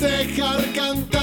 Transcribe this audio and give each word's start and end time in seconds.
dejar 0.00 0.62
cantar. 0.74 1.21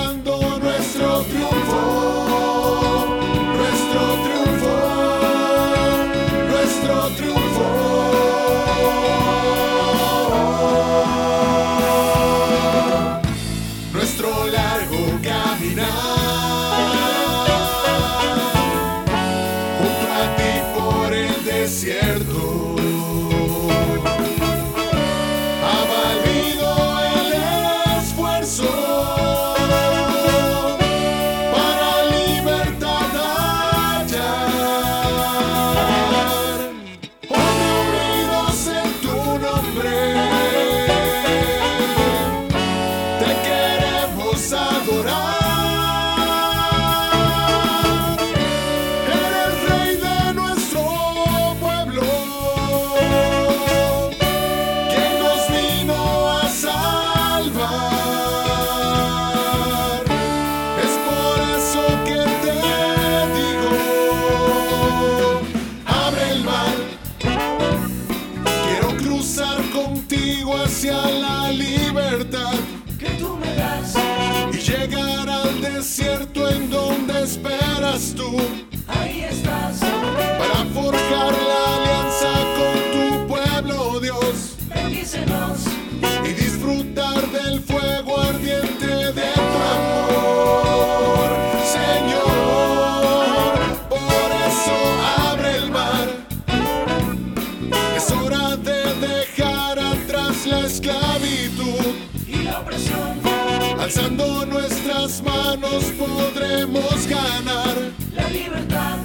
Alzando 103.89 104.45
nuestras 104.45 105.19
manos 105.23 105.85
podremos 105.97 107.07
ganar 107.07 107.75
la 108.13 108.29
libertad. 108.29 108.99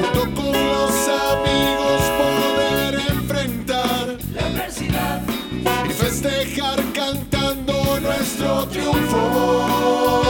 Junto 0.00 0.40
con 0.40 0.52
los 0.66 1.08
amigos 1.08 2.00
poder 2.16 2.94
enfrentar 3.10 4.16
la 4.32 4.46
adversidad 4.46 5.20
y 5.86 5.92
festejar 5.92 6.82
cantando 6.94 8.00
nuestro 8.00 8.66
triunfo. 8.68 10.23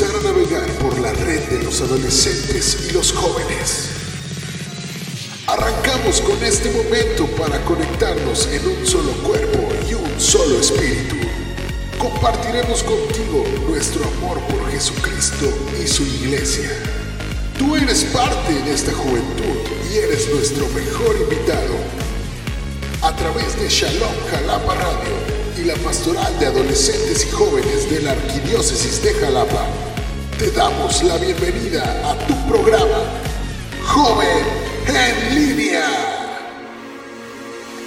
a 0.00 0.22
navegar 0.22 0.70
por 0.78 0.96
la 1.00 1.12
red 1.12 1.40
de 1.48 1.64
los 1.64 1.80
adolescentes 1.80 2.86
y 2.88 2.92
los 2.92 3.10
jóvenes. 3.10 3.88
Arrancamos 5.48 6.20
con 6.20 6.40
este 6.44 6.70
momento 6.70 7.26
para 7.36 7.64
conectarnos 7.64 8.46
en 8.46 8.64
un 8.68 8.86
solo 8.86 9.10
cuerpo 9.24 9.68
y 9.90 9.94
un 9.94 10.20
solo 10.20 10.60
espíritu. 10.60 11.16
Compartiremos 11.98 12.84
contigo 12.84 13.44
nuestro 13.68 14.04
amor 14.04 14.38
por 14.42 14.70
Jesucristo 14.70 15.52
y 15.82 15.88
su 15.88 16.04
iglesia. 16.04 16.70
Tú 17.58 17.74
eres 17.74 18.04
parte 18.04 18.54
de 18.54 18.72
esta 18.72 18.92
juventud 18.92 19.58
y 19.92 19.98
eres 19.98 20.28
nuestro 20.32 20.68
mejor 20.68 21.16
invitado. 21.22 21.74
A 23.02 23.16
través 23.16 23.58
de 23.60 23.68
Shalom 23.68 24.14
Jalapa 24.30 24.74
Radio 24.76 25.38
y 25.60 25.64
la 25.64 25.74
Pastoral 25.76 26.38
de 26.38 26.46
Adolescentes 26.46 27.26
y 27.26 27.30
Jóvenes 27.30 27.90
de 27.90 28.00
la 28.02 28.12
Arquidiócesis 28.12 29.02
de 29.02 29.12
Jalapa, 29.14 29.66
te 30.38 30.50
damos 30.52 31.02
la 31.02 31.16
bienvenida 31.16 31.82
a 32.08 32.14
tu 32.28 32.34
programa, 32.46 33.02
Joven 33.84 34.46
en 34.86 35.34
Línea. 35.34 35.84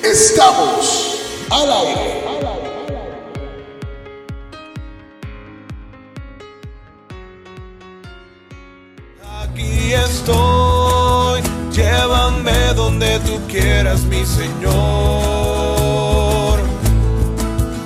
Estamos 0.03 1.17
al 1.49 1.71
aire. 1.71 2.25
Aquí 9.43 9.93
estoy, 9.93 11.41
llévame 11.71 12.73
donde 12.75 13.17
tú 13.19 13.39
quieras, 13.47 14.01
mi 14.03 14.25
Señor. 14.25 15.69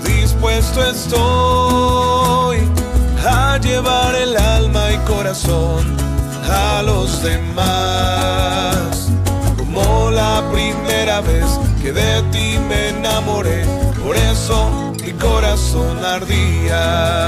Dispuesto 0.03 0.83
estoy 0.83 2.15
a 3.27 3.57
llevar 3.57 4.15
el 4.15 4.37
a 5.27 6.83
los 6.85 7.23
demás. 7.23 9.09
Como 9.57 10.11
la 10.11 10.43
primera 10.51 11.21
vez 11.21 11.45
que 11.81 11.91
de 11.91 12.21
ti 12.31 12.59
me 12.69 12.89
enamoré, 12.89 13.65
por 14.03 14.15
eso 14.15 14.93
mi 15.03 15.13
corazón 15.13 16.05
ardía. 16.05 17.25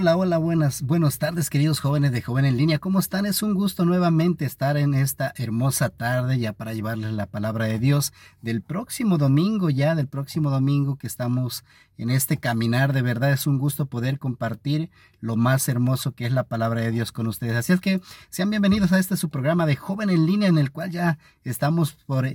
Hola, 0.00 0.16
hola, 0.16 0.38
buenas, 0.38 1.18
tardes 1.18 1.50
queridos 1.50 1.80
jóvenes 1.80 2.10
de 2.10 2.22
Joven 2.22 2.46
en 2.46 2.56
Línea. 2.56 2.78
¿Cómo 2.78 3.00
están? 3.00 3.26
Es 3.26 3.42
un 3.42 3.52
gusto 3.52 3.84
nuevamente 3.84 4.46
estar 4.46 4.78
en 4.78 4.94
esta 4.94 5.34
hermosa 5.36 5.90
tarde 5.90 6.38
ya 6.38 6.54
para 6.54 6.72
llevarles 6.72 7.12
la 7.12 7.26
palabra 7.26 7.66
de 7.66 7.78
Dios 7.78 8.14
del 8.40 8.62
próximo 8.62 9.18
domingo, 9.18 9.68
ya 9.68 9.94
del 9.94 10.08
próximo 10.08 10.48
domingo 10.48 10.96
que 10.96 11.06
estamos 11.06 11.64
en 11.98 12.08
este 12.08 12.38
caminar. 12.38 12.94
De 12.94 13.02
verdad 13.02 13.30
es 13.30 13.46
un 13.46 13.58
gusto 13.58 13.84
poder 13.84 14.18
compartir 14.18 14.88
lo 15.20 15.36
más 15.36 15.68
hermoso 15.68 16.12
que 16.12 16.24
es 16.24 16.32
la 16.32 16.44
palabra 16.44 16.80
de 16.80 16.92
Dios 16.92 17.12
con 17.12 17.26
ustedes. 17.26 17.54
Así 17.54 17.74
es 17.74 17.80
que 17.80 18.00
sean 18.30 18.48
bienvenidos 18.48 18.92
a 18.92 18.98
este 18.98 19.18
su 19.18 19.28
programa 19.28 19.66
de 19.66 19.76
Joven 19.76 20.08
en 20.08 20.24
Línea 20.24 20.48
en 20.48 20.56
el 20.56 20.72
cual 20.72 20.90
ya 20.90 21.18
estamos 21.44 21.92
por 22.06 22.26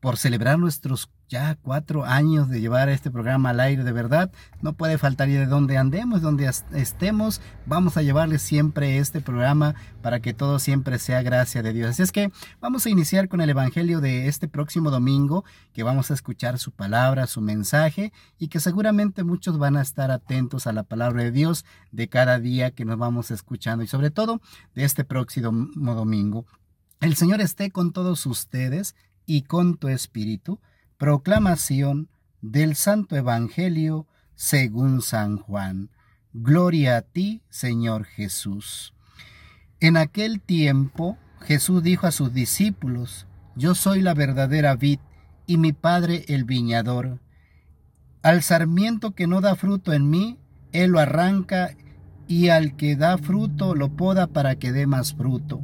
por 0.00 0.16
celebrar 0.16 0.58
nuestros 0.58 1.10
ya 1.28 1.56
cuatro 1.62 2.04
años 2.04 2.48
de 2.48 2.60
llevar 2.60 2.88
este 2.88 3.10
programa 3.10 3.50
al 3.50 3.60
aire 3.60 3.84
de 3.84 3.92
verdad. 3.92 4.32
No 4.62 4.72
puede 4.72 4.98
faltar 4.98 5.28
y 5.28 5.34
de 5.34 5.46
donde 5.46 5.78
andemos, 5.78 6.22
donde 6.22 6.50
estemos, 6.72 7.40
vamos 7.66 7.96
a 7.96 8.02
llevarles 8.02 8.42
siempre 8.42 8.98
este 8.98 9.20
programa 9.20 9.76
para 10.02 10.20
que 10.20 10.34
todo 10.34 10.58
siempre 10.58 10.98
sea 10.98 11.22
gracia 11.22 11.62
de 11.62 11.72
Dios. 11.72 11.90
Así 11.90 12.02
es 12.02 12.10
que 12.10 12.32
vamos 12.60 12.84
a 12.84 12.90
iniciar 12.90 13.28
con 13.28 13.40
el 13.40 13.50
Evangelio 13.50 14.00
de 14.00 14.26
este 14.26 14.48
próximo 14.48 14.90
domingo, 14.90 15.44
que 15.72 15.84
vamos 15.84 16.10
a 16.10 16.14
escuchar 16.14 16.58
su 16.58 16.72
palabra, 16.72 17.28
su 17.28 17.40
mensaje 17.40 18.12
y 18.38 18.48
que 18.48 18.58
seguramente 18.58 19.22
muchos 19.22 19.56
van 19.56 19.76
a 19.76 19.82
estar 19.82 20.10
atentos 20.10 20.66
a 20.66 20.72
la 20.72 20.82
palabra 20.82 21.22
de 21.22 21.30
Dios 21.30 21.64
de 21.92 22.08
cada 22.08 22.40
día 22.40 22.72
que 22.72 22.84
nos 22.84 22.98
vamos 22.98 23.30
escuchando 23.30 23.84
y 23.84 23.86
sobre 23.86 24.10
todo 24.10 24.40
de 24.74 24.82
este 24.82 25.04
próximo 25.04 25.94
domingo. 25.94 26.44
El 27.00 27.16
Señor 27.16 27.40
esté 27.40 27.70
con 27.70 27.92
todos 27.92 28.26
ustedes 28.26 28.94
y 29.30 29.42
con 29.42 29.76
tu 29.76 29.86
espíritu. 29.86 30.58
Proclamación 30.98 32.08
del 32.40 32.74
Santo 32.74 33.14
Evangelio 33.14 34.08
según 34.34 35.02
San 35.02 35.36
Juan. 35.36 35.90
Gloria 36.32 36.96
a 36.96 37.02
ti, 37.02 37.40
Señor 37.48 38.06
Jesús. 38.06 38.92
En 39.78 39.96
aquel 39.96 40.40
tiempo 40.40 41.16
Jesús 41.42 41.80
dijo 41.84 42.08
a 42.08 42.10
sus 42.10 42.34
discípulos, 42.34 43.28
Yo 43.54 43.76
soy 43.76 44.02
la 44.02 44.14
verdadera 44.14 44.74
vid 44.74 44.98
y 45.46 45.58
mi 45.58 45.72
Padre 45.72 46.24
el 46.26 46.42
viñador. 46.42 47.20
Al 48.22 48.42
sarmiento 48.42 49.12
que 49.12 49.28
no 49.28 49.40
da 49.40 49.54
fruto 49.54 49.92
en 49.92 50.10
mí, 50.10 50.40
Él 50.72 50.90
lo 50.90 50.98
arranca 50.98 51.76
y 52.26 52.48
al 52.48 52.74
que 52.74 52.96
da 52.96 53.16
fruto 53.16 53.76
lo 53.76 53.90
poda 53.90 54.26
para 54.26 54.56
que 54.56 54.72
dé 54.72 54.88
más 54.88 55.14
fruto. 55.14 55.62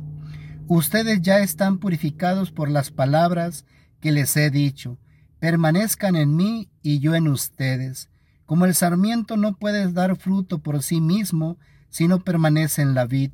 Ustedes 0.69 1.23
ya 1.23 1.39
están 1.39 1.79
purificados 1.79 2.51
por 2.51 2.69
las 2.69 2.91
palabras 2.91 3.65
que 4.01 4.11
les 4.11 4.37
he 4.37 4.51
dicho. 4.51 4.99
Permanezcan 5.39 6.17
en 6.17 6.35
mí 6.35 6.69
y 6.83 6.99
yo 6.99 7.15
en 7.15 7.29
ustedes. 7.29 8.09
Como 8.47 8.65
el 8.65 8.75
sarmiento 8.75 9.37
no 9.37 9.55
puede 9.57 9.93
dar 9.93 10.17
fruto 10.17 10.59
por 10.59 10.83
sí 10.83 11.01
mismo 11.01 11.57
si 11.89 12.09
no 12.09 12.25
permanece 12.25 12.83
en 12.83 12.95
la 12.95 13.07
vid, 13.07 13.31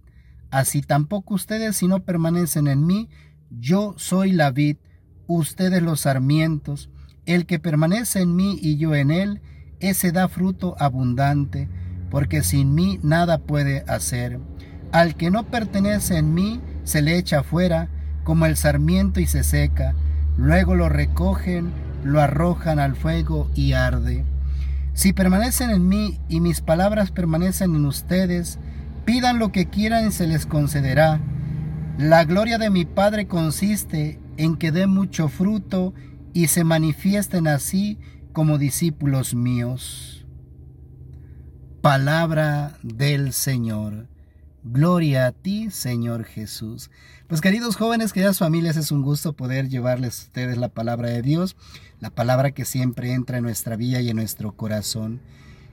así 0.51 0.83
tampoco 0.83 1.35
ustedes 1.35 1.77
si 1.77 1.89
no 1.89 2.05
permanecen 2.05 2.67
en 2.67 2.87
mí. 2.87 3.09
Yo 3.51 3.95
soy 3.97 4.33
la 4.33 4.51
vid, 4.51 4.77
ustedes 5.27 5.83
los 5.83 6.01
sarmientos. 6.01 6.91
El 7.25 7.47
que 7.47 7.59
permanece 7.59 8.21
en 8.21 8.37
mí 8.37 8.59
y 8.61 8.77
yo 8.77 8.95
en 8.95 9.11
él, 9.11 9.41
ese 9.81 10.13
da 10.13 10.29
fruto 10.29 10.77
abundante, 10.79 11.69
porque 12.11 12.43
sin 12.43 12.75
mí 12.75 13.01
nada 13.03 13.39
puede 13.39 13.85
hacer. 13.89 14.39
Al 14.93 15.17
que 15.17 15.31
no 15.31 15.45
pertenece 15.45 16.19
en 16.19 16.35
mí, 16.35 16.61
se 16.85 17.03
le 17.03 17.17
echa 17.17 17.41
afuera 17.41 17.89
como 18.25 18.47
el 18.47 18.57
sarmiento 18.57 19.21
y 19.21 19.27
se 19.27 19.45
seca. 19.45 19.95
Luego 20.37 20.75
lo 20.75 20.89
recogen, 20.89 21.73
lo 22.05 22.21
arrojan 22.21 22.79
al 22.79 22.97
fuego 22.97 23.51
y 23.55 23.73
arde. 23.73 24.25
Si 24.95 25.13
permanecen 25.13 25.71
en 25.71 25.89
mí 25.89 26.21
y 26.29 26.41
mis 26.41 26.61
palabras 26.61 27.11
permanecen 27.11 27.75
en 27.75 27.87
ustedes, 27.87 28.59
pidan 29.05 29.39
lo 29.39 29.53
que 29.53 29.67
quieran 29.67 30.09
y 30.09 30.13
se 30.13 30.27
les 30.27 30.47
concederá. 30.47 31.21
La 31.99 32.25
gloria 32.25 32.59
de 32.59 32.71
mi 32.71 32.85
Padre 32.85 33.27
consiste 33.27 34.21
en 34.37 34.57
que 34.57 34.73
dé 34.73 34.87
mucho 34.87 35.29
fruto 35.29 35.95
y 36.35 36.49
se 36.49 36.65
manifiesten 36.65 37.47
así 37.47 37.99
como 38.33 38.59
discípulos 38.59 39.35
míos. 39.35 40.27
Palabra 41.81 42.79
del 42.83 43.33
Señor. 43.33 44.12
Gloria 44.65 45.27
a 45.27 45.33
ti, 45.33 45.73
Señor 45.73 46.25
Jesús. 46.25 46.89
Pues 47.27 47.41
queridos 47.41 47.75
jóvenes, 47.75 48.13
queridas 48.13 48.39
familias, 48.39 48.77
es 48.77 48.93
un 48.93 49.03
gusto 49.03 49.33
poder 49.33 49.69
llevarles 49.69 50.21
a 50.21 50.23
ustedes 50.23 50.57
la 50.57 50.69
palabra 50.69 51.09
de 51.09 51.21
Dios, 51.21 51.57
la 51.99 52.11
palabra 52.11 52.53
que 52.53 52.65
siempre 52.65 53.13
entra 53.13 53.39
en 53.39 53.43
nuestra 53.43 53.75
vida 53.75 54.01
y 54.01 54.11
en 54.11 54.17
nuestro 54.17 54.53
corazón. 54.53 55.21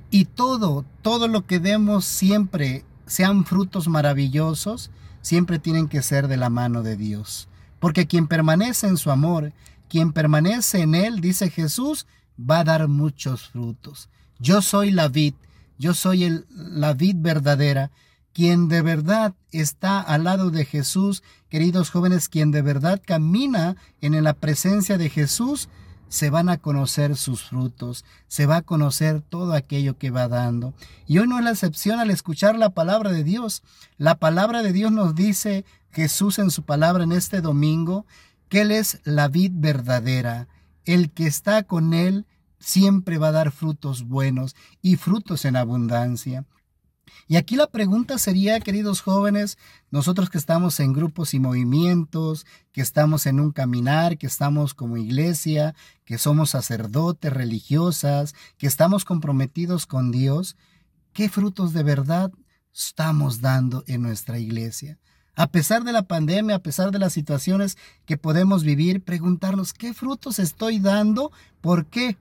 Y 0.10 0.26
todo, 0.26 0.86
todo 1.04 1.28
lo 1.28 1.46
que 1.46 1.60
demos 1.60 2.04
siempre, 2.04 2.84
sean 3.06 3.46
frutos 3.46 3.88
maravillosos, 3.88 4.90
siempre 5.22 5.60
tienen 5.60 5.88
que 5.88 6.02
ser 6.02 6.28
de 6.28 6.38
la 6.38 6.50
mano 6.50 6.82
de 6.82 6.98
Dios. 6.98 7.48
Porque 7.80 8.08
quien 8.08 8.28
permanece 8.28 8.88
en 8.88 8.98
su 8.98 9.12
amor, 9.12 9.54
quien 9.88 10.14
permanece 10.14 10.82
en 10.82 10.96
él, 10.96 11.22
dice 11.22 11.52
Jesús, 11.52 12.08
va 12.40 12.62
a 12.62 12.64
dar 12.64 12.88
muchos 12.88 13.50
frutos. 13.50 14.10
Yo 14.40 14.64
soy 14.64 14.90
la 14.90 15.10
vid, 15.10 15.36
yo 15.78 15.94
soy 15.94 16.44
la 16.50 16.94
vid 16.94 17.18
verdadera 17.20 17.92
quien 18.34 18.68
de 18.68 18.82
verdad 18.82 19.34
está 19.52 20.00
al 20.00 20.24
lado 20.24 20.52
de 20.52 20.66
Jesús, 20.66 21.24
queridos 21.50 21.90
jóvenes, 21.90 22.30
quien 22.30 22.52
de 22.52 22.62
verdad 22.62 23.02
camina 23.04 23.76
en 24.02 24.24
la 24.24 24.34
presencia 24.34 24.98
de 24.98 25.10
Jesús, 25.10 25.70
se 26.10 26.32
van 26.32 26.50
a 26.50 26.58
conocer 26.58 27.16
sus 27.16 27.44
frutos, 27.44 28.04
se 28.28 28.48
va 28.48 28.58
a 28.58 28.62
conocer 28.64 29.22
todo 29.22 29.54
aquello 29.54 29.98
que 29.98 30.10
va 30.10 30.28
dando. 30.28 30.74
Y 31.06 31.20
hoy 31.20 31.28
no 31.28 31.38
es 31.38 31.46
la 31.46 31.52
excepción 31.52 32.00
al 32.00 32.10
escuchar 32.10 32.58
la 32.58 32.72
palabra 32.72 33.12
de 33.12 33.24
Dios. 33.24 33.62
La 33.98 34.16
palabra 34.16 34.64
de 34.64 34.74
Dios 34.74 34.92
nos 34.92 35.16
dice 35.16 35.66
Jesús 35.92 36.40
en 36.40 36.50
su 36.50 36.64
palabra 36.64 37.04
en 37.04 37.12
este 37.12 37.42
domingo 37.42 38.06
que 38.50 38.62
Él 38.62 38.72
es 38.72 39.00
la 39.04 39.28
vid 39.28 39.52
verdadera. 39.54 40.48
El 40.86 41.12
que 41.12 41.28
está 41.28 41.64
con 41.64 41.94
Él 41.94 42.26
siempre 42.60 43.20
va 43.20 43.28
a 43.28 43.34
dar 43.34 43.52
frutos 43.52 44.04
buenos 44.08 44.56
y 44.82 44.96
frutos 44.96 45.46
en 45.46 45.56
abundancia. 45.56 46.46
Y 47.32 47.36
aquí 47.36 47.56
la 47.56 47.68
pregunta 47.68 48.18
sería, 48.18 48.60
queridos 48.60 49.02
jóvenes, 49.02 49.60
nosotros 49.92 50.32
que 50.32 50.40
estamos 50.40 50.80
en 50.80 50.94
grupos 50.94 51.36
y 51.36 51.40
movimientos, 51.40 52.48
que 52.72 52.82
estamos 52.82 53.28
en 53.28 53.40
un 53.40 53.52
caminar, 53.52 54.18
que 54.18 54.26
estamos 54.26 54.74
como 54.74 54.98
iglesia, 54.98 55.76
que 56.06 56.18
somos 56.18 56.50
sacerdotes, 56.50 57.32
religiosas, 57.32 58.34
que 58.58 58.66
estamos 58.66 59.06
comprometidos 59.06 59.86
con 59.86 60.10
Dios, 60.10 60.58
¿qué 61.14 61.30
frutos 61.30 61.72
de 61.72 61.84
verdad 61.84 62.32
estamos 62.74 63.42
dando 63.42 63.84
en 63.86 64.02
nuestra 64.02 64.40
iglesia? 64.40 64.98
A 65.36 65.52
pesar 65.52 65.84
de 65.84 65.92
la 65.92 66.08
pandemia, 66.08 66.56
a 66.56 66.64
pesar 66.64 66.90
de 66.90 66.98
las 66.98 67.14
situaciones 67.14 67.78
que 68.08 68.18
podemos 68.18 68.64
vivir, 68.64 69.04
preguntarnos, 69.04 69.74
¿qué 69.74 69.94
frutos 69.94 70.40
estoy 70.40 70.80
dando? 70.80 71.32
¿Por 71.62 71.86
qué? 71.86 72.18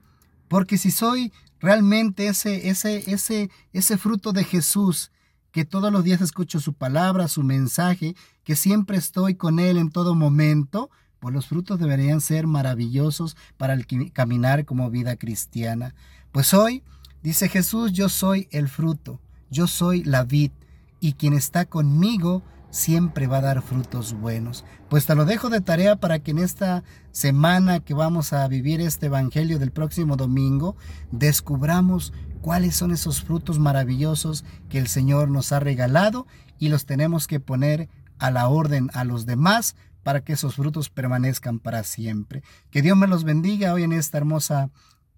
Porque 0.49 0.77
si 0.77 0.91
soy 0.91 1.31
realmente 1.61 2.27
ese, 2.27 2.67
ese, 2.67 3.09
ese, 3.09 3.49
ese 3.71 3.97
fruto 3.97 4.33
de 4.33 4.43
Jesús, 4.43 5.11
que 5.51 5.63
todos 5.63 5.91
los 5.93 6.03
días 6.03 6.21
escucho 6.21 6.59
su 6.59 6.73
palabra, 6.73 7.27
su 7.27 7.43
mensaje, 7.43 8.15
que 8.43 8.55
siempre 8.55 8.97
estoy 8.97 9.35
con 9.35 9.59
Él 9.59 9.77
en 9.77 9.89
todo 9.91 10.15
momento, 10.15 10.89
pues 11.19 11.33
los 11.33 11.47
frutos 11.47 11.79
deberían 11.79 12.21
ser 12.21 12.47
maravillosos 12.47 13.37
para 13.57 13.73
el 13.73 13.85
caminar 14.11 14.65
como 14.65 14.89
vida 14.89 15.15
cristiana. 15.15 15.95
Pues 16.31 16.53
hoy, 16.53 16.83
dice 17.23 17.49
Jesús, 17.49 17.91
yo 17.93 18.09
soy 18.09 18.47
el 18.51 18.67
fruto, 18.67 19.19
yo 19.49 19.67
soy 19.67 20.03
la 20.03 20.23
vid, 20.23 20.51
y 20.99 21.13
quien 21.13 21.33
está 21.33 21.65
conmigo 21.65 22.43
siempre 22.69 23.27
va 23.27 23.37
a 23.37 23.41
dar 23.41 23.61
frutos 23.61 24.13
buenos. 24.13 24.65
Pues 24.89 25.05
te 25.05 25.15
lo 25.15 25.25
dejo 25.25 25.49
de 25.49 25.61
tarea 25.61 25.95
para 25.95 26.19
que 26.19 26.31
en 26.31 26.39
esta 26.39 26.83
semana 27.11 27.79
que 27.79 27.93
vamos 27.93 28.33
a 28.33 28.47
vivir 28.47 28.81
este 28.81 29.07
Evangelio 29.07 29.59
del 29.59 29.71
próximo 29.71 30.15
domingo, 30.15 30.75
descubramos 31.11 32.13
cuáles 32.41 32.75
son 32.75 32.91
esos 32.91 33.21
frutos 33.23 33.59
maravillosos 33.59 34.45
que 34.69 34.77
el 34.77 34.87
Señor 34.87 35.29
nos 35.29 35.51
ha 35.51 35.59
regalado 35.59 36.27
y 36.57 36.69
los 36.69 36.85
tenemos 36.85 37.27
que 37.27 37.39
poner 37.39 37.89
a 38.17 38.31
la 38.31 38.47
orden 38.47 38.89
a 38.93 39.03
los 39.03 39.25
demás 39.25 39.75
para 40.03 40.23
que 40.23 40.33
esos 40.33 40.55
frutos 40.55 40.89
permanezcan 40.89 41.59
para 41.59 41.83
siempre. 41.83 42.43
Que 42.71 42.81
Dios 42.81 42.97
me 42.97 43.07
los 43.07 43.23
bendiga 43.23 43.73
hoy 43.73 43.83
en 43.83 43.93
esta 43.93 44.17
hermosa 44.17 44.69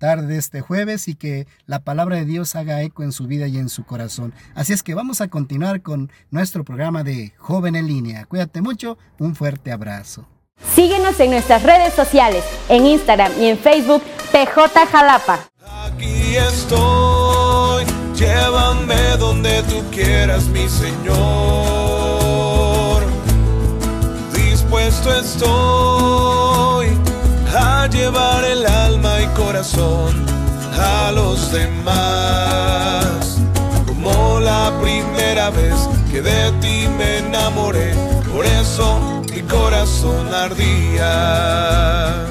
tarde 0.02 0.26
de 0.26 0.38
este 0.40 0.62
jueves 0.62 1.08
y 1.08 1.14
que 1.14 1.46
la 1.68 1.80
palabra 1.84 2.16
de 2.16 2.26
Dios 2.26 2.56
haga 2.56 2.82
eco 2.82 3.04
en 3.04 3.12
su 3.12 3.28
vida 3.28 3.48
y 3.48 3.60
en 3.60 3.70
su 3.70 3.86
corazón. 3.86 4.34
Así 4.56 4.74
es 4.74 4.82
que 4.82 4.96
vamos 4.96 5.22
a 5.22 5.28
continuar 5.28 5.84
con 5.84 6.12
nuestro 6.32 6.66
programa 6.66 7.04
de 7.04 7.34
Joven 7.38 7.76
en 7.76 7.86
línea. 7.88 8.26
Cuídate 8.26 8.62
mucho, 8.62 8.98
un 9.20 9.36
fuerte 9.36 9.72
abrazo. 9.72 10.28
Síguenos 10.76 11.20
en 11.20 11.30
nuestras 11.30 11.62
redes 11.62 11.94
sociales, 11.94 12.44
en 12.68 12.88
Instagram 12.88 13.32
y 13.40 13.46
en 13.46 13.60
Facebook, 13.60 14.02
PJ 14.32 14.88
Jalapa. 14.88 15.40
Aquí 15.86 16.36
estoy, 16.36 17.86
llévame 18.16 19.18
donde 19.20 19.62
tú 19.70 19.84
quieras, 19.92 20.48
mi 20.48 20.68
Señor. 20.68 21.12
Dispuesto 24.34 25.14
estoy 25.14 26.41
llevar 27.92 28.44
el 28.46 28.66
alma 28.66 29.22
y 29.22 29.28
corazón 29.38 30.26
a 30.74 31.12
los 31.14 31.52
demás. 31.52 33.42
Como 33.86 34.40
la 34.40 34.80
primera 34.82 35.50
vez 35.50 35.76
que 36.12 36.22
de 36.22 36.52
ti 36.62 36.88
me 36.98 37.20
enamoré, 37.20 37.94
por 38.34 38.46
eso 38.46 39.24
mi 39.34 39.42
corazón 39.42 40.34
ardía. 40.34 42.28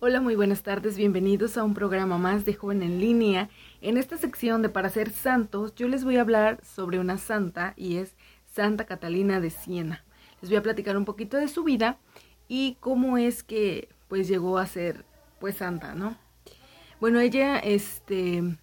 Hola, 0.00 0.20
muy 0.20 0.36
buenas 0.36 0.62
tardes, 0.62 0.96
bienvenidos 0.96 1.56
a 1.56 1.64
un 1.64 1.74
programa 1.74 2.18
más 2.18 2.44
de 2.44 2.54
Joven 2.54 2.82
en 2.82 3.00
Línea. 3.00 3.50
En 3.80 3.96
esta 3.96 4.16
sección 4.16 4.62
de 4.62 4.68
Para 4.68 4.88
ser 4.88 5.10
santos, 5.10 5.74
yo 5.74 5.88
les 5.88 6.04
voy 6.04 6.16
a 6.16 6.22
hablar 6.22 6.60
sobre 6.64 6.98
una 6.98 7.18
santa 7.18 7.74
y 7.76 7.96
es 7.96 8.14
Santa 8.46 8.86
Catalina 8.86 9.40
de 9.40 9.50
Siena. 9.50 10.04
Les 10.40 10.50
voy 10.50 10.56
a 10.56 10.62
platicar 10.62 10.96
un 10.96 11.04
poquito 11.04 11.36
de 11.36 11.48
su 11.48 11.64
vida 11.64 11.98
y 12.46 12.76
cómo 12.80 13.18
es 13.18 13.42
que 13.42 13.88
pues 14.08 14.28
llegó 14.28 14.58
a 14.58 14.66
ser 14.66 15.04
pues 15.38 15.56
santa, 15.56 15.94
¿no? 15.94 16.16
Bueno, 17.00 17.20
ella 17.20 17.58
este 17.58 18.58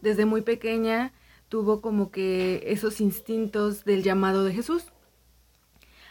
desde 0.00 0.24
muy 0.24 0.42
pequeña 0.42 1.12
tuvo 1.48 1.80
como 1.80 2.10
que 2.10 2.62
esos 2.66 3.00
instintos 3.00 3.84
del 3.84 4.02
llamado 4.02 4.44
de 4.44 4.52
Jesús. 4.52 4.92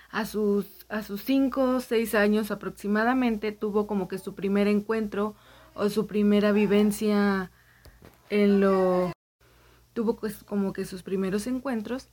A 0.10 0.26
sus 0.26 0.86
a 0.90 1.04
sus 1.04 1.22
cinco 1.22 1.76
o 1.76 1.80
seis 1.82 2.16
años 2.16 2.52
aproximadamente 2.52 3.52
tuvo 3.52 3.88
como 3.88 4.08
que 4.08 4.18
su 4.18 4.36
primer 4.36 4.68
encuentro 4.68 5.36
o 5.74 5.90
su 5.90 6.08
primera 6.08 6.52
vivencia 6.52 7.52
en 8.30 8.62
lo 8.62 9.12
tuvo 9.94 10.16
pues 10.16 10.44
como 10.44 10.74
que 10.74 10.86
sus 10.86 11.04
primeros 11.04 11.48
encuentros 11.48 12.10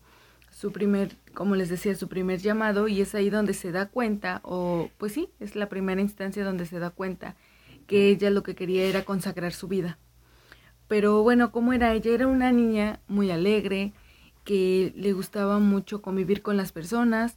su 0.64 0.72
primer 0.72 1.14
como 1.34 1.56
les 1.56 1.68
decía 1.68 1.94
su 1.94 2.08
primer 2.08 2.40
llamado 2.40 2.88
y 2.88 3.02
es 3.02 3.14
ahí 3.14 3.28
donde 3.28 3.52
se 3.52 3.70
da 3.70 3.90
cuenta 3.90 4.40
o 4.44 4.88
pues 4.96 5.12
sí 5.12 5.28
es 5.38 5.56
la 5.56 5.68
primera 5.68 6.00
instancia 6.00 6.42
donde 6.42 6.64
se 6.64 6.78
da 6.78 6.88
cuenta 6.88 7.36
que 7.86 8.08
ella 8.08 8.30
lo 8.30 8.42
que 8.42 8.54
quería 8.54 8.84
era 8.84 9.04
consagrar 9.04 9.52
su 9.52 9.68
vida 9.68 9.98
pero 10.88 11.22
bueno 11.22 11.52
cómo 11.52 11.74
era 11.74 11.92
ella 11.92 12.12
era 12.12 12.28
una 12.28 12.50
niña 12.50 13.00
muy 13.08 13.30
alegre 13.30 13.92
que 14.42 14.94
le 14.96 15.12
gustaba 15.12 15.58
mucho 15.58 16.00
convivir 16.00 16.40
con 16.40 16.56
las 16.56 16.72
personas 16.72 17.36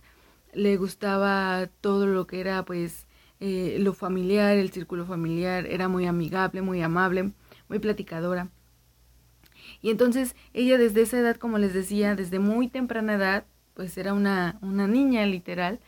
le 0.54 0.78
gustaba 0.78 1.68
todo 1.82 2.08
lo 2.08 2.28
que 2.28 2.40
era 2.40 2.64
pues 2.64 3.08
eh, 3.42 3.76
lo 3.82 3.92
familiar, 3.92 4.56
el 4.56 4.72
círculo 4.72 5.06
familiar, 5.06 5.68
era 5.68 5.88
muy 5.90 6.08
amigable, 6.08 6.64
muy 6.64 6.82
amable, 6.82 7.34
muy 7.70 7.78
platicadora. 7.78 8.50
Y 9.82 9.90
entonces 9.90 10.36
ella 10.54 10.78
desde 10.78 11.02
esa 11.02 11.20
edad, 11.20 11.38
como 11.38 11.58
les 11.58 11.74
decía, 11.74 12.16
desde 12.16 12.40
muy 12.40 12.68
temprana 12.68 13.16
edad, 13.16 13.46
pues 13.74 13.98
era 13.98 14.14
una, 14.14 14.58
una 14.62 14.88
niña 14.88 15.26
literal, 15.26 15.80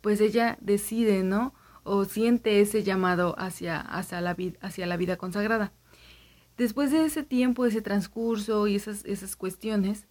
pues 0.00 0.20
ella 0.20 0.58
decide, 0.60 1.22
¿no? 1.22 1.54
O 1.84 2.04
siente 2.04 2.60
ese 2.60 2.82
llamado 2.82 3.34
hacia, 3.38 3.80
hacia, 3.80 4.20
la, 4.20 4.34
vid 4.34 4.54
hacia 4.60 4.86
la 4.86 4.96
vida 4.96 5.16
consagrada. 5.16 5.72
Después 6.56 6.90
de 6.90 7.04
ese 7.04 7.22
tiempo, 7.22 7.66
ese 7.66 7.82
transcurso 7.82 8.66
y 8.66 8.76
esas, 8.76 9.04
esas 9.04 9.36
cuestiones, 9.36 10.06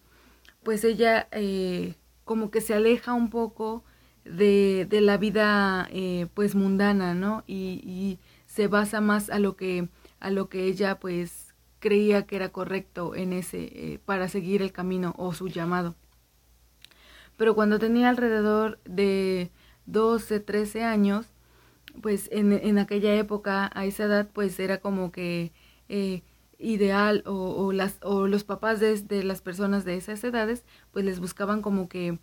pues 0.64 0.84
ella 0.84 1.28
eh, 1.32 1.96
como 2.24 2.52
que 2.52 2.62
se 2.62 2.74
aleja 2.74 3.14
un 3.14 3.30
poco 3.30 3.84
de, 4.26 4.88
de 4.90 5.02
la 5.02 5.18
vida 5.18 5.88
eh, 5.92 6.28
pues 6.34 6.56
mundana, 6.56 7.14
¿no? 7.14 7.44
Y, 7.48 7.82
y, 7.84 8.20
se 8.48 8.68
basa 8.68 9.02
más 9.02 9.30
a 9.30 9.38
lo 9.38 9.58
que 9.58 9.90
a 10.22 10.30
lo 10.30 10.48
que 10.48 10.64
ella 10.66 10.98
pues 10.98 11.45
creía 11.86 12.26
que 12.26 12.36
era 12.36 12.50
correcto 12.50 13.14
en 13.14 13.32
ese 13.32 13.60
eh, 13.60 14.00
para 14.04 14.28
seguir 14.28 14.64
el 14.64 14.72
camino 14.72 15.14
o 15.20 15.36
su 15.36 15.50
llamado. 15.50 15.94
Pero 17.38 17.54
cuando 17.54 17.78
tenía 17.78 18.10
alrededor 18.10 18.80
de 18.86 19.52
12, 19.86 20.40
13 20.40 20.84
años, 20.84 21.28
pues 22.02 22.28
en, 22.32 22.54
en 22.54 22.80
aquella 22.80 23.14
época, 23.14 23.70
a 23.72 23.86
esa 23.86 24.06
edad, 24.06 24.28
pues 24.34 24.60
era 24.60 24.80
como 24.80 25.12
que 25.12 25.52
eh, 25.88 26.24
ideal 26.58 27.22
o, 27.28 27.34
o, 27.34 27.72
las, 27.72 28.00
o 28.02 28.26
los 28.26 28.44
papás 28.44 28.80
de, 28.80 29.24
las 29.24 29.42
personas 29.42 29.86
de 29.86 29.96
esas 29.96 30.24
edades, 30.24 30.66
pues 30.92 31.06
les 31.06 31.20
buscaban 31.20 31.62
como 31.62 31.88
que 31.88 32.18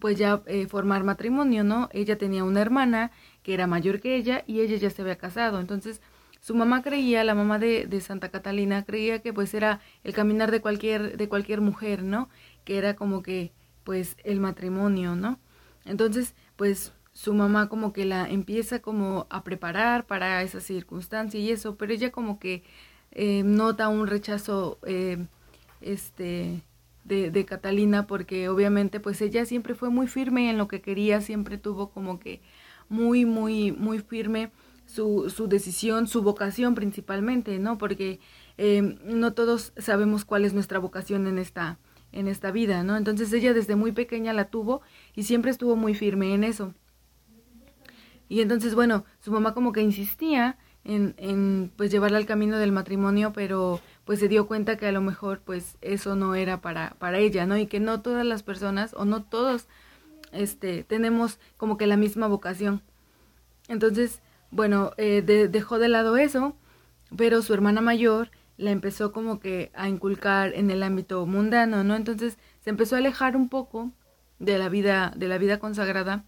pues 0.00 0.18
ya 0.18 0.42
eh, 0.46 0.66
formar 0.66 1.04
matrimonio, 1.04 1.62
¿no? 1.62 1.88
Ella 1.92 2.18
tenía 2.18 2.42
una 2.42 2.62
hermana 2.62 3.12
que 3.44 3.54
era 3.54 3.68
mayor 3.68 4.00
que 4.00 4.16
ella 4.16 4.42
y 4.48 4.58
ella 4.58 4.76
ya 4.76 4.90
se 4.90 5.02
había 5.02 5.18
casado. 5.18 5.60
Entonces, 5.60 6.00
su 6.48 6.54
mamá 6.54 6.80
creía, 6.80 7.24
la 7.24 7.34
mamá 7.34 7.58
de, 7.58 8.00
Santa 8.00 8.30
Catalina, 8.30 8.82
creía 8.82 9.20
que 9.20 9.34
pues 9.34 9.52
era 9.52 9.82
el 10.02 10.14
caminar 10.14 10.50
de 10.50 10.62
cualquier, 10.62 11.18
de 11.18 11.28
cualquier 11.28 11.60
mujer, 11.60 12.02
¿no? 12.02 12.30
Que 12.64 12.78
era 12.78 12.96
como 12.96 13.22
que, 13.22 13.52
pues, 13.84 14.16
el 14.24 14.40
matrimonio, 14.40 15.14
¿no? 15.14 15.38
Entonces, 15.84 16.34
pues, 16.56 16.94
su 17.12 17.34
mamá 17.34 17.68
como 17.68 17.92
que 17.92 18.06
la 18.06 18.26
empieza 18.26 18.80
como 18.80 19.26
a 19.28 19.44
preparar 19.44 20.06
para 20.06 20.42
esa 20.42 20.62
circunstancia 20.62 21.38
y 21.38 21.50
eso, 21.50 21.76
pero 21.76 21.92
ella 21.92 22.12
como 22.12 22.38
que 22.38 22.64
eh, 23.10 23.42
nota 23.44 23.90
un 23.90 24.06
rechazo, 24.06 24.78
eh, 24.86 25.18
este, 25.82 26.62
de, 27.04 27.30
de, 27.30 27.44
Catalina 27.44 28.06
porque 28.06 28.48
obviamente 28.48 29.00
pues 29.00 29.20
ella 29.20 29.44
siempre 29.44 29.74
fue 29.74 29.90
muy 29.90 30.06
firme 30.06 30.48
en 30.48 30.56
lo 30.56 30.66
que 30.66 30.80
quería, 30.80 31.20
siempre 31.20 31.58
tuvo 31.58 31.90
como 31.90 32.18
que 32.18 32.40
muy, 32.88 33.26
muy, 33.26 33.72
muy 33.72 33.98
firme 33.98 34.50
su, 34.88 35.30
su 35.30 35.48
decisión, 35.48 36.08
su 36.08 36.22
vocación 36.22 36.74
principalmente, 36.74 37.58
¿no? 37.58 37.76
Porque 37.78 38.20
eh, 38.56 38.96
no 39.04 39.34
todos 39.34 39.72
sabemos 39.76 40.24
cuál 40.24 40.44
es 40.44 40.54
nuestra 40.54 40.78
vocación 40.78 41.26
en 41.26 41.38
esta, 41.38 41.78
en 42.10 42.26
esta 42.26 42.50
vida, 42.50 42.82
¿no? 42.82 42.96
Entonces 42.96 43.32
ella 43.32 43.52
desde 43.52 43.76
muy 43.76 43.92
pequeña 43.92 44.32
la 44.32 44.46
tuvo 44.46 44.80
y 45.14 45.24
siempre 45.24 45.50
estuvo 45.50 45.76
muy 45.76 45.94
firme 45.94 46.34
en 46.34 46.42
eso. 46.42 46.74
Y 48.30 48.40
entonces, 48.40 48.74
bueno, 48.74 49.04
su 49.20 49.30
mamá 49.30 49.52
como 49.52 49.72
que 49.72 49.82
insistía 49.82 50.56
en, 50.84 51.14
en 51.18 51.70
pues 51.76 51.90
llevarla 51.90 52.16
al 52.16 52.26
camino 52.26 52.56
del 52.56 52.72
matrimonio, 52.72 53.32
pero 53.34 53.80
pues 54.06 54.20
se 54.20 54.28
dio 54.28 54.46
cuenta 54.46 54.78
que 54.78 54.86
a 54.86 54.92
lo 54.92 55.02
mejor 55.02 55.40
pues 55.40 55.76
eso 55.82 56.16
no 56.16 56.34
era 56.34 56.62
para, 56.62 56.96
para 56.98 57.18
ella, 57.18 57.44
¿no? 57.44 57.58
Y 57.58 57.66
que 57.66 57.78
no 57.78 58.00
todas 58.00 58.24
las 58.24 58.42
personas 58.42 58.94
o 58.94 59.04
no 59.04 59.22
todos 59.22 59.66
este, 60.32 60.82
tenemos 60.82 61.38
como 61.58 61.76
que 61.76 61.86
la 61.86 61.98
misma 61.98 62.26
vocación. 62.26 62.80
Entonces, 63.68 64.22
bueno, 64.50 64.92
eh, 64.96 65.22
de, 65.22 65.48
dejó 65.48 65.78
de 65.78 65.88
lado 65.88 66.16
eso, 66.16 66.56
pero 67.16 67.42
su 67.42 67.54
hermana 67.54 67.80
mayor 67.80 68.30
la 68.56 68.70
empezó 68.70 69.12
como 69.12 69.40
que 69.40 69.70
a 69.74 69.88
inculcar 69.88 70.52
en 70.54 70.70
el 70.70 70.82
ámbito 70.82 71.24
mundano, 71.26 71.84
¿no? 71.84 71.94
Entonces 71.94 72.38
se 72.60 72.70
empezó 72.70 72.96
a 72.96 72.98
alejar 72.98 73.36
un 73.36 73.48
poco 73.48 73.92
de 74.38 74.58
la 74.58 74.68
vida, 74.68 75.12
de 75.16 75.28
la 75.28 75.38
vida 75.38 75.58
consagrada 75.58 76.24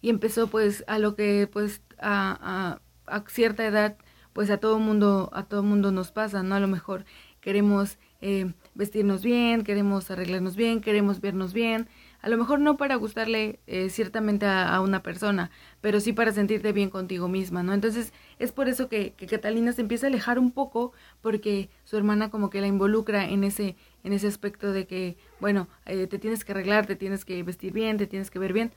y 0.00 0.10
empezó 0.10 0.48
pues 0.48 0.84
a 0.86 0.98
lo 0.98 1.14
que 1.14 1.48
pues 1.50 1.82
a, 1.98 2.78
a, 3.06 3.16
a 3.16 3.24
cierta 3.28 3.66
edad 3.66 3.96
pues 4.34 4.50
a 4.50 4.58
todo 4.58 4.78
mundo, 4.78 5.30
a 5.32 5.44
todo 5.44 5.62
mundo 5.62 5.92
nos 5.92 6.10
pasa, 6.10 6.42
¿no? 6.42 6.56
A 6.56 6.60
lo 6.60 6.68
mejor 6.68 7.04
queremos 7.40 7.98
eh, 8.20 8.52
vestirnos 8.74 9.22
bien, 9.22 9.64
queremos 9.64 10.10
arreglarnos 10.10 10.56
bien, 10.56 10.80
queremos 10.80 11.20
vernos 11.20 11.52
bien, 11.52 11.88
a 12.24 12.30
lo 12.30 12.38
mejor 12.38 12.58
no 12.58 12.78
para 12.78 12.96
gustarle 12.96 13.60
eh, 13.66 13.90
ciertamente 13.90 14.46
a, 14.46 14.80
una 14.80 15.02
persona, 15.02 15.50
pero 15.82 16.00
sí 16.00 16.14
para 16.14 16.32
sentirte 16.32 16.72
bien 16.72 16.88
contigo 16.88 17.28
misma, 17.28 17.62
¿no? 17.62 17.74
Entonces 17.74 18.14
es 18.38 18.50
por 18.50 18.66
eso 18.66 18.88
que, 18.88 19.12
Catalina 19.28 19.72
se 19.72 19.82
empieza 19.82 20.06
a 20.06 20.08
alejar 20.08 20.38
un 20.38 20.50
poco 20.50 20.94
porque 21.20 21.68
su 21.84 21.98
hermana 21.98 22.30
como 22.30 22.48
que 22.48 22.62
la 22.62 22.66
involucra 22.66 23.28
en 23.28 23.44
ese, 23.44 23.76
en 24.04 24.14
ese 24.14 24.26
aspecto 24.26 24.72
de 24.72 24.86
que, 24.86 25.18
bueno, 25.38 25.68
eh, 25.84 26.06
te 26.06 26.18
tienes 26.18 26.46
que 26.46 26.52
arreglar, 26.52 26.86
te 26.86 26.96
tienes 26.96 27.26
que 27.26 27.42
vestir 27.42 27.74
bien, 27.74 27.98
te 27.98 28.06
tienes 28.06 28.30
que 28.30 28.38
ver 28.38 28.54
bien 28.54 28.72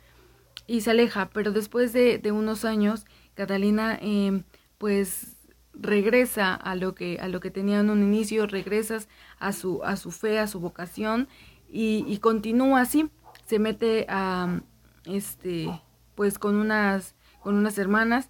y 0.66 0.82
se 0.82 0.92
aleja, 0.92 1.30
pero 1.32 1.54
después 1.54 1.94
de, 1.94 2.22
unos 2.34 2.66
años 2.66 3.06
Catalina 3.34 3.98
eh, 4.02 4.44
pues 4.78 5.38
regresa 5.74 6.54
a 6.54 6.76
lo 6.76 6.96
que 6.96 7.18
a 7.22 7.30
lo 7.30 7.40
que 7.40 7.50
tenía 7.50 7.80
en 7.80 7.92
un 7.92 8.04
inicio, 8.04 8.46
regresas 8.46 9.08
a 9.40 9.54
su 9.54 9.86
a 9.86 9.96
su 9.96 10.12
fe, 10.12 10.38
a 10.38 10.48
su 10.48 10.60
vocación 10.60 11.30
y 11.70 12.18
continúa 12.20 12.82
así, 12.82 13.10
se 13.48 13.60
mete 13.60 14.06
a 14.10 14.62
este 15.06 15.70
pues 16.16 16.38
con 16.38 16.58
unas 16.58 17.16
con 17.42 17.56
unas 17.56 17.78
hermanas 17.78 18.30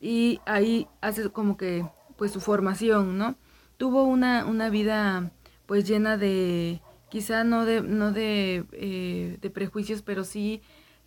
y 0.00 0.40
ahí 0.46 0.86
hace 1.00 1.30
como 1.30 1.56
que 1.56 1.86
pues 2.16 2.32
su 2.32 2.40
formación, 2.40 3.16
¿no? 3.16 3.36
Tuvo 3.78 4.02
una 4.02 4.44
una 4.44 4.68
vida 4.68 5.30
pues 5.66 5.86
llena 5.86 6.16
de 6.16 6.82
quizá 7.08 7.44
no 7.44 7.64
de, 7.64 7.82
no 7.82 8.12
de, 8.12 8.66
eh, 8.72 9.38
de 9.40 9.50
prejuicios, 9.50 10.02
pero 10.02 10.24
sí 10.24 10.62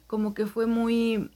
como 0.07 0.33
que 0.33 0.45
fue 0.45 0.65
muy, 0.65 1.31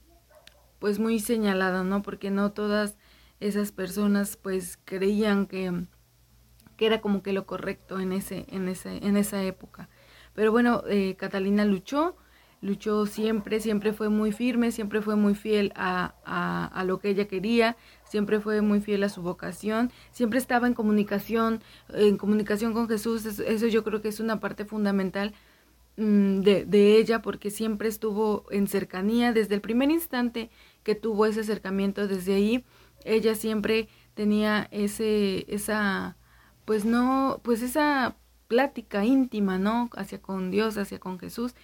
pues 0.78 0.98
muy 0.98 1.18
señalada, 1.20 1.84
¿no? 1.84 2.02
Porque 2.02 2.30
no 2.30 2.52
todas 2.52 2.96
esas 3.40 3.72
personas 3.72 4.36
pues 4.36 4.78
creían 4.84 5.46
que, 5.46 5.86
que 6.76 6.86
era 6.86 7.00
como 7.00 7.22
que 7.22 7.32
lo 7.32 7.46
correcto 7.46 8.00
en, 8.00 8.12
ese, 8.12 8.46
en, 8.48 8.68
ese, 8.68 8.98
en 9.06 9.16
esa 9.16 9.42
época. 9.42 9.88
Pero 10.36 10.52
bueno, 10.52 10.82
eh, 10.86 11.16
Catalina 11.16 11.64
luchó, 11.64 12.14
luchó 12.60 13.06
siempre, 13.06 13.58
siempre 13.58 13.94
fue 13.94 14.10
muy 14.10 14.32
firme, 14.32 14.70
siempre 14.70 15.00
fue 15.00 15.16
muy 15.16 15.34
fiel 15.34 15.72
a, 15.74 16.14
a, 16.72 16.84
lo 16.84 16.98
que 16.98 17.08
ella 17.08 17.26
quería, 17.26 17.76
siempre 18.04 18.38
fue 18.38 18.60
muy 18.60 18.80
fiel 18.80 19.02
a 19.02 19.08
su 19.08 19.22
vocación, 19.22 19.90
siempre 20.12 20.38
estaba 20.38 20.66
en 20.66 20.74
comunicación, 20.74 21.62
en 21.88 22.18
comunicación 22.18 22.74
con 22.74 22.86
Jesús, 22.86 23.24
eso, 23.24 23.66
yo 23.66 23.82
creo 23.82 24.02
que 24.02 24.08
es 24.08 24.20
una 24.20 24.38
parte 24.38 24.66
fundamental 24.66 25.32
mmm, 25.96 26.40
de, 26.40 26.66
de, 26.66 26.98
ella, 26.98 27.22
porque 27.22 27.50
siempre 27.50 27.88
estuvo 27.88 28.44
en 28.50 28.66
cercanía, 28.68 29.32
desde 29.32 29.54
el 29.54 29.62
primer 29.62 29.90
instante 29.90 30.50
que 30.82 30.94
tuvo 30.94 31.24
ese 31.24 31.40
acercamiento, 31.40 32.06
desde 32.08 32.34
ahí, 32.34 32.64
ella 33.04 33.34
siempre 33.34 33.88
tenía 34.12 34.68
ese, 34.70 35.46
esa, 35.48 36.18
pues 36.66 36.84
no, 36.84 37.40
pues 37.42 37.62
esa 37.62 38.16
plática 38.48 39.04
íntima, 39.04 39.58
¿no? 39.58 39.90
Hacia 39.96 40.20
con 40.20 40.50
Dios, 40.50 40.76
hacia 40.78 40.98
con 40.98 41.18
Jesús, 41.18 41.54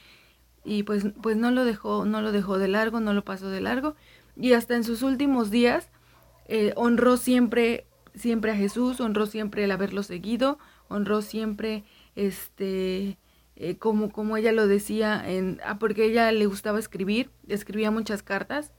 y 0.65 0.85
pues, 0.85 1.07
pues 1.21 1.37
no 1.37 1.51
lo 1.51 1.65
dejó, 1.65 2.05
no 2.05 2.23
lo 2.23 2.33
dejó 2.33 2.59
de 2.59 2.69
largo, 2.69 3.01
no 3.01 3.15
lo 3.15 3.25
pasó 3.25 3.49
de 3.49 3.61
largo, 3.61 3.95
y 4.37 4.53
hasta 4.53 4.77
en 4.77 4.85
sus 4.85 5.03
últimos 5.03 5.51
días 5.51 5.89
eh, 6.47 6.73
honró 6.77 7.17
siempre, 7.17 7.87
siempre 8.15 8.53
a 8.53 8.57
Jesús, 8.57 9.01
honró 9.01 9.27
siempre 9.27 9.65
el 9.65 9.71
haberlo 9.71 10.03
seguido, 10.03 10.59
honró 10.89 11.23
siempre, 11.23 11.85
este, 12.15 13.19
eh, 13.57 13.77
como, 13.79 14.11
como 14.11 14.37
ella 14.37 14.53
lo 14.53 14.67
decía, 14.67 15.23
en, 15.27 15.61
ah, 15.65 15.79
porque 15.79 16.05
ella 16.05 16.31
le 16.33 16.47
gustaba 16.47 16.79
escribir, 16.79 17.31
escribía 17.49 17.91
muchas 17.91 18.23
cartas, 18.23 18.73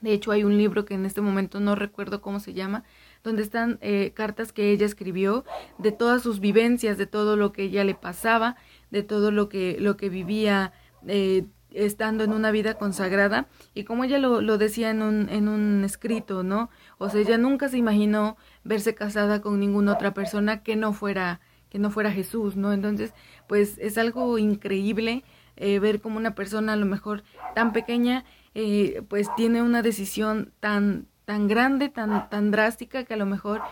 de 0.00 0.12
hecho 0.12 0.32
hay 0.32 0.44
un 0.44 0.58
libro 0.58 0.84
que 0.84 0.94
en 0.94 1.06
este 1.06 1.20
momento 1.20 1.60
no 1.60 1.74
recuerdo 1.74 2.20
cómo 2.20 2.40
se 2.40 2.52
llama, 2.52 2.84
donde 3.22 3.42
están 3.42 3.78
eh, 3.80 4.12
cartas 4.14 4.52
que 4.52 4.70
ella 4.70 4.86
escribió 4.86 5.44
de 5.78 5.92
todas 5.92 6.22
sus 6.22 6.40
vivencias, 6.40 6.98
de 6.98 7.06
todo 7.06 7.36
lo 7.36 7.52
que 7.52 7.64
ella 7.64 7.84
le 7.84 7.94
pasaba, 7.94 8.56
de 8.90 9.02
todo 9.02 9.30
lo 9.30 9.48
que, 9.48 9.76
lo 9.78 9.96
que 9.96 10.08
vivía 10.08 10.72
eh, 11.06 11.44
estando 11.70 12.24
en 12.24 12.32
una 12.32 12.50
vida 12.50 12.74
consagrada 12.74 13.46
y 13.74 13.84
como 13.84 14.04
ella 14.04 14.18
lo, 14.18 14.40
lo 14.40 14.58
decía 14.58 14.90
en 14.90 15.02
un, 15.02 15.28
en 15.28 15.48
un 15.48 15.84
escrito, 15.84 16.42
¿no? 16.42 16.70
O 16.98 17.08
sea, 17.08 17.20
ella 17.20 17.38
nunca 17.38 17.68
se 17.68 17.78
imaginó 17.78 18.36
verse 18.64 18.94
casada 18.94 19.40
con 19.40 19.58
ninguna 19.58 19.92
otra 19.92 20.12
persona 20.14 20.62
que 20.62 20.76
no 20.76 20.92
fuera 20.92 21.40
que 21.70 21.78
no 21.78 21.90
fuera 21.90 22.12
Jesús, 22.12 22.54
¿no? 22.54 22.74
Entonces, 22.74 23.14
pues 23.46 23.78
es 23.78 23.96
algo 23.96 24.36
increíble 24.36 25.24
eh, 25.56 25.78
ver 25.78 26.02
como 26.02 26.18
una 26.18 26.34
persona 26.34 26.74
a 26.74 26.76
lo 26.76 26.84
mejor 26.84 27.22
tan 27.54 27.72
pequeña, 27.72 28.26
eh, 28.54 29.02
pues 29.08 29.34
tiene 29.36 29.62
una 29.62 29.80
decisión 29.80 30.52
tan 30.60 31.06
tan 31.32 31.48
grande, 31.48 31.88
tan 31.88 32.28
tan 32.28 32.50
drástica 32.50 33.04
que 33.04 33.14
a 33.14 33.16
lo 33.16 33.24
mejor 33.24 33.62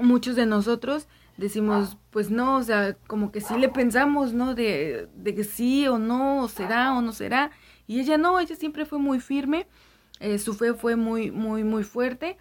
muchos 0.00 0.34
de 0.34 0.44
nosotros 0.44 1.06
decimos, 1.36 1.96
pues 2.10 2.30
no, 2.30 2.56
o 2.56 2.62
sea, 2.64 2.96
como 3.06 3.30
que 3.30 3.40
sí 3.40 3.56
le 3.58 3.68
pensamos, 3.68 4.32
¿no? 4.32 4.56
De, 4.56 5.08
de 5.14 5.34
que 5.36 5.44
sí 5.44 5.86
o 5.86 5.98
no, 5.98 6.42
o 6.42 6.48
será 6.48 6.94
o 6.94 7.02
no 7.02 7.12
será. 7.12 7.52
Y 7.86 8.00
ella 8.00 8.18
no, 8.18 8.40
ella 8.40 8.56
siempre 8.56 8.86
fue 8.86 8.98
muy 8.98 9.20
firme, 9.20 9.68
eh, 10.18 10.40
su 10.40 10.54
fe 10.54 10.74
fue 10.74 10.96
muy, 10.96 11.30
muy, 11.30 11.62
muy 11.62 11.84
fuerte 11.84 12.38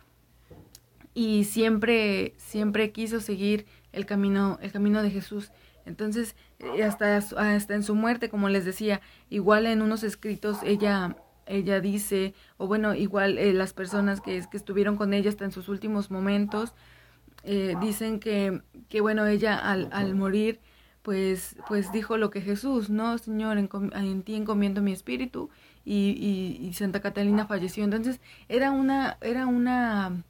y 1.14 1.44
siempre, 1.44 2.34
siempre 2.38 2.92
quiso 2.92 3.20
seguir 3.20 3.68
el 3.92 4.08
camino, 4.08 4.58
el 4.64 4.72
camino 4.72 5.04
de 5.04 5.12
Jesús. 5.12 5.52
Entonces, 5.86 6.36
eh, 6.58 6.84
hasta, 6.84 7.18
hasta 7.18 7.76
en 7.76 7.84
su 7.84 7.94
muerte, 7.94 8.30
como 8.30 8.50
les 8.50 8.66
decía, 8.66 9.00
igual 9.30 9.68
en 9.68 9.84
unos 9.84 10.04
escritos 10.04 10.58
ella, 10.64 11.18
ella 11.46 11.80
dice, 11.80 12.34
o 12.58 12.68
bueno, 12.68 12.96
igual 12.96 13.38
eh, 13.38 13.54
las 13.54 13.74
personas 13.74 14.22
que, 14.22 14.44
que 14.50 14.58
estuvieron 14.58 14.98
con 14.98 15.14
ella 15.14 15.30
hasta 15.30 15.46
en 15.46 15.52
sus 15.52 15.70
últimos 15.70 16.12
momentos, 16.12 16.74
eh, 17.44 17.76
dicen 17.80 18.20
que, 18.20 18.62
que, 18.90 19.02
bueno, 19.02 19.26
ella 19.28 19.58
al, 19.58 19.90
al 19.92 20.16
morir, 20.16 20.60
pues, 21.04 21.56
pues 21.68 21.92
dijo 21.92 22.18
lo 22.18 22.32
que 22.32 22.42
Jesús, 22.42 22.90
¿no? 22.90 23.18
Señor, 23.18 23.58
en, 23.58 23.70
en 23.94 24.24
ti 24.24 24.36
encomiendo 24.36 24.82
mi 24.82 24.92
espíritu, 24.92 25.50
y, 25.84 26.10
y, 26.20 26.66
y, 26.66 26.74
Santa 26.74 27.00
Catalina 27.00 27.46
falleció. 27.46 27.84
Entonces, 27.84 28.20
era 28.50 28.72
una, 28.72 29.18
era 29.22 29.46
una, 29.46 30.24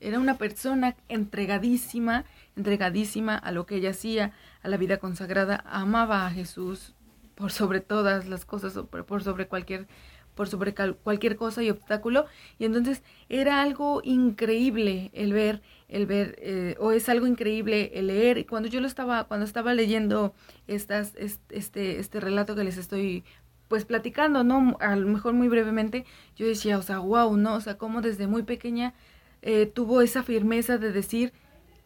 era 0.00 0.18
una 0.18 0.36
persona 0.36 0.96
entregadísima, 1.08 2.26
entregadísima 2.54 3.36
a 3.36 3.52
lo 3.52 3.64
que 3.64 3.76
ella 3.76 3.90
hacía, 3.90 4.32
a 4.62 4.68
la 4.68 4.76
vida 4.76 4.98
consagrada, 4.98 5.64
amaba 5.66 6.26
a 6.26 6.30
Jesús 6.30 6.94
por 7.38 7.52
sobre 7.52 7.80
todas 7.80 8.28
las 8.28 8.44
cosas, 8.44 8.74
por 8.90 9.22
sobre 9.22 9.46
cualquier 9.46 9.86
por 10.34 10.48
sobre 10.48 10.72
cualquier 10.72 11.34
cosa 11.34 11.64
y 11.64 11.70
obstáculo. 11.70 12.26
Y 12.60 12.64
entonces 12.64 13.02
era 13.28 13.60
algo 13.60 14.00
increíble 14.04 15.10
el 15.12 15.32
ver 15.32 15.62
el 15.88 16.06
ver 16.06 16.36
eh, 16.38 16.76
o 16.78 16.92
es 16.92 17.08
algo 17.08 17.26
increíble 17.26 17.92
el 17.94 18.08
leer. 18.08 18.38
Y 18.38 18.44
cuando 18.44 18.68
yo 18.68 18.80
lo 18.80 18.88
estaba 18.88 19.24
cuando 19.24 19.46
estaba 19.46 19.72
leyendo 19.72 20.34
estas 20.66 21.14
este 21.16 21.98
este 22.00 22.20
relato 22.20 22.56
que 22.56 22.64
les 22.64 22.76
estoy 22.76 23.24
pues 23.68 23.84
platicando 23.84 24.42
no 24.44 24.76
a 24.80 24.96
lo 24.96 25.08
mejor 25.08 25.34
muy 25.34 25.48
brevemente 25.48 26.06
yo 26.36 26.46
decía 26.46 26.78
o 26.78 26.82
sea 26.82 26.98
wow 27.00 27.36
no 27.36 27.54
o 27.54 27.60
sea 27.60 27.76
como 27.76 28.00
desde 28.00 28.26
muy 28.26 28.42
pequeña 28.42 28.94
eh, 29.42 29.66
tuvo 29.66 30.00
esa 30.00 30.22
firmeza 30.22 30.78
de 30.78 30.90
decir 30.90 31.32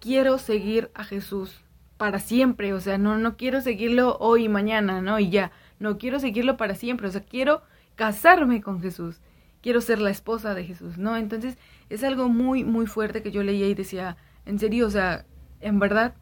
quiero 0.01 0.39
seguir 0.39 0.91
a 0.95 1.05
Jesús 1.05 1.61
para 2.03 2.19
siempre 2.19 2.75
o 2.75 2.81
sea 2.81 2.99
no 2.99 3.17
no 3.17 3.37
quiero 3.37 3.61
seguirlo 3.61 4.17
hoy 4.19 4.47
y 4.47 4.49
mañana 4.49 5.01
no 5.01 5.21
y 5.21 5.31
ya 5.31 5.53
no 5.79 5.99
quiero 5.99 6.19
seguirlo 6.19 6.57
para 6.57 6.75
siempre 6.75 7.07
o 7.07 7.13
sea 7.13 7.23
quiero 7.23 7.63
casarme 7.97 8.61
con 8.61 8.81
Jesús, 8.81 9.21
quiero 9.61 9.81
ser 9.81 10.01
la 10.01 10.11
esposa 10.11 10.55
de 10.55 10.65
Jesús, 10.65 10.99
¿no? 10.99 11.17
Entonces 11.17 11.59
es 11.89 12.03
algo 12.05 12.29
muy, 12.29 12.65
muy 12.65 12.87
fuerte 12.87 13.23
que 13.23 13.31
yo 13.31 13.43
leía 13.43 13.69
y 13.69 13.75
decía, 13.75 14.17
en 14.47 14.59
serio, 14.59 14.87
o 14.87 14.91
sea, 14.91 15.25
en 15.61 15.79
verdad, 15.79 16.15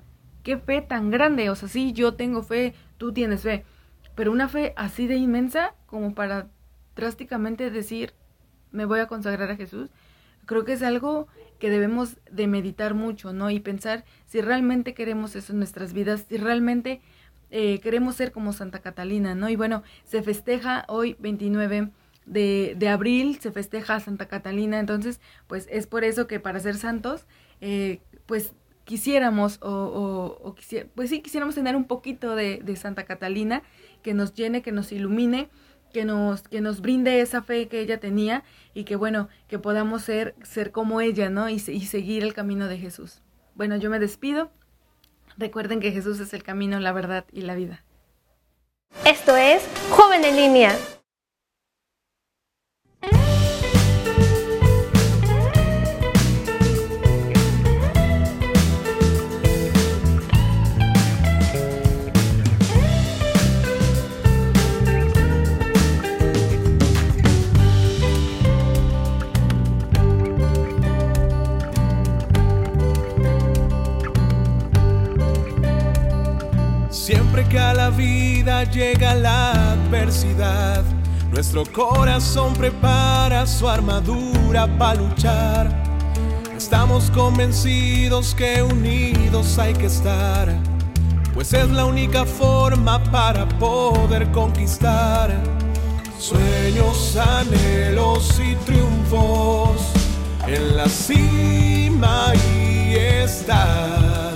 qué 0.42 0.58
fe 0.58 0.82
tan 0.82 1.10
grande, 1.10 1.50
o 1.50 1.54
sea, 1.54 1.68
sí, 1.68 1.92
yo 1.92 2.14
tengo 2.14 2.42
fe, 2.42 2.74
tú 2.98 3.12
tienes 3.12 3.42
fe, 3.42 3.64
pero 4.14 4.32
una 4.32 4.48
fe 4.48 4.72
así 4.76 5.06
de 5.06 5.16
inmensa 5.16 5.74
como 5.86 6.14
para 6.14 6.48
drásticamente 6.96 7.70
decir, 7.70 8.12
me 8.72 8.84
voy 8.84 9.00
a 9.00 9.06
consagrar 9.06 9.50
a 9.50 9.56
Jesús, 9.56 9.90
creo 10.46 10.64
que 10.64 10.72
es 10.72 10.82
algo 10.82 11.28
que 11.60 11.70
debemos 11.70 12.16
de 12.32 12.48
meditar 12.48 12.94
mucho, 12.94 13.32
¿no? 13.32 13.50
Y 13.50 13.60
pensar 13.60 14.04
si 14.26 14.40
realmente 14.40 14.94
queremos 14.94 15.36
eso 15.36 15.52
en 15.52 15.58
nuestras 15.58 15.92
vidas, 15.92 16.26
si 16.28 16.38
realmente 16.38 17.00
eh, 17.50 17.78
queremos 17.80 18.16
ser 18.16 18.32
como 18.32 18.52
Santa 18.52 18.80
Catalina, 18.80 19.36
¿no? 19.36 19.48
Y 19.48 19.54
bueno, 19.54 19.84
se 20.04 20.22
festeja 20.22 20.84
hoy 20.88 21.16
29 21.20 21.90
de, 22.26 22.74
de, 22.76 22.88
abril, 22.88 23.38
se 23.40 23.52
festeja 23.52 24.00
Santa 24.00 24.26
Catalina, 24.26 24.80
entonces, 24.80 25.20
pues 25.46 25.68
es 25.70 25.86
por 25.86 26.02
eso 26.02 26.26
que 26.26 26.40
para 26.40 26.60
ser 26.60 26.76
santos, 26.76 27.26
eh, 27.60 28.00
pues 28.26 28.54
quisiéramos, 28.84 29.58
o, 29.62 29.68
o, 29.68 30.48
o 30.48 30.54
pues 30.94 31.10
sí, 31.10 31.20
quisiéramos 31.20 31.54
tener 31.54 31.76
un 31.76 31.84
poquito 31.84 32.34
de, 32.34 32.76
Santa 32.76 33.04
Catalina, 33.04 33.62
que 34.02 34.14
nos 34.14 34.34
llene, 34.34 34.62
que 34.62 34.72
nos 34.72 34.92
ilumine, 34.92 35.48
que 35.92 36.04
nos, 36.04 36.42
que 36.42 36.60
nos 36.60 36.80
brinde 36.80 37.20
esa 37.20 37.42
fe 37.42 37.68
que 37.68 37.80
ella 37.80 37.98
tenía 37.98 38.44
y 38.74 38.84
que 38.84 38.96
bueno, 38.96 39.28
que 39.48 39.58
podamos 39.58 40.02
ser, 40.02 40.34
ser 40.42 40.72
como 40.72 41.00
ella, 41.00 41.30
¿no? 41.30 41.48
Y, 41.48 41.54
y 41.54 41.86
seguir 41.86 42.22
el 42.22 42.34
camino 42.34 42.68
de 42.68 42.78
Jesús. 42.78 43.22
Bueno, 43.54 43.76
yo 43.76 43.90
me 43.90 43.98
despido. 43.98 44.50
Recuerden 45.36 45.80
que 45.80 45.92
Jesús 45.92 46.20
es 46.20 46.32
el 46.34 46.42
camino, 46.42 46.80
la 46.80 46.92
verdad 46.92 47.24
y 47.32 47.42
la 47.42 47.54
vida. 47.54 47.84
Esto 49.04 49.36
es 49.36 49.66
Joven 49.90 50.24
en 50.24 50.36
línea. 50.36 50.76
Siempre 77.30 77.48
que 77.48 77.60
a 77.60 77.74
la 77.74 77.90
vida 77.90 78.64
llega 78.64 79.14
la 79.14 79.52
adversidad, 79.74 80.82
nuestro 81.30 81.62
corazón 81.64 82.54
prepara 82.54 83.46
su 83.46 83.68
armadura 83.68 84.66
para 84.76 85.00
luchar. 85.00 85.68
Estamos 86.56 87.08
convencidos 87.12 88.34
que 88.34 88.60
unidos 88.64 89.60
hay 89.60 89.74
que 89.74 89.86
estar, 89.86 90.52
pues 91.32 91.52
es 91.52 91.70
la 91.70 91.84
única 91.84 92.24
forma 92.24 93.00
para 93.12 93.48
poder 93.60 94.28
conquistar 94.32 95.32
sueños, 96.18 97.16
anhelos 97.16 98.40
y 98.40 98.56
triunfos. 98.66 99.80
En 100.48 100.76
la 100.76 100.88
cima 100.88 102.32
y 102.56 102.96
están. 102.96 104.29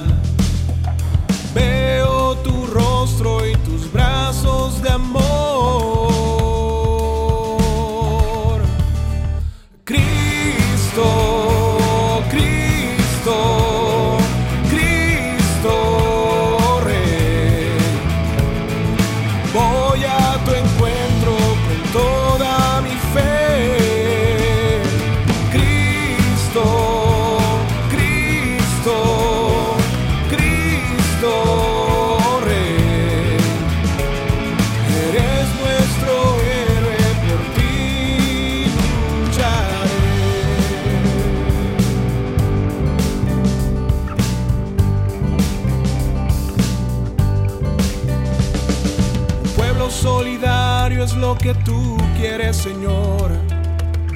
constrói 3.15 3.57
tus 3.65 3.87
braços 3.87 4.81
de 4.83 4.89
amor. 4.89 5.44
Que 51.45 51.55
tú 51.57 51.99
quieres, 52.17 52.57
Señor. 52.57 53.31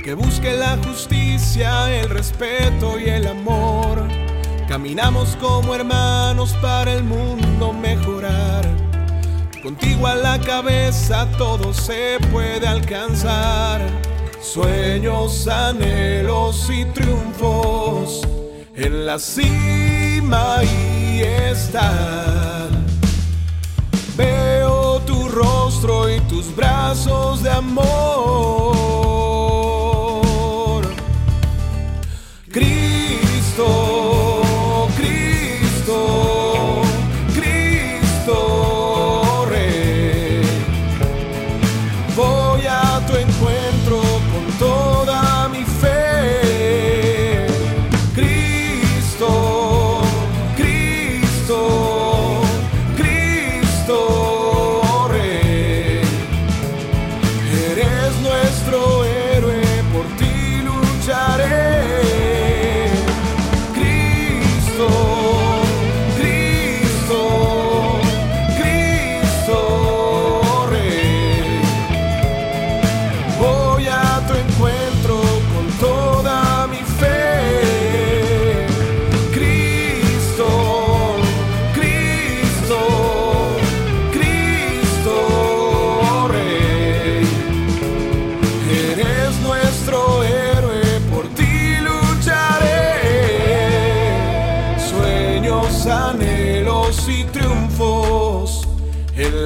Que 0.02 0.14
busque 0.14 0.54
la 0.54 0.78
justicia, 0.78 1.94
el 1.94 2.08
respeto 2.08 2.98
y 2.98 3.10
el 3.10 3.26
amor. 3.26 4.08
Caminamos 4.66 5.36
como 5.36 5.74
hermanos 5.74 6.56
para 6.62 6.90
el 6.90 7.04
mundo 7.04 7.74
mejorar. 7.74 8.64
Contigo 9.62 10.06
a 10.06 10.14
la 10.14 10.40
cabeza 10.40 11.28
todo 11.36 11.74
se 11.74 12.16
puede 12.32 12.66
alcanzar. 12.66 13.82
Sueños, 14.40 15.46
anhelos 15.48 16.70
y 16.70 16.86
triunfos 16.86 18.26
en 18.74 19.04
la 19.04 19.18
cima 19.18 20.60
y 20.64 21.20
están. 21.20 22.37
Rostro 25.78 26.12
y 26.12 26.20
tus 26.22 26.54
brazos 26.54 27.42
de 27.42 27.50
amor. 27.50 28.97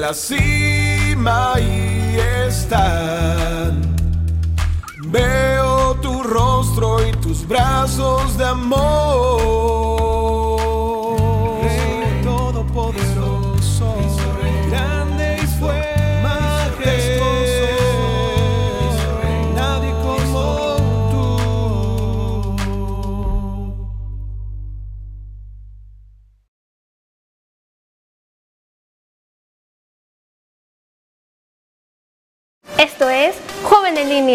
La 0.03 0.13
cima 0.13 1.53
y 1.61 2.19
están. 2.45 3.95
Veo 5.05 5.95
tu 6.01 6.21
rostro 6.23 7.07
y 7.07 7.13
tus 7.21 7.47
brazos 7.47 8.37
de 8.37 8.43
amor. 8.43 9.12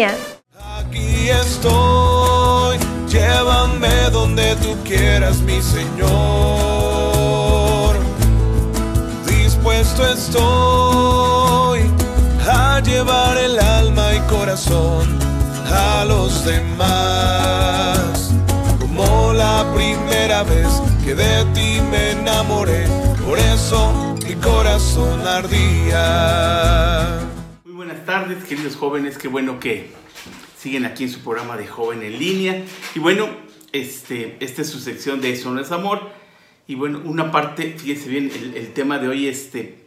Aquí 0.01 1.29
estoy, 1.29 2.77
llévame 3.09 4.09
donde 4.11 4.55
tú 4.57 4.77
quieras, 4.85 5.39
mi 5.41 5.61
Señor. 5.61 6.07
Dispuesto 9.25 10.07
estoy 10.07 11.81
a 12.49 12.79
llevar 12.79 13.37
el 13.37 13.59
alma 13.59 14.15
y 14.15 14.21
corazón 14.31 15.19
a 15.69 16.05
los 16.05 16.45
demás. 16.45 18.31
Como 18.79 19.33
la 19.33 19.69
primera 19.75 20.43
vez 20.43 20.81
que 21.03 21.13
de 21.13 21.43
ti 21.53 21.81
me 21.91 22.11
enamoré, 22.11 22.87
por 23.27 23.37
eso 23.37 24.15
mi 24.25 24.33
corazón 24.35 25.27
ardía. 25.27 26.69
Tardes, 28.09 28.43
queridos 28.45 28.75
jóvenes. 28.75 29.19
Qué 29.19 29.27
bueno 29.27 29.59
que 29.59 29.91
siguen 30.57 30.83
aquí 30.85 31.03
en 31.03 31.11
su 31.11 31.19
programa 31.19 31.57
de 31.57 31.67
Joven 31.67 32.01
en 32.01 32.17
Línea. 32.17 32.65
Y 32.95 32.99
bueno, 32.99 33.29
este, 33.71 34.35
esta 34.39 34.63
es 34.63 34.67
su 34.71 34.79
sección 34.79 35.21
de 35.21 35.31
Eso 35.31 35.51
no 35.51 35.61
es 35.61 35.71
amor. 35.71 36.09
Y 36.65 36.73
bueno, 36.73 37.03
una 37.05 37.31
parte, 37.31 37.75
fíjense 37.77 38.09
bien, 38.09 38.31
el, 38.35 38.55
el 38.57 38.73
tema 38.73 38.97
de 38.97 39.09
hoy 39.09 39.27
este, 39.27 39.85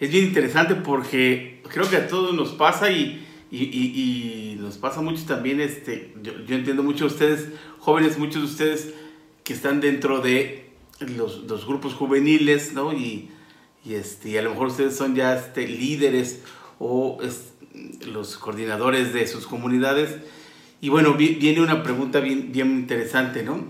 es 0.00 0.10
bien 0.10 0.24
interesante 0.24 0.76
porque 0.76 1.60
creo 1.68 1.86
que 1.90 1.96
a 1.96 2.08
todos 2.08 2.34
nos 2.34 2.52
pasa 2.52 2.90
y, 2.90 3.26
y, 3.50 3.64
y- 3.64 4.52
y 4.52 4.56
nos 4.58 4.78
pasa 4.78 5.02
mucho 5.02 5.26
también. 5.26 5.60
Este, 5.60 6.14
yo, 6.22 6.32
yo 6.46 6.56
entiendo 6.56 6.82
mucho 6.82 7.04
a 7.04 7.08
ustedes, 7.08 7.48
jóvenes, 7.78 8.16
muchos 8.18 8.40
de 8.40 8.48
ustedes 8.48 8.94
que 9.44 9.52
están 9.52 9.82
dentro 9.82 10.22
de 10.22 10.70
los, 11.00 11.40
los 11.44 11.66
grupos 11.66 11.92
juveniles, 11.92 12.72
¿no? 12.72 12.94
Y, 12.94 13.28
y, 13.84 13.92
este, 13.92 14.30
y 14.30 14.36
a 14.38 14.42
lo 14.42 14.52
mejor 14.52 14.68
ustedes 14.68 14.96
son 14.96 15.14
ya 15.14 15.36
este, 15.36 15.68
líderes 15.68 16.40
o 16.78 17.18
los 18.06 18.36
coordinadores 18.36 19.12
de 19.12 19.26
sus 19.26 19.46
comunidades. 19.46 20.16
Y 20.80 20.88
bueno, 20.88 21.14
vi- 21.14 21.34
viene 21.34 21.60
una 21.60 21.82
pregunta 21.82 22.20
bien, 22.20 22.52
bien 22.52 22.70
interesante, 22.72 23.42
¿no? 23.42 23.64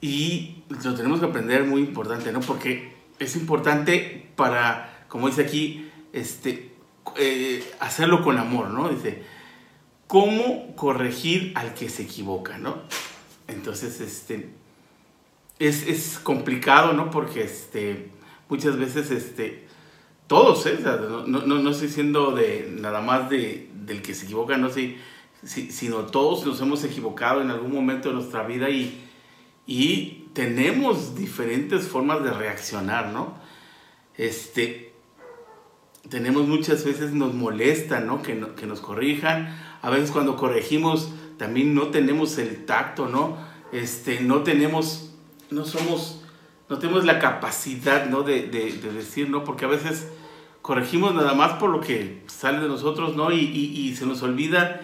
Y 0.00 0.62
lo 0.68 0.94
tenemos 0.94 1.20
que 1.20 1.26
aprender 1.26 1.64
muy 1.64 1.80
importante, 1.80 2.30
¿no? 2.32 2.40
Porque 2.40 2.92
es 3.18 3.34
importante 3.36 4.28
para, 4.36 5.04
como 5.08 5.28
dice 5.28 5.42
aquí, 5.42 5.90
este, 6.12 6.72
eh, 7.16 7.64
hacerlo 7.80 8.22
con 8.22 8.38
amor, 8.38 8.70
¿no? 8.70 8.88
Dice, 8.88 9.22
¿cómo 10.06 10.76
corregir 10.76 11.52
al 11.56 11.74
que 11.74 11.88
se 11.88 12.02
equivoca, 12.02 12.58
¿no? 12.58 12.82
Entonces, 13.48 14.00
este, 14.00 14.50
es, 15.58 15.86
es 15.86 16.18
complicado, 16.22 16.92
¿no? 16.92 17.10
Porque 17.10 17.42
este, 17.42 18.10
muchas 18.48 18.76
veces, 18.76 19.10
este, 19.10 19.65
todos, 20.26 20.66
¿eh? 20.66 20.78
No, 20.82 21.26
no, 21.26 21.58
no 21.58 21.70
estoy 21.70 21.88
diciendo 21.88 22.32
de 22.32 22.68
nada 22.80 23.00
más 23.00 23.30
de, 23.30 23.70
del 23.74 24.02
que 24.02 24.14
se 24.14 24.24
equivoca, 24.24 24.56
no 24.56 24.70
sé, 24.70 24.96
si- 25.44 25.70
sino 25.70 25.98
todos 26.06 26.44
nos 26.46 26.60
hemos 26.60 26.82
equivocado 26.84 27.40
en 27.40 27.50
algún 27.50 27.72
momento 27.72 28.08
de 28.08 28.14
nuestra 28.16 28.44
vida 28.46 28.68
y, 28.70 29.04
y 29.66 30.28
tenemos 30.32 31.14
diferentes 31.14 31.86
formas 31.88 32.22
de 32.24 32.32
reaccionar, 32.32 33.08
¿no? 33.12 33.34
Este, 34.16 34.92
tenemos 36.08 36.46
muchas 36.46 36.84
veces 36.84 37.12
nos 37.12 37.34
molesta, 37.34 38.00
¿no? 38.00 38.22
Que, 38.22 38.38
que 38.56 38.66
nos 38.66 38.80
corrijan. 38.80 39.56
A 39.82 39.90
veces 39.90 40.10
cuando 40.10 40.36
corregimos 40.36 41.10
también 41.38 41.74
no 41.74 41.88
tenemos 41.88 42.38
el 42.38 42.64
tacto, 42.64 43.06
¿no? 43.08 43.36
Este, 43.72 44.20
no 44.20 44.42
tenemos, 44.42 45.12
no 45.50 45.64
somos, 45.64 46.22
no 46.68 46.78
tenemos 46.78 47.04
la 47.04 47.18
capacidad, 47.18 48.06
¿no? 48.06 48.22
De, 48.22 48.42
de- 48.46 48.72
de 48.72 48.92
decir, 48.92 49.28
¿no? 49.30 49.44
Porque 49.44 49.64
a 49.64 49.68
veces 49.68 50.08
corregimos 50.66 51.14
nada 51.14 51.32
más 51.34 51.52
por 51.60 51.70
lo 51.70 51.80
que 51.80 52.22
sale 52.26 52.58
de 52.58 52.66
nosotros, 52.66 53.14
¿no? 53.14 53.30
Y, 53.30 53.38
y- 53.38 53.94
se 53.94 54.04
nos 54.04 54.20
olvida, 54.24 54.80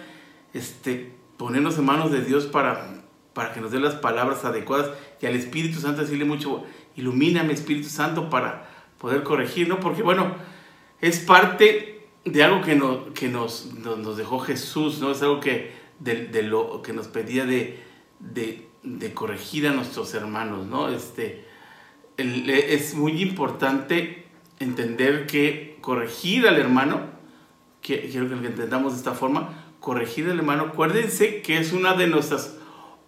este, 0.54 1.10
ponernos 1.36 1.76
en 1.76 1.84
manos 1.86 2.12
de 2.12 2.22
Dios 2.22 2.44
para, 2.46 3.02
para 3.32 3.52
que 3.52 3.60
nos 3.60 3.72
dé 3.72 3.80
las 3.80 3.96
palabras 3.96 4.44
adecuadas 4.44 4.92
y 5.20 5.26
al 5.26 5.34
Espíritu 5.34 5.80
Santo 5.80 6.02
decirle 6.02 6.24
mucho, 6.24 6.62
ilumíname 6.94 7.52
Espíritu 7.52 7.88
Santo 7.88 8.30
para 8.30 8.70
poder 8.98 9.24
corregir, 9.24 9.68
¿no? 9.68 9.80
Porque 9.80 10.04
bueno, 10.04 10.36
es 11.00 11.18
parte 11.18 12.06
de 12.24 12.44
algo 12.44 12.62
que, 12.62 12.76
no- 12.76 13.12
que 13.12 13.26
nos, 13.28 13.74
nos, 13.74 13.98
nos 13.98 14.16
dejó 14.16 14.38
Jesús, 14.38 15.00
¿no? 15.00 15.10
Es 15.10 15.20
algo 15.22 15.40
que, 15.40 15.72
de, 15.98 16.26
de 16.28 16.44
lo 16.44 16.80
que 16.82 16.92
nos 16.92 17.08
pedía 17.08 17.44
de, 17.44 17.80
de, 18.20 18.68
corregir 19.14 19.66
a 19.66 19.72
nuestros 19.72 20.14
hermanos, 20.14 20.64
¿no? 20.64 20.90
Este, 20.90 21.44
es 22.18 22.94
muy 22.94 23.20
importante 23.20 24.26
entender 24.60 25.26
que 25.26 25.71
corregir 25.82 26.48
al 26.48 26.56
hermano, 26.56 27.00
quiero 27.82 28.28
que 28.28 28.36
lo 28.36 28.46
entendamos 28.46 28.94
de 28.94 28.98
esta 29.00 29.12
forma, 29.12 29.66
corregir 29.80 30.30
al 30.30 30.38
hermano, 30.38 30.68
acuérdense 30.70 31.42
que 31.42 31.58
es 31.58 31.74
una 31.74 31.92
de 31.92 32.06
nuestras 32.06 32.56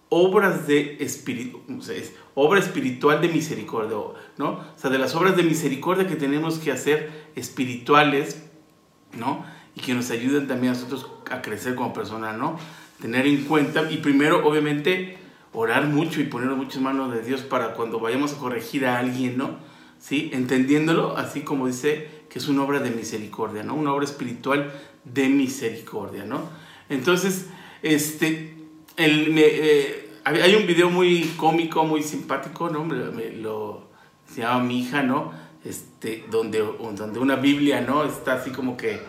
obras 0.09 0.67
de 0.67 0.97
espíritu, 0.99 1.63
o 1.75 1.81
sea, 1.81 1.95
obra 2.35 2.59
espiritual 2.59 3.19
de 3.21 3.29
misericordia, 3.29 3.97
¿no? 4.37 4.49
O 4.49 4.77
sea, 4.77 4.91
de 4.91 4.99
las 4.99 5.15
obras 5.15 5.35
de 5.35 5.41
misericordia 5.41 6.07
que 6.07 6.15
tenemos 6.15 6.59
que 6.59 6.71
hacer 6.71 7.31
espirituales 7.35 8.45
¿no? 9.17 9.45
Y 9.75 9.81
que 9.81 9.93
nos 9.93 10.11
ayuden 10.11 10.47
también 10.47 10.73
a 10.73 10.75
nosotros 10.75 11.09
a 11.29 11.41
crecer 11.41 11.75
como 11.75 11.93
personas, 11.93 12.37
¿no? 12.37 12.57
Tener 13.01 13.27
en 13.27 13.43
cuenta 13.45 13.91
y 13.91 13.97
primero, 13.97 14.47
obviamente, 14.47 15.17
orar 15.53 15.85
mucho 15.85 16.21
y 16.21 16.25
poner 16.25 16.49
muchas 16.49 16.81
manos 16.81 17.13
de 17.13 17.21
Dios 17.21 17.41
para 17.41 17.73
cuando 17.73 17.99
vayamos 17.99 18.33
a 18.33 18.37
corregir 18.37 18.85
a 18.85 18.99
alguien, 18.99 19.37
¿no? 19.37 19.57
¿Sí? 19.99 20.29
Entendiéndolo, 20.33 21.17
así 21.17 21.41
como 21.41 21.67
dice 21.67 22.24
que 22.35 22.39
es 22.39 22.49
una 22.49 22.63
obra 22.63 22.81
de 22.81 22.91
misericordia, 22.91 23.63
¿no? 23.63 23.75
Una 23.75 23.93
obra 23.93 24.03
espiritual 24.03 24.69
de 25.05 25.29
misericordia, 25.29 26.25
¿no? 26.25 26.41
Entonces, 26.89 27.45
este, 27.81 28.57
el, 28.97 29.33
eh, 29.37 30.09
hay 30.25 30.53
un 30.55 30.67
video 30.67 30.89
muy 30.89 31.31
cómico, 31.37 31.85
muy 31.85 32.03
simpático, 32.03 32.69
¿no? 32.69 32.83
Me, 32.83 33.31
lo, 33.31 33.87
se 34.27 34.41
llama 34.41 34.65
Mi 34.65 34.81
hija, 34.81 35.01
¿no? 35.01 35.31
Este, 35.63 36.25
donde, 36.29 36.59
donde 36.97 37.19
una 37.19 37.37
Biblia, 37.37 37.79
¿no? 37.79 38.03
Está 38.03 38.33
así 38.33 38.49
como 38.49 38.75
que, 38.75 38.99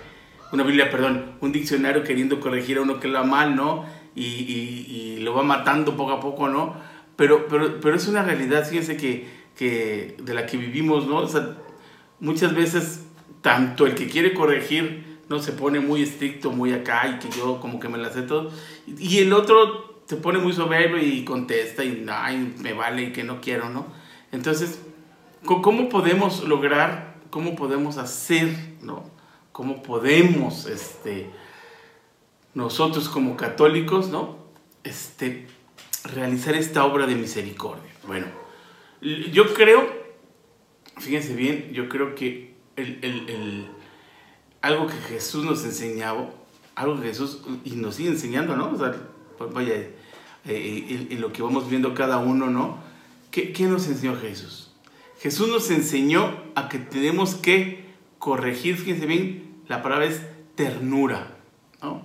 una 0.52 0.62
Biblia, 0.62 0.88
perdón, 0.88 1.32
un 1.40 1.50
diccionario 1.50 2.04
queriendo 2.04 2.38
corregir 2.38 2.78
a 2.78 2.82
uno 2.82 3.00
que 3.00 3.08
lo 3.08 3.24
mal, 3.24 3.56
¿no? 3.56 3.86
Y, 4.14 4.22
y, 4.22 5.18
lo 5.18 5.34
va 5.34 5.42
matando 5.42 5.96
poco 5.96 6.12
a 6.12 6.20
poco, 6.20 6.48
¿no? 6.48 6.76
Pero, 7.16 7.48
pero, 7.48 7.80
pero 7.80 7.96
es 7.96 8.06
una 8.06 8.22
realidad, 8.22 8.64
fíjense 8.64 8.96
que, 8.96 9.26
que 9.56 10.16
de 10.22 10.32
la 10.32 10.46
que 10.46 10.56
vivimos, 10.58 11.08
¿no? 11.08 11.16
O 11.16 11.28
sea, 11.28 11.56
muchas 12.20 12.54
veces 12.54 13.05
tanto 13.42 13.86
el 13.86 13.94
que 13.94 14.08
quiere 14.08 14.34
corregir 14.34 15.16
no 15.28 15.40
se 15.40 15.52
pone 15.52 15.80
muy 15.80 16.02
estricto, 16.02 16.50
muy 16.50 16.72
acá 16.72 17.08
y 17.08 17.18
que 17.18 17.36
yo 17.36 17.60
como 17.60 17.80
que 17.80 17.88
me 17.88 17.98
la 17.98 18.10
sé 18.10 18.22
todo, 18.22 18.50
y 18.86 19.18
el 19.18 19.32
otro 19.32 20.02
se 20.06 20.16
pone 20.16 20.38
muy 20.38 20.52
soberbio 20.52 21.02
y 21.02 21.24
contesta 21.24 21.84
y 21.84 22.06
ay, 22.08 22.54
me 22.58 22.72
vale 22.72 23.02
y 23.02 23.12
que 23.12 23.24
no 23.24 23.40
quiero, 23.40 23.68
¿no? 23.70 23.86
Entonces, 24.30 24.80
¿cómo 25.44 25.88
podemos 25.88 26.44
lograr, 26.44 27.16
cómo 27.30 27.56
podemos 27.56 27.98
hacer, 27.98 28.48
¿no? 28.82 29.10
¿Cómo 29.50 29.82
podemos, 29.82 30.66
este, 30.66 31.30
nosotros 32.54 33.08
como 33.08 33.36
católicos, 33.36 34.08
¿no? 34.08 34.38
Este, 34.84 35.48
realizar 36.04 36.54
esta 36.54 36.84
obra 36.84 37.06
de 37.06 37.16
misericordia. 37.16 37.90
Bueno, 38.06 38.26
yo 39.00 39.52
creo, 39.54 39.88
fíjense 40.98 41.34
bien, 41.34 41.70
yo 41.72 41.88
creo 41.88 42.14
que 42.14 42.45
el, 42.76 43.68
algo 44.62 44.86
que 44.86 44.96
Jesús 45.08 45.44
nos 45.44 45.64
enseñaba, 45.64 46.30
algo 46.74 47.00
que 47.00 47.08
Jesús 47.08 47.40
y 47.64 47.70
nos 47.72 47.94
sigue 47.96 48.10
enseñando, 48.10 48.56
¿no? 48.56 48.70
O 48.70 48.78
sea, 48.78 48.94
pues 49.38 49.52
vaya, 49.52 49.74
eh, 49.74 49.92
eh, 50.44 51.06
en, 51.10 51.20
lo 51.20 51.32
que 51.32 51.42
vamos 51.42 51.68
viendo 51.68 51.94
cada 51.94 52.18
uno, 52.18 52.48
¿no? 52.48 52.78
¿Qué, 53.30 53.52
¿Qué, 53.52 53.64
nos 53.64 53.86
enseñó 53.86 54.16
Jesús? 54.16 54.70
Jesús 55.20 55.48
nos 55.48 55.70
enseñó 55.70 56.36
a 56.54 56.68
que 56.68 56.78
tenemos 56.78 57.34
que 57.34 57.86
corregir, 58.18 58.76
fíjense 58.76 59.06
bien, 59.06 59.62
la 59.68 59.82
palabra 59.82 60.06
es 60.06 60.22
ternura, 60.54 61.36
¿no? 61.82 62.02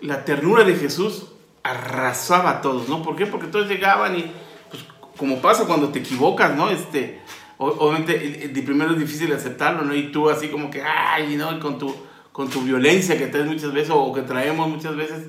La 0.00 0.24
ternura 0.24 0.64
de 0.64 0.74
Jesús 0.74 1.26
arrasaba 1.62 2.50
a 2.50 2.60
todos, 2.60 2.88
¿no? 2.88 3.02
¿Por 3.02 3.16
qué? 3.16 3.26
Porque 3.26 3.46
todos 3.46 3.68
llegaban 3.68 4.18
y, 4.18 4.30
pues, 4.70 4.84
como 5.16 5.40
pasa 5.40 5.66
cuando 5.66 5.88
te 5.88 6.00
equivocas, 6.00 6.54
¿no? 6.54 6.70
Este, 6.70 7.20
obviamente 7.58 8.48
de 8.48 8.62
primero 8.62 8.92
es 8.92 8.98
difícil 8.98 9.32
aceptarlo, 9.32 9.82
¿no? 9.82 9.94
Y 9.94 10.10
tú 10.10 10.28
así 10.30 10.48
como 10.48 10.70
que, 10.70 10.82
ay, 10.82 11.36
¿no? 11.36 11.58
Con 11.60 11.78
tu, 11.78 11.94
con 12.32 12.50
tu 12.50 12.62
violencia 12.62 13.16
que 13.16 13.26
traes 13.26 13.46
muchas 13.46 13.72
veces 13.72 13.90
o 13.94 14.12
que 14.12 14.22
traemos 14.22 14.68
muchas 14.68 14.96
veces, 14.96 15.28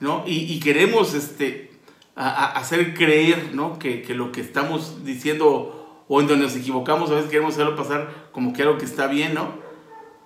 ¿no? 0.00 0.24
Y, 0.26 0.60
queremos 0.60 1.14
este, 1.14 1.72
hacer 2.14 2.94
creer, 2.94 3.54
¿no? 3.54 3.78
Que, 3.78 4.02
que, 4.02 4.14
lo 4.14 4.32
que 4.32 4.40
estamos 4.40 5.04
diciendo 5.04 6.04
o 6.06 6.20
en 6.20 6.26
donde 6.26 6.44
nos 6.44 6.56
equivocamos, 6.56 7.10
a 7.10 7.14
veces 7.14 7.30
queremos 7.30 7.54
hacerlo 7.54 7.76
pasar 7.76 8.28
como 8.32 8.52
que 8.52 8.62
algo 8.62 8.78
que 8.78 8.84
está 8.84 9.06
bien, 9.06 9.34
¿no? 9.34 9.62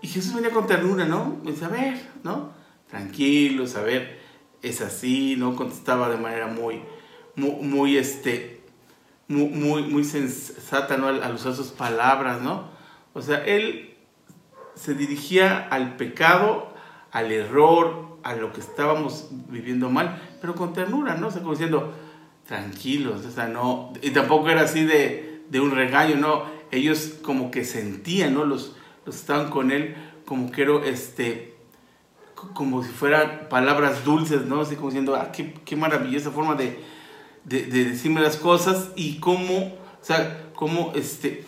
Y 0.01 0.09
Jesús 0.09 0.35
venía 0.35 0.51
con 0.51 0.67
ternura, 0.67 1.05
¿no? 1.05 1.39
Me 1.43 1.53
dice, 1.53 1.65
a 1.65 1.69
ver, 1.69 1.99
¿no? 2.23 2.53
Tranquilo, 2.89 3.65
a 3.77 3.81
ver, 3.81 4.21
es 4.63 4.81
así, 4.81 5.37
¿no? 5.37 5.57
Contestaba 5.57 6.09
de 6.09 6.17
manera 6.17 6.47
muy, 6.47 6.83
muy, 7.37 7.53
muy 7.63 7.97
este, 7.97 8.58
muy, 9.29 9.83
muy, 9.83 10.05
sensata 10.05 10.97
¿no? 10.97 11.09
al, 11.09 11.35
usar 11.35 11.55
sus 11.55 11.69
palabras, 11.69 12.41
¿no? 12.41 12.69
O 13.13 13.21
sea, 13.21 13.45
él 13.45 13.95
se 14.75 14.95
dirigía 14.95 15.69
al 15.71 15.97
pecado, 15.97 16.73
al 17.13 17.31
error, 17.31 18.19
a 18.23 18.35
lo 18.35 18.53
que 18.53 18.61
estábamos 18.61 19.29
viviendo 19.49 19.91
mal, 19.91 20.21
pero 20.41 20.55
con 20.55 20.73
ternura, 20.73 21.15
¿no? 21.15 21.29
O 21.29 21.33
como 21.33 21.51
diciendo, 21.51 21.93
tranquilos, 22.47 23.25
o 23.27 23.31
sea, 23.31 23.49
no, 23.49 23.93
y 24.03 24.11
tampoco 24.11 24.49
era 24.49 24.63
así 24.63 24.85
de, 24.85 25.43
de 25.51 25.61
un 25.61 25.73
regaño, 25.73 26.17
¿no? 26.17 26.45
Ellos 26.71 27.15
como 27.23 27.51
que 27.51 27.65
sentían, 27.65 28.35
¿no? 28.35 28.45
Los, 28.45 28.77
estaban 29.07 29.51
con 29.51 29.71
él 29.71 29.97
como 30.25 30.51
que 30.51 30.67
este, 30.85 31.55
como 32.35 32.83
si 32.83 32.91
fueran 32.91 33.49
palabras 33.49 34.05
dulces, 34.05 34.45
¿no? 34.45 34.61
Así 34.61 34.77
como 34.77 34.89
diciendo, 34.89 35.17
ah, 35.17 35.33
qué, 35.33 35.55
qué 35.65 35.77
maravillosa 35.77 36.31
forma 36.31 36.55
de, 36.55 36.79
de, 37.49 37.65
decirme 37.67 38.21
las 38.21 38.37
cosas 38.37 38.89
y 38.97 39.19
cómo, 39.19 39.59
o 39.59 40.05
sea, 40.05 40.51
cómo 40.55 40.93
este, 40.95 41.45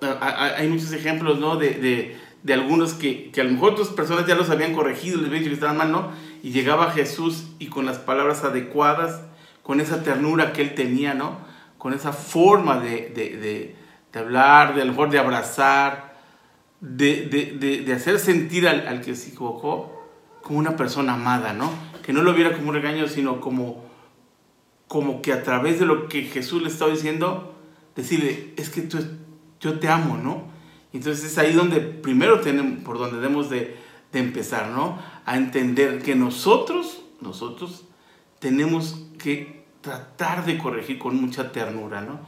hay 0.00 0.68
muchos 0.68 0.92
ejemplos, 0.92 1.38
¿no? 1.38 1.56
De, 1.56 1.70
de, 1.70 2.16
de 2.42 2.54
algunos 2.54 2.94
que, 2.94 3.30
que, 3.30 3.40
a 3.40 3.44
lo 3.44 3.50
mejor 3.50 3.72
otras 3.72 3.88
personas 3.88 4.26
ya 4.26 4.34
los 4.34 4.50
habían 4.50 4.74
corregido, 4.74 5.18
les 5.18 5.26
habían 5.26 5.42
dicho 5.42 5.50
que 5.50 5.54
estaban 5.54 5.76
mal, 5.76 5.90
¿no? 5.90 6.10
Y 6.42 6.50
llegaba 6.50 6.92
Jesús 6.92 7.46
y 7.58 7.66
con 7.66 7.84
las 7.84 7.98
palabras 7.98 8.44
adecuadas, 8.44 9.22
con 9.62 9.80
esa 9.80 10.02
ternura 10.02 10.52
que 10.52 10.62
él 10.62 10.74
tenía, 10.74 11.14
¿no? 11.14 11.38
Con 11.78 11.92
esa 11.92 12.12
forma 12.12 12.78
de, 12.78 13.10
de, 13.14 13.76
de 14.12 14.18
hablar, 14.18 14.74
de 14.74 14.82
a 14.82 14.84
lo 14.84 14.92
mejor 14.92 15.10
de 15.10 15.18
abrazar, 15.18 16.14
de, 16.80 17.26
de 17.84 17.92
hacer 17.92 18.18
sentir 18.18 18.68
al, 18.68 18.86
al, 18.86 19.00
que 19.00 19.14
se 19.14 19.30
equivocó 19.30 19.92
como 20.42 20.58
una 20.58 20.76
persona 20.76 21.14
amada, 21.14 21.52
¿no? 21.52 21.70
Que 22.02 22.12
no 22.12 22.22
lo 22.22 22.32
viera 22.34 22.52
como 22.52 22.68
un 22.68 22.74
regaño, 22.74 23.08
sino 23.08 23.40
como 23.40 23.87
como 24.88 25.22
que 25.22 25.32
a 25.32 25.42
través 25.42 25.78
de 25.78 25.86
lo 25.86 26.08
que 26.08 26.22
Jesús 26.22 26.62
le 26.62 26.68
estaba 26.68 26.90
diciendo, 26.90 27.54
decirle, 27.94 28.54
es 28.56 28.70
que 28.70 28.82
tú, 28.82 28.98
yo 29.60 29.78
te 29.78 29.88
amo, 29.88 30.16
¿no? 30.16 30.44
Entonces 30.92 31.24
es 31.24 31.38
ahí 31.38 31.52
donde 31.52 31.80
primero 31.80 32.40
tenemos, 32.40 32.82
por 32.82 32.98
donde 32.98 33.16
debemos 33.16 33.50
de, 33.50 33.76
de 34.12 34.18
empezar, 34.18 34.70
¿no? 34.70 34.98
A 35.26 35.36
entender 35.36 36.02
que 36.02 36.14
nosotros, 36.14 37.02
nosotros 37.20 37.84
tenemos 38.38 39.04
que 39.18 39.64
tratar 39.82 40.46
de 40.46 40.58
corregir 40.58 40.98
con 40.98 41.20
mucha 41.20 41.52
ternura, 41.52 42.00
¿no? 42.00 42.20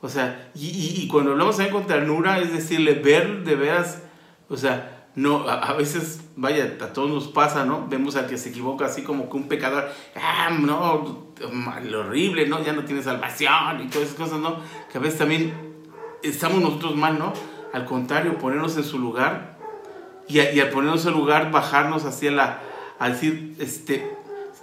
O 0.00 0.08
sea, 0.08 0.50
y, 0.54 0.66
y, 0.66 1.02
y 1.02 1.08
cuando 1.08 1.30
hablamos 1.30 1.56
también 1.56 1.74
con 1.74 1.86
ternura, 1.86 2.40
es 2.40 2.52
decirle, 2.52 2.94
ver 2.94 3.44
de 3.44 3.54
veras, 3.54 4.02
o 4.48 4.56
sea, 4.56 5.01
no, 5.14 5.46
a, 5.46 5.74
veces, 5.74 6.22
vaya, 6.36 6.78
a 6.80 6.92
todos 6.92 7.10
nos 7.10 7.28
pasa, 7.28 7.66
¿no? 7.66 7.86
Vemos 7.86 8.16
al 8.16 8.28
que 8.28 8.38
se 8.38 8.48
equivoca 8.48 8.86
así 8.86 9.02
como 9.02 9.28
que 9.28 9.36
un 9.36 9.46
pecador, 9.46 9.90
ah, 10.16 10.48
no, 10.58 11.32
lo 11.82 12.00
horrible, 12.00 12.48
¿no? 12.48 12.62
Ya 12.64 12.72
no 12.72 12.84
tiene 12.84 13.02
salvación 13.02 13.82
y 13.82 13.88
todas 13.88 14.08
esas 14.08 14.18
cosas, 14.18 14.38
¿no? 14.40 14.56
Que 14.90 14.96
a 14.96 15.00
veces 15.02 15.18
también 15.18 15.52
estamos 16.22 16.62
nosotros 16.62 16.96
mal, 16.96 17.18
¿no? 17.18 17.34
Al 17.74 17.84
contrario, 17.84 18.38
ponernos 18.38 18.76
en 18.78 18.84
su 18.84 18.98
lugar 18.98 19.58
y, 20.28 20.40
al 20.40 20.70
ponernos 20.70 21.04
en 21.04 21.12
su 21.12 21.18
lugar, 21.18 21.50
bajarnos 21.50 22.06
hacia 22.06 22.30
la, 22.30 22.60
a 22.98 23.10
decir, 23.10 23.54
este, 23.58 24.10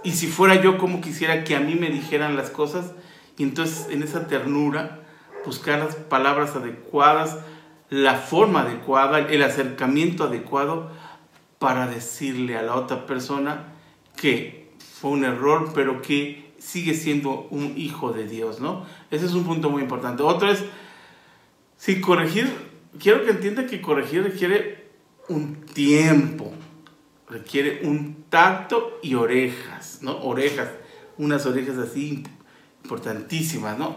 y 0.03 0.13
si 0.13 0.25
fuera 0.27 0.55
yo 0.55 0.79
como 0.79 0.99
quisiera 0.99 1.43
que 1.43 1.55
a 1.55 1.59
mí 1.59 1.75
me 1.75 1.89
dijeran 1.89 2.35
las 2.35 2.49
cosas, 2.49 2.93
y 3.37 3.43
entonces 3.43 3.87
en 3.91 4.01
esa 4.01 4.27
ternura, 4.27 5.01
buscar 5.45 5.77
las 5.79 5.95
palabras 5.95 6.55
adecuadas, 6.55 7.37
la 7.89 8.15
forma 8.15 8.61
adecuada, 8.61 9.19
el 9.19 9.41
acercamiento 9.41 10.25
adecuado 10.25 10.91
para 11.57 11.87
decirle 11.87 12.57
a 12.57 12.61
la 12.61 12.75
otra 12.75 13.05
persona 13.05 13.73
que 14.15 14.69
fue 14.99 15.11
un 15.11 15.23
error, 15.23 15.71
pero 15.73 16.01
que 16.01 16.51
sigue 16.59 16.93
siendo 16.93 17.47
un 17.49 17.73
hijo 17.77 18.11
de 18.11 18.27
Dios, 18.27 18.59
¿no? 18.59 18.85
Ese 19.11 19.25
es 19.25 19.33
un 19.33 19.43
punto 19.43 19.69
muy 19.69 19.81
importante. 19.81 20.23
Otro 20.23 20.51
es, 20.51 20.63
si 21.77 21.99
corregir, 21.99 22.51
quiero 22.99 23.23
que 23.23 23.31
entienda 23.31 23.65
que 23.65 23.81
corregir 23.81 24.23
requiere 24.23 24.89
un 25.27 25.61
tiempo, 25.61 26.51
requiere 27.29 27.81
un 27.87 28.25
tacto 28.29 28.99
y 29.01 29.15
orejas, 29.15 29.99
¿no? 30.01 30.21
Orejas, 30.23 30.69
unas 31.17 31.45
orejas 31.45 31.77
así 31.77 32.23
importantísimas, 32.83 33.77
¿no? 33.77 33.95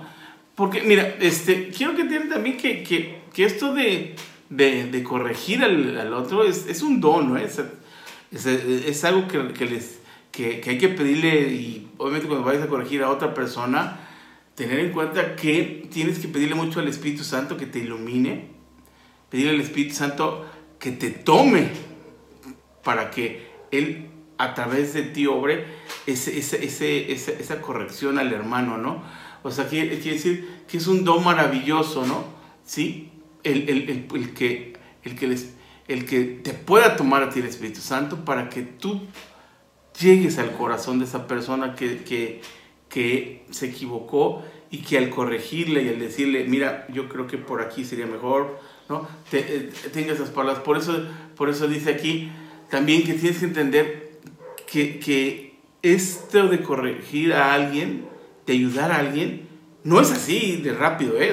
Porque, 0.54 0.82
mira, 0.82 1.16
este, 1.20 1.70
quiero 1.70 1.94
que 1.94 2.02
entiendan 2.02 2.30
también 2.30 2.56
que 2.56 3.21
que 3.32 3.44
esto 3.44 3.74
de, 3.74 4.16
de, 4.50 5.02
corregir 5.02 5.62
al, 5.62 5.98
al, 5.98 6.12
otro 6.12 6.44
es, 6.44 6.66
es, 6.66 6.82
un 6.82 7.00
don, 7.00 7.30
¿no? 7.30 7.36
Es, 7.36 7.60
es, 8.30 8.46
es 8.46 9.04
algo 9.04 9.28
que, 9.28 9.52
que 9.52 9.66
les, 9.66 10.00
que, 10.30 10.60
que, 10.60 10.70
hay 10.70 10.78
que 10.78 10.88
pedirle, 10.88 11.48
y 11.52 11.88
obviamente 11.98 12.28
cuando 12.28 12.44
vayas 12.44 12.62
a 12.62 12.68
corregir 12.68 13.02
a 13.02 13.10
otra 13.10 13.34
persona, 13.34 14.00
tener 14.54 14.80
en 14.80 14.92
cuenta 14.92 15.36
que 15.36 15.88
tienes 15.90 16.18
que 16.18 16.28
pedirle 16.28 16.54
mucho 16.54 16.80
al 16.80 16.88
Espíritu 16.88 17.24
Santo 17.24 17.56
que 17.56 17.66
te 17.66 17.78
ilumine, 17.78 18.48
pedirle 19.30 19.52
al 19.52 19.60
Espíritu 19.60 19.94
Santo 19.94 20.46
que 20.78 20.92
te 20.92 21.10
tome 21.10 21.68
para 22.84 23.10
que 23.10 23.50
Él 23.70 24.08
a 24.38 24.54
través 24.54 24.92
de 24.92 25.02
ti 25.02 25.26
obre 25.26 25.64
ese, 26.06 26.36
ese, 26.36 26.64
ese, 26.64 27.10
esa, 27.12 27.60
corrección 27.60 28.18
al 28.18 28.32
hermano, 28.32 28.76
¿no? 28.76 29.02
O 29.44 29.50
sea, 29.50 29.68
quiere, 29.68 30.00
quiere 30.00 30.16
decir 30.16 30.62
que 30.68 30.78
es 30.78 30.86
un 30.86 31.04
don 31.04 31.22
maravilloso, 31.22 32.04
¿no? 32.06 32.24
¿Sí? 32.64 33.10
El, 33.44 33.68
el, 33.68 34.06
el, 34.12 34.34
que, 34.34 34.74
el, 35.04 35.16
que 35.16 35.26
les, 35.26 35.54
el 35.88 36.04
que 36.04 36.22
te 36.24 36.52
pueda 36.52 36.96
tomar 36.96 37.22
a 37.22 37.30
ti 37.30 37.40
el 37.40 37.46
Espíritu 37.46 37.80
Santo 37.80 38.24
para 38.24 38.48
que 38.48 38.62
tú 38.62 39.02
llegues 40.00 40.38
al 40.38 40.52
corazón 40.52 40.98
de 40.98 41.04
esa 41.04 41.26
persona 41.26 41.74
que, 41.74 42.02
que, 42.88 43.42
se 43.50 43.66
equivocó 43.66 44.42
y 44.70 44.78
que 44.78 44.98
al 44.98 45.10
corregirle 45.10 45.82
y 45.82 45.88
al 45.88 45.98
decirle, 45.98 46.44
mira, 46.44 46.86
yo 46.92 47.08
creo 47.08 47.26
que 47.26 47.38
por 47.38 47.60
aquí 47.60 47.84
sería 47.84 48.06
mejor, 48.06 48.58
¿no? 48.88 49.06
Te, 49.30 49.38
eh, 49.38 49.70
tenga 49.92 50.12
esas 50.12 50.30
palabras. 50.30 50.62
Por 50.62 50.78
eso, 50.78 51.06
por 51.36 51.48
eso 51.48 51.68
dice 51.68 51.90
aquí 51.90 52.30
también 52.70 53.04
que 53.04 53.14
tienes 53.14 53.38
que 53.38 53.44
entender 53.46 54.20
que, 54.66 54.98
que 54.98 55.58
esto 55.82 56.48
de 56.48 56.62
corregir 56.62 57.34
a 57.34 57.52
alguien, 57.52 58.06
de 58.46 58.52
ayudar 58.54 58.92
a 58.92 58.96
alguien, 58.96 59.48
no 59.84 60.00
es 60.00 60.10
así 60.10 60.56
de 60.62 60.72
rápido, 60.72 61.20
¿eh? 61.20 61.32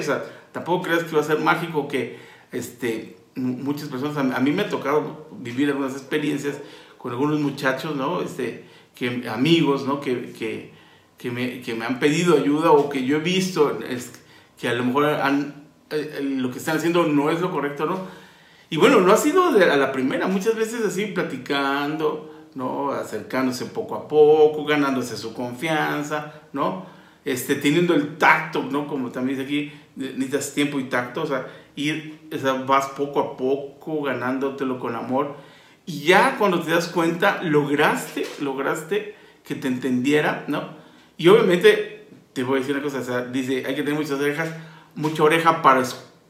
Tampoco 0.52 0.84
creas 0.84 1.04
que 1.04 1.14
va 1.14 1.22
a 1.22 1.24
ser 1.24 1.40
mágico 1.40 1.88
que 1.88 2.18
este, 2.52 3.16
muchas 3.34 3.88
personas, 3.88 4.36
a 4.36 4.40
mí 4.40 4.52
me 4.52 4.62
ha 4.62 4.68
tocado 4.68 5.28
vivir 5.32 5.68
algunas 5.68 5.92
experiencias 5.92 6.56
con 6.98 7.12
algunos 7.12 7.40
muchachos, 7.40 7.96
¿no? 7.96 8.20
Este, 8.22 8.64
que, 8.94 9.28
amigos, 9.28 9.86
¿no? 9.86 10.00
Que, 10.00 10.32
que, 10.32 10.72
que, 11.16 11.30
me, 11.30 11.60
que 11.60 11.74
me 11.74 11.86
han 11.86 11.98
pedido 11.98 12.36
ayuda 12.36 12.72
o 12.72 12.88
que 12.88 13.04
yo 13.04 13.16
he 13.16 13.20
visto 13.20 13.78
es, 13.80 14.12
que 14.60 14.68
a 14.68 14.74
lo 14.74 14.84
mejor 14.84 15.06
han, 15.06 15.64
eh, 15.90 16.18
eh, 16.18 16.22
lo 16.22 16.50
que 16.50 16.58
están 16.58 16.76
haciendo 16.76 17.06
no 17.06 17.30
es 17.30 17.40
lo 17.40 17.50
correcto, 17.50 17.86
¿no? 17.86 17.98
Y 18.68 18.76
bueno, 18.76 19.00
no 19.00 19.12
ha 19.12 19.16
sido 19.16 19.52
de 19.52 19.64
a 19.64 19.76
la 19.76 19.90
primera, 19.90 20.28
muchas 20.28 20.54
veces 20.54 20.84
así 20.84 21.06
platicando, 21.06 22.48
¿no? 22.54 22.92
Acercándose 22.92 23.66
poco 23.66 23.96
a 23.96 24.06
poco, 24.06 24.64
ganándose 24.64 25.16
su 25.16 25.32
confianza, 25.32 26.42
¿no? 26.52 26.86
Este, 27.24 27.56
teniendo 27.56 27.94
el 27.94 28.16
tacto, 28.18 28.62
¿no? 28.70 28.86
Como 28.86 29.10
también 29.10 29.38
dice 29.38 29.46
aquí, 29.46 29.72
necesitas 29.96 30.54
tiempo 30.54 30.78
y 30.78 30.84
tacto, 30.84 31.22
o 31.22 31.26
sea, 31.26 31.46
ir, 31.76 32.20
vas 32.66 32.86
poco 32.88 33.20
a 33.20 33.36
poco 33.36 34.02
ganándotelo 34.02 34.78
con 34.78 34.96
amor. 34.96 35.36
Y 35.86 36.04
ya 36.04 36.36
cuando 36.38 36.60
te 36.60 36.70
das 36.70 36.88
cuenta, 36.88 37.42
lograste, 37.42 38.26
lograste 38.40 39.14
que 39.44 39.54
te 39.54 39.68
entendiera, 39.68 40.44
¿no? 40.46 40.78
Y 41.16 41.28
obviamente, 41.28 42.06
te 42.32 42.42
voy 42.42 42.56
a 42.56 42.60
decir 42.60 42.74
una 42.74 42.84
cosa, 42.84 43.00
o 43.00 43.04
sea, 43.04 43.22
dice, 43.22 43.64
hay 43.66 43.74
que 43.74 43.82
tener 43.82 43.94
muchas 43.94 44.20
orejas, 44.20 44.54
mucha 44.94 45.22
oreja 45.22 45.62
para, 45.62 45.82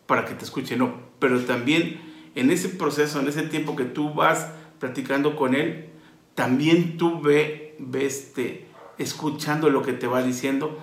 para 0.07 0.25
que 0.25 0.35
te 0.35 0.45
escuche, 0.45 0.77
no, 0.77 0.95
pero 1.19 1.41
también 1.41 2.01
en 2.35 2.51
ese 2.51 2.69
proceso, 2.71 3.21
en 3.21 3.29
ese 3.29 3.43
tiempo 3.43 3.77
que 3.77 3.85
tú 3.85 4.15
vas 4.15 4.51
practicando 4.79 5.37
con 5.37 5.55
él, 5.55 5.91
también 6.35 6.97
tú 6.97 7.21
ve, 7.21 7.77
ves, 7.79 8.19
este, 8.19 8.67
escuchando 8.99 9.71
lo 9.71 9.83
que 9.83 9.93
te 9.93 10.07
va 10.07 10.23
diciendo, 10.23 10.79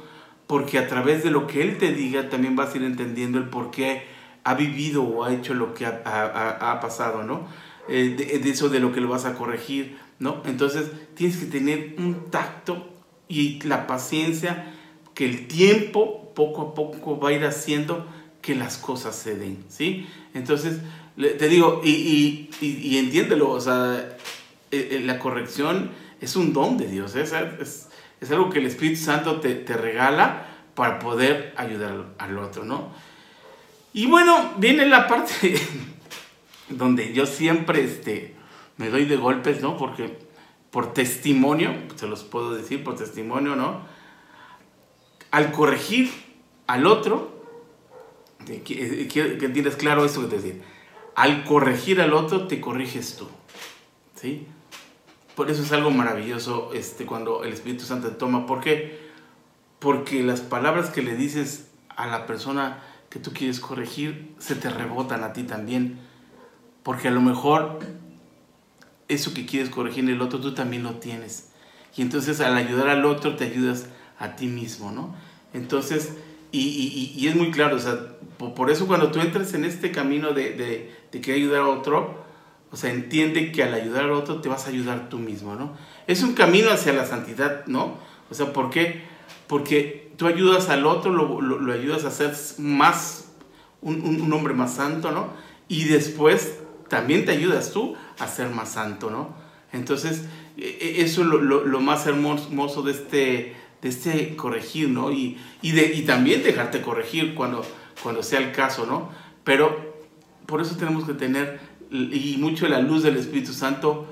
porque 0.48 0.80
a 0.80 0.88
través 0.88 1.24
de 1.24 1.32
lo 1.32 1.46
que 1.46 1.62
él 1.62 1.78
te 1.78 1.92
diga 1.92 2.30
también 2.30 2.56
vas 2.56 2.74
a 2.74 2.78
ir 2.78 2.84
entendiendo 2.84 3.38
el 3.38 3.50
por 3.50 3.70
qué 3.70 4.04
ha 4.44 4.56
vivido 4.56 5.04
o 5.04 5.26
ha 5.26 5.34
hecho 5.34 5.54
lo 5.54 5.74
que 5.74 5.86
ha, 5.86 6.02
ha, 6.72 6.80
pasado, 6.80 7.24
¿no? 7.24 7.48
Eh, 7.90 8.40
de, 8.42 8.50
eso 8.50 8.70
de 8.70 8.80
lo 8.80 8.94
que 8.94 9.02
lo 9.02 9.10
vas 9.10 9.26
a 9.26 9.34
corregir, 9.34 9.98
¿no? 10.20 10.42
Entonces 10.46 10.90
tienes 11.16 11.38
que 11.38 11.46
tener 11.48 11.96
un 11.98 12.32
tacto 12.32 12.88
y 13.28 13.62
la 13.64 13.88
paciencia 13.88 14.74
que 15.14 15.26
el 15.26 15.48
tiempo 15.48 16.32
poco 16.34 16.62
a 16.62 16.74
poco 16.76 17.20
va 17.20 17.30
a 17.30 17.34
ir 17.34 17.44
haciendo 17.44 18.08
que 18.42 18.56
las 18.56 18.78
cosas 18.78 19.16
se 19.16 19.36
den, 19.36 19.66
¿sí? 19.68 20.08
Entonces, 20.34 20.80
te 21.18 21.50
digo, 21.50 21.82
y, 21.84 21.90
y, 21.90 22.50
y, 22.62 22.98
entiéndelo, 22.98 23.50
o 23.50 23.60
sea, 23.60 24.18
eh, 24.72 24.90
eh, 24.92 25.02
la 25.04 25.20
corrección 25.20 25.92
es 26.22 26.36
un 26.36 26.54
don 26.54 26.78
de 26.78 26.88
Dios, 26.88 27.16
es, 27.16 27.34
es, 27.34 27.87
es 28.19 28.32
algo 28.32 28.49
que 28.49 28.60
el 28.60 28.65
Espíritu 28.65 29.01
Santo 29.01 29.39
te, 29.39 29.56
te, 29.56 29.75
regala 29.75 30.45
para 30.75 30.99
poder 30.99 31.53
ayudar 31.58 32.06
al 32.17 32.38
otro, 32.39 32.65
¿no? 32.65 32.91
Y 33.93 34.06
bueno, 34.06 34.53
viene 34.58 34.86
la 34.86 35.08
parte 35.08 35.60
donde 36.69 37.13
yo 37.13 37.25
siempre 37.25 37.84
este, 37.84 38.36
me 38.77 38.89
doy 38.89 39.06
de 39.06 39.17
golpes, 39.17 39.62
¿no? 39.62 39.77
Porque 39.77 40.17
por 40.71 40.93
testimonio, 40.93 41.73
se 41.95 42.08
los 42.08 42.23
puedo 42.23 42.53
decir 42.53 42.84
por 42.84 42.95
testimonio, 42.95 43.56
¿no? 43.56 43.82
Al 45.32 45.51
corregir 45.51 46.12
al 46.67 46.86
otro, 46.86 47.43
quiero 48.63 49.38
que 49.39 49.45
entiendas 49.45 49.75
claro 49.75 50.06
esto 50.06 50.21
que 50.21 50.27
te 50.27 50.41
decía, 50.41 50.63
al 51.15 51.43
corregir 51.43 52.01
al 52.01 52.13
otro 52.13 52.47
te 52.47 52.62
corriges 52.62 53.17
tú, 53.17 53.27
¿sí? 54.15 54.47
Por 55.38 55.52
eso 55.52 55.62
es 55.62 55.71
algo 55.71 55.91
maravilloso 55.91 56.71
este, 56.73 57.06
cuando 57.06 57.43
el 57.43 57.54
Espíritu 57.54 57.86
Santo 57.86 58.08
te 58.08 58.15
toma. 58.15 58.47
¿Por 58.47 58.60
qué? 58.60 58.97
Porque 59.78 60.23
las 60.23 60.41
palabras 60.41 60.89
que 60.89 61.04
le 61.04 61.15
dices 61.15 61.67
a 61.89 62.08
la 62.08 62.26
persona 62.26 62.80
que 63.12 63.19
tú 63.19 63.34
quieres 63.34 63.60
corregir 63.60 64.34
se 64.39 64.56
te 64.56 64.67
rebotan 64.67 65.23
a 65.23 65.34
ti 65.34 65.43
también. 65.43 66.00
Porque 66.82 67.10
a 67.10 67.12
lo 67.12 67.21
mejor 67.21 67.78
eso 69.10 69.36
que 69.36 69.45
quieres 69.45 69.69
corregir 69.69 70.06
en 70.06 70.10
el 70.10 70.23
otro 70.23 70.39
tú 70.41 70.56
también 70.56 70.82
lo 70.82 70.95
tienes. 70.95 71.50
Y 71.95 72.02
entonces 72.02 72.41
al 72.41 72.58
ayudar 72.58 72.89
al 72.89 73.06
otro 73.06 73.36
te 73.36 73.43
ayudas 73.43 73.89
a 74.17 74.36
ti 74.36 74.47
mismo, 74.47 74.91
¿no? 74.91 75.13
Entonces, 75.54 76.13
y, 76.52 77.13
y, 77.15 77.28
es 77.28 77.36
muy 77.36 77.52
claro, 77.52 77.76
o 77.76 77.80
sea, 77.80 78.17
por, 78.39 78.71
eso 78.71 78.88
cuando 78.88 79.12
tú 79.12 79.19
entras 79.19 79.54
en 79.54 79.65
este 79.65 79.91
camino 79.91 80.34
de, 80.34 80.54
de, 80.54 80.95
de 81.12 81.21
querer 81.21 81.41
ayudar 81.41 81.62
a 81.62 81.68
otro, 81.68 82.26
o 82.72 82.78
sea, 82.78 82.91
entiende 82.91 83.51
que 83.51 83.63
al 83.63 83.74
ayudar 83.74 84.05
al 84.05 84.11
otro 84.11 84.41
te 84.41 84.49
vas 84.49 84.65
a 84.65 84.70
ayudar 84.70 85.09
tú 85.09 85.20
mismo, 85.20 85.55
¿no? 85.55 85.76
Es 86.05 86.24
un 86.24 86.34
camino 86.34 86.70
hacia 86.70 86.93
la 86.93 87.05
santidad, 87.05 87.65
¿no? 87.65 87.97
O 88.30 88.34
sea, 88.34 88.51
¿por 88.51 88.70
qué? 88.70 89.03
Porque 89.47 90.11
tú 90.18 90.28
ayudas 90.28 90.70
al 90.70 90.86
otro, 90.86 91.11
lo, 91.11 91.39
lo, 91.41 91.74
ayudas 91.74 92.03
a 92.03 92.11
ser 92.11 92.34
más, 92.57 93.30
un, 93.82 94.01
un, 94.01 94.34
hombre 94.34 94.53
más 94.53 94.74
santo, 94.74 95.11
¿no? 95.11 95.30
Y 95.70 95.86
después 95.86 96.59
también 96.89 97.26
te 97.26 97.32
ayudas 97.32 97.72
tú 97.72 97.95
a 98.20 98.28
ser 98.28 98.49
más 98.49 98.74
santo, 98.74 99.09
¿no? 99.09 99.34
Entonces, 99.72 100.26
e, 100.57 100.78
e, 100.82 101.01
eso 101.03 101.22
es 101.22 101.28
lo, 101.28 101.39
lo, 101.41 101.80
más 101.80 102.05
hermoso 102.07 102.82
de 102.82 102.91
este, 102.91 103.55
de 103.82 103.89
este 103.89 104.36
corregir, 104.36 104.89
¿no? 104.89 105.11
Y, 105.11 105.38
y, 105.61 105.72
de, 105.72 105.93
y 105.93 106.01
también 106.01 106.43
dejarte 106.43 106.82
corregir 106.82 107.34
cuando, 107.34 107.65
cuando 108.03 108.24
sea 108.24 108.39
el 108.39 108.51
caso, 108.51 108.86
¿no? 108.86 109.09
Pero 109.43 109.95
por 110.47 110.61
eso 110.61 110.76
tenemos 110.78 111.05
que 111.05 111.13
tener 111.13 111.59
y 111.92 112.36
mucho 112.40 112.68
la 112.68 112.80
luz 112.80 113.04
del 113.04 113.18
Espíritu 113.18 113.54
Santo 113.54 114.08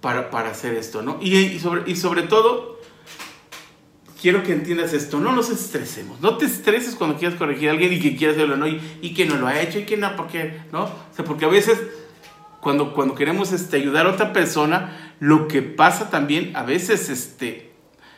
para, 0.00 0.30
para 0.30 0.50
hacer 0.50 0.74
esto, 0.74 1.02
¿no? 1.02 1.18
Y, 1.20 1.36
y, 1.36 1.60
sobre, 1.60 1.90
y 1.90 1.96
sobre 1.96 2.22
todo, 2.22 2.78
quiero 4.20 4.42
que 4.42 4.52
entiendas 4.52 4.92
esto, 4.92 5.20
no 5.20 5.32
nos 5.32 5.50
estresemos, 5.50 6.20
no 6.20 6.36
te 6.36 6.46
estreses 6.46 6.94
cuando 6.94 7.18
quieras 7.18 7.38
corregir 7.38 7.68
a 7.68 7.72
alguien 7.72 7.92
y 7.92 8.00
que 8.00 8.16
quieras 8.16 8.36
hacerlo, 8.36 8.56
¿no? 8.56 8.66
Y, 8.66 8.80
y 9.02 9.14
que 9.14 9.26
no 9.26 9.36
lo 9.36 9.46
ha 9.46 9.60
hecho 9.60 9.78
y 9.78 9.84
que 9.84 9.96
no, 9.96 10.16
porque, 10.16 10.62
¿no? 10.72 10.84
O 10.84 11.14
sea, 11.14 11.24
porque 11.24 11.44
a 11.44 11.48
veces 11.48 11.78
cuando, 12.60 12.92
cuando 12.92 13.14
queremos 13.14 13.52
este, 13.52 13.76
ayudar 13.76 14.06
a 14.06 14.10
otra 14.10 14.32
persona, 14.32 15.14
lo 15.20 15.48
que 15.48 15.62
pasa 15.62 16.10
también, 16.10 16.56
a 16.56 16.62
veces 16.62 17.08
este, 17.08 17.72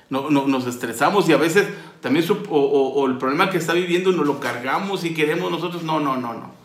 no, 0.09 0.31
no 0.31 0.47
nos 0.47 0.67
estresamos 0.67 1.29
y 1.29 1.33
a 1.33 1.37
veces 1.37 1.69
también, 2.01 2.25
o, 2.31 2.35
o, 2.35 2.89
o 2.95 3.07
el 3.07 3.19
problema 3.19 3.51
que 3.51 3.59
está 3.59 3.73
viviendo 3.73 4.13
nos 4.13 4.27
lo 4.27 4.41
cargamos 4.41 5.05
y 5.05 5.15
queremos 5.15 5.51
nosotros, 5.51 5.83
no, 5.83 6.01
no, 6.01 6.17
no, 6.17 6.35
no 6.35 6.62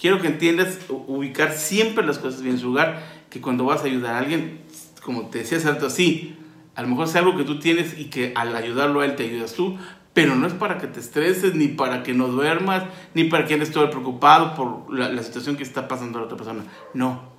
quiero 0.00 0.20
que 0.20 0.28
entiendas 0.28 0.78
ubicar 0.88 1.52
siempre 1.52 2.04
las 2.04 2.18
cosas 2.18 2.42
bien 2.42 2.54
en 2.54 2.60
su 2.60 2.68
lugar, 2.68 3.02
que 3.28 3.40
cuando 3.40 3.64
vas 3.64 3.82
a 3.82 3.84
ayudar 3.84 4.14
a 4.14 4.18
alguien, 4.18 4.60
como 5.04 5.28
te 5.28 5.38
decía 5.38 5.58
hace 5.58 5.90
sí, 5.90 6.36
a 6.74 6.82
lo 6.82 6.88
mejor 6.88 7.06
es 7.06 7.16
algo 7.16 7.36
que 7.36 7.44
tú 7.44 7.58
tienes 7.58 7.98
y 7.98 8.06
que 8.06 8.32
al 8.34 8.56
ayudarlo 8.56 9.00
a 9.00 9.04
él 9.04 9.14
te 9.14 9.24
ayudas 9.24 9.52
tú, 9.52 9.76
pero 10.14 10.34
no 10.34 10.46
es 10.46 10.54
para 10.54 10.78
que 10.78 10.86
te 10.86 10.98
estreses, 10.98 11.54
ni 11.54 11.68
para 11.68 12.02
que 12.02 12.14
no 12.14 12.28
duermas, 12.28 12.84
ni 13.14 13.24
para 13.24 13.44
que 13.44 13.54
andes 13.54 13.70
todo 13.70 13.88
preocupado 13.90 14.54
por 14.54 14.92
la, 14.92 15.22
situación 15.22 15.56
que 15.56 15.62
está 15.62 15.86
pasando 15.86 16.18
a 16.18 16.22
la 16.22 16.26
otra 16.26 16.36
persona. 16.36 16.64
No. 16.94 17.30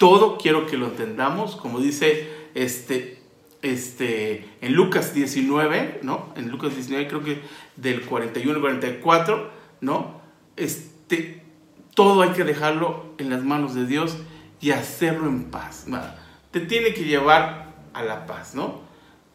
Todo 0.00 0.38
quiero 0.38 0.66
que 0.66 0.76
lo 0.76 0.86
entendamos, 0.86 1.54
como 1.54 1.78
dice 1.78 2.28
este, 2.54 3.22
este, 3.62 4.48
en 4.60 4.72
Lucas 4.72 5.14
19, 5.14 6.00
¿no? 6.02 6.32
En 6.34 6.48
Lucas 6.48 6.74
19 6.74 7.06
creo 7.06 7.22
que 7.22 7.40
del 7.76 8.02
41 8.02 8.54
al 8.54 8.60
44, 8.60 9.50
¿no? 9.80 10.20
Este, 10.56 11.47
todo 11.98 12.22
hay 12.22 12.28
que 12.28 12.44
dejarlo 12.44 13.06
en 13.18 13.28
las 13.28 13.42
manos 13.42 13.74
de 13.74 13.84
Dios 13.84 14.18
y 14.60 14.70
hacerlo 14.70 15.26
en 15.28 15.46
paz. 15.46 15.86
Te 16.52 16.60
tiene 16.60 16.94
que 16.94 17.02
llevar 17.02 17.74
a 17.92 18.04
la 18.04 18.24
paz, 18.24 18.54
¿no? 18.54 18.82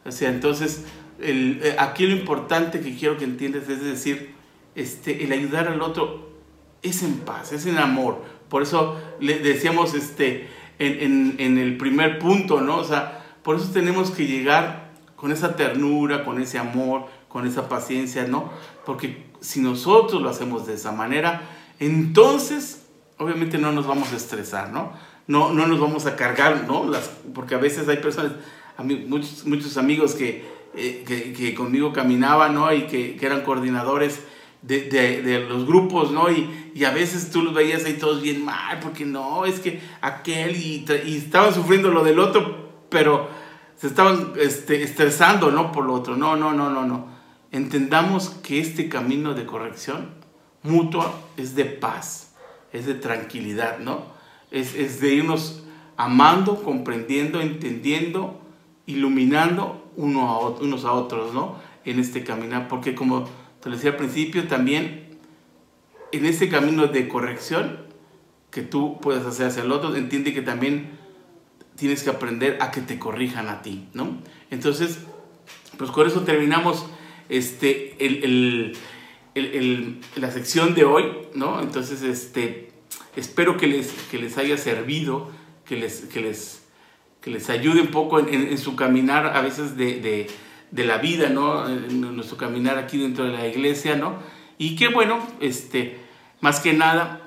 O 0.06 0.10
sea, 0.10 0.30
entonces, 0.30 0.86
el, 1.20 1.60
eh, 1.62 1.76
aquí 1.78 2.06
lo 2.06 2.16
importante 2.16 2.80
que 2.80 2.96
quiero 2.96 3.18
que 3.18 3.24
entiendas 3.24 3.68
es 3.68 3.84
decir, 3.84 4.34
este, 4.74 5.24
el 5.24 5.32
ayudar 5.32 5.68
al 5.68 5.82
otro 5.82 6.30
es 6.80 7.02
en 7.02 7.18
paz, 7.18 7.52
es 7.52 7.66
en 7.66 7.76
amor. 7.76 8.22
Por 8.48 8.62
eso 8.62 8.98
le 9.20 9.40
decíamos 9.40 9.92
este, 9.92 10.48
en, 10.78 11.02
en, 11.02 11.36
en 11.40 11.58
el 11.58 11.76
primer 11.76 12.18
punto, 12.18 12.62
¿no? 12.62 12.78
O 12.78 12.84
sea, 12.84 13.26
por 13.42 13.56
eso 13.56 13.72
tenemos 13.74 14.10
que 14.10 14.26
llegar 14.26 14.90
con 15.16 15.32
esa 15.32 15.54
ternura, 15.54 16.24
con 16.24 16.40
ese 16.40 16.58
amor, 16.58 17.08
con 17.28 17.46
esa 17.46 17.68
paciencia, 17.68 18.26
¿no? 18.26 18.50
Porque 18.86 19.26
si 19.42 19.60
nosotros 19.60 20.22
lo 20.22 20.30
hacemos 20.30 20.66
de 20.66 20.72
esa 20.72 20.92
manera, 20.92 21.42
entonces 21.80 22.84
obviamente 23.18 23.58
no 23.58 23.72
nos 23.72 23.86
vamos 23.86 24.12
a 24.12 24.16
estresar, 24.16 24.72
¿no? 24.72 24.92
No, 25.26 25.52
no 25.52 25.66
nos 25.66 25.80
vamos 25.80 26.06
a 26.06 26.16
cargar, 26.16 26.64
¿no? 26.66 26.88
Las, 26.88 27.10
porque 27.34 27.54
a 27.54 27.58
veces 27.58 27.88
hay 27.88 27.96
personas, 27.98 28.32
muchos, 28.78 29.46
muchos 29.46 29.76
amigos 29.76 30.14
que, 30.14 30.44
eh, 30.74 31.04
que, 31.06 31.32
que, 31.32 31.54
conmigo 31.54 31.92
caminaban, 31.92 32.54
¿no? 32.54 32.72
Y 32.72 32.82
que, 32.82 33.16
que, 33.16 33.24
eran 33.24 33.42
coordinadores 33.42 34.20
de, 34.60 34.82
de, 34.82 35.22
de 35.22 35.40
los 35.40 35.66
grupos, 35.66 36.10
¿no? 36.10 36.30
Y, 36.30 36.72
y, 36.74 36.84
a 36.84 36.90
veces 36.90 37.30
tú 37.30 37.42
los 37.42 37.54
veías 37.54 37.84
ahí 37.84 37.94
todos 37.94 38.20
bien 38.20 38.44
mal, 38.44 38.80
porque 38.80 39.06
no, 39.06 39.46
es 39.46 39.60
que 39.60 39.80
aquel, 40.02 40.56
y, 40.56 40.84
y 41.06 41.16
estaban 41.16 41.54
sufriendo 41.54 41.90
lo 41.90 42.04
del 42.04 42.18
otro, 42.18 42.72
pero 42.90 43.28
se 43.76 43.86
estaban 43.86 44.32
este, 44.38 44.82
estresando, 44.82 45.50
¿no? 45.50 45.72
Por 45.72 45.84
lo 45.84 45.94
otro. 45.94 46.16
No, 46.16 46.36
no, 46.36 46.52
no, 46.52 46.70
no, 46.70 46.84
no. 46.84 47.06
Entendamos 47.50 48.30
que 48.42 48.60
este 48.60 48.88
camino 48.88 49.34
de 49.34 49.46
corrección 49.46 50.23
mutua 50.64 51.14
es 51.36 51.54
de 51.54 51.64
paz, 51.64 52.32
es 52.72 52.86
de 52.86 52.94
tranquilidad, 52.94 53.78
¿no? 53.78 54.02
Es, 54.50 54.74
es 54.74 55.00
de 55.00 55.14
irnos 55.14 55.62
amando, 55.96 56.62
comprendiendo, 56.64 57.40
entendiendo, 57.40 58.40
iluminando 58.86 59.84
uno 59.96 60.28
a, 60.28 60.48
unos 60.48 60.84
a 60.84 60.92
otros, 60.92 61.32
¿no? 61.32 61.56
En 61.84 62.00
este 62.00 62.24
caminar, 62.24 62.66
porque 62.66 62.94
como 62.94 63.28
te 63.62 63.70
decía 63.70 63.90
al 63.90 63.96
principio, 63.96 64.48
también 64.48 65.18
en 66.12 66.26
ese 66.26 66.48
camino 66.48 66.86
de 66.86 67.08
corrección 67.08 67.78
que 68.50 68.62
tú 68.62 68.98
puedes 69.00 69.24
hacer 69.24 69.46
hacia 69.46 69.62
el 69.62 69.72
otro, 69.72 69.94
entiende 69.94 70.32
que 70.32 70.42
también 70.42 70.98
tienes 71.76 72.02
que 72.02 72.10
aprender 72.10 72.58
a 72.60 72.70
que 72.70 72.80
te 72.80 72.98
corrijan 72.98 73.48
a 73.48 73.62
ti, 73.62 73.88
¿no? 73.94 74.18
Entonces, 74.50 75.00
pues 75.76 75.90
con 75.90 76.06
eso 76.06 76.22
terminamos 76.22 76.86
este, 77.28 77.96
el, 78.04 78.76
la 79.34 80.30
sección 80.30 80.74
de 80.74 80.84
hoy, 80.84 81.04
¿no? 81.34 81.60
Entonces, 81.60 82.02
este, 82.02 82.70
espero 83.16 83.56
que 83.56 83.66
les, 83.66 83.90
que 84.10 84.18
les 84.18 84.38
haya 84.38 84.56
servido, 84.56 85.30
que 85.64 85.76
les, 85.76 86.02
que 86.02 86.20
les, 86.20 86.64
que 87.20 87.30
les 87.30 87.50
ayude 87.50 87.80
un 87.80 87.88
poco 87.88 88.20
en, 88.20 88.56
su 88.58 88.76
caminar 88.76 89.36
a 89.36 89.40
veces 89.40 89.76
de, 89.76 90.00
de, 90.00 90.30
de, 90.70 90.84
la 90.84 90.98
vida, 90.98 91.30
¿no? 91.30 91.68
En 91.68 92.00
nuestro 92.14 92.36
caminar 92.36 92.78
aquí 92.78 92.98
dentro 92.98 93.24
de 93.24 93.32
la 93.32 93.48
iglesia, 93.48 93.96
¿no? 93.96 94.18
Y 94.56 94.76
que 94.76 94.88
bueno, 94.88 95.18
este, 95.40 95.98
más 96.40 96.60
que 96.60 96.72
nada, 96.72 97.20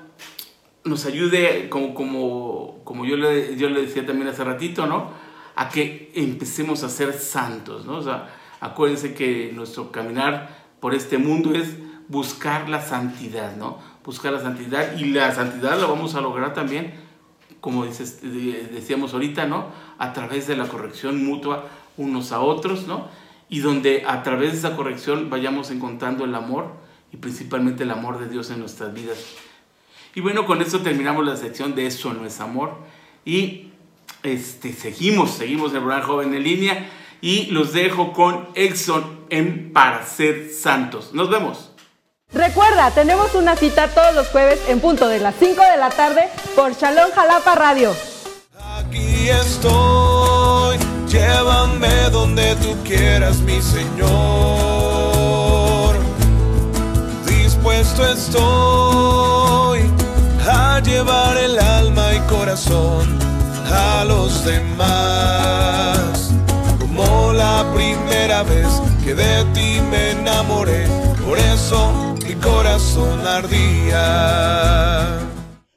nos 0.84 1.04
ayude, 1.04 1.68
como, 1.68 1.92
como, 1.92 2.80
como 2.84 3.04
yo, 3.04 3.16
le, 3.16 3.56
yo 3.56 3.68
le 3.68 3.82
decía 3.82 4.06
también 4.06 4.28
hace 4.28 4.44
ratito, 4.44 4.86
¿no? 4.86 5.10
A 5.56 5.68
que 5.68 6.10
empecemos 6.14 6.84
a 6.84 6.88
ser 6.88 7.12
santos, 7.12 7.84
¿no? 7.84 7.96
O 7.96 8.02
sea, 8.02 8.34
acuérdense 8.60 9.12
que 9.12 9.50
nuestro 9.54 9.92
caminar 9.92 10.56
por 10.80 10.94
este 10.94 11.18
mundo 11.18 11.52
es 11.52 11.76
buscar 12.08 12.68
la 12.68 12.82
santidad, 12.82 13.56
¿no? 13.56 13.78
Buscar 14.04 14.32
la 14.32 14.40
santidad 14.40 14.96
y 14.96 15.04
la 15.06 15.34
santidad 15.34 15.78
la 15.78 15.86
vamos 15.86 16.14
a 16.14 16.20
lograr 16.20 16.54
también, 16.54 16.94
como 17.60 17.84
decíamos 17.84 19.12
ahorita, 19.12 19.46
¿no? 19.46 19.66
A 19.98 20.12
través 20.12 20.46
de 20.46 20.56
la 20.56 20.66
corrección 20.66 21.24
mutua 21.24 21.66
unos 21.96 22.32
a 22.32 22.40
otros, 22.40 22.86
¿no? 22.86 23.08
Y 23.50 23.60
donde 23.60 24.04
a 24.06 24.22
través 24.22 24.52
de 24.52 24.58
esa 24.58 24.76
corrección 24.76 25.30
vayamos 25.30 25.70
encontrando 25.70 26.24
el 26.24 26.34
amor 26.34 26.72
y 27.12 27.16
principalmente 27.16 27.84
el 27.84 27.90
amor 27.90 28.18
de 28.18 28.28
Dios 28.28 28.50
en 28.50 28.60
nuestras 28.60 28.94
vidas. 28.94 29.18
Y 30.14 30.20
bueno, 30.20 30.46
con 30.46 30.62
esto 30.62 30.80
terminamos 30.80 31.24
la 31.24 31.36
sección 31.36 31.74
de 31.74 31.86
Eso 31.86 32.12
no 32.12 32.24
es 32.24 32.40
amor. 32.40 32.76
Y 33.24 33.70
este, 34.22 34.72
seguimos, 34.72 35.30
seguimos 35.32 35.72
el 35.74 35.80
programa 35.80 36.04
Joven 36.04 36.34
en 36.34 36.42
línea. 36.42 36.90
Y 37.20 37.46
los 37.46 37.72
dejo 37.72 38.12
con 38.12 38.48
Exxon 38.54 39.04
en 39.30 39.72
Para 39.72 40.04
Santos. 40.04 41.12
Nos 41.12 41.30
vemos. 41.30 41.72
Recuerda, 42.32 42.90
tenemos 42.90 43.34
una 43.34 43.56
cita 43.56 43.88
todos 43.88 44.14
los 44.14 44.28
jueves 44.28 44.60
en 44.68 44.80
punto 44.80 45.08
de 45.08 45.18
las 45.18 45.34
5 45.38 45.62
de 45.62 45.78
la 45.78 45.88
tarde 45.88 46.28
por 46.54 46.74
Shalom 46.74 47.10
Jalapa 47.14 47.54
Radio. 47.54 47.94
Aquí 48.76 49.30
estoy, 49.30 50.76
llévame 51.08 52.10
donde 52.10 52.54
tú 52.56 52.76
quieras, 52.84 53.38
mi 53.38 53.62
Señor. 53.62 54.08
Dispuesto 57.24 58.06
estoy 58.06 59.90
a 60.46 60.80
llevar 60.80 61.38
el 61.38 61.58
alma 61.58 62.14
y 62.14 62.20
corazón 62.30 63.18
a 63.72 64.04
los 64.04 64.44
demás. 64.44 66.30
Como 66.78 67.32
la 67.32 67.64
primera 67.74 68.42
vez 68.42 68.68
que 69.02 69.14
de 69.14 69.44
ti 69.54 69.80
me 69.90 70.10
enamoré, 70.10 70.86
por 71.24 71.38
eso 71.38 72.07
corazón 72.42 73.20
ardía. 73.26 73.98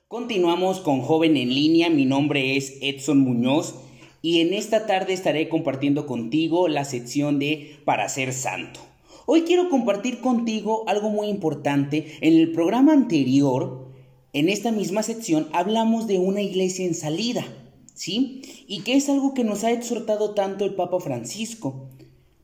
Continuamos 0.08 0.80
con 0.80 1.02
Joven 1.02 1.38
en 1.38 1.50
línea, 1.50 1.90
mi 1.90 2.06
nombre 2.06 2.58
es 2.58 2.78
Edson 2.82 3.20
Muñoz 3.20 3.76
y 4.22 4.42
en 4.42 4.54
esta 4.54 4.86
tarde 4.86 5.14
estaré 5.14 5.50
compartiendo 5.50 6.06
contigo 6.06 6.68
la 6.68 6.86
sección 6.86 7.40
de 7.40 7.78
Para 7.86 8.08
ser 8.10 8.34
santo. 8.34 8.80
Hoy 9.26 9.42
quiero 9.44 9.70
compartir 9.70 10.20
contigo 10.20 10.84
algo 10.88 11.10
muy 11.10 11.28
importante. 11.28 12.18
En 12.22 12.38
el 12.38 12.52
programa 12.52 12.94
anterior, 12.94 13.88
en 14.34 14.50
esta 14.50 14.72
misma 14.72 15.04
sección, 15.04 15.48
hablamos 15.54 16.08
de 16.08 16.20
una 16.20 16.42
iglesia 16.42 16.86
en 16.86 16.96
salida, 16.96 17.46
¿sí? 17.94 18.42
Y 18.68 18.82
que 18.82 18.96
es 18.96 19.10
algo 19.10 19.34
que 19.34 19.44
nos 19.44 19.64
ha 19.64 19.72
exhortado 19.72 20.34
tanto 20.34 20.66
el 20.66 20.76
Papa 20.76 21.00
Francisco. 21.00 21.88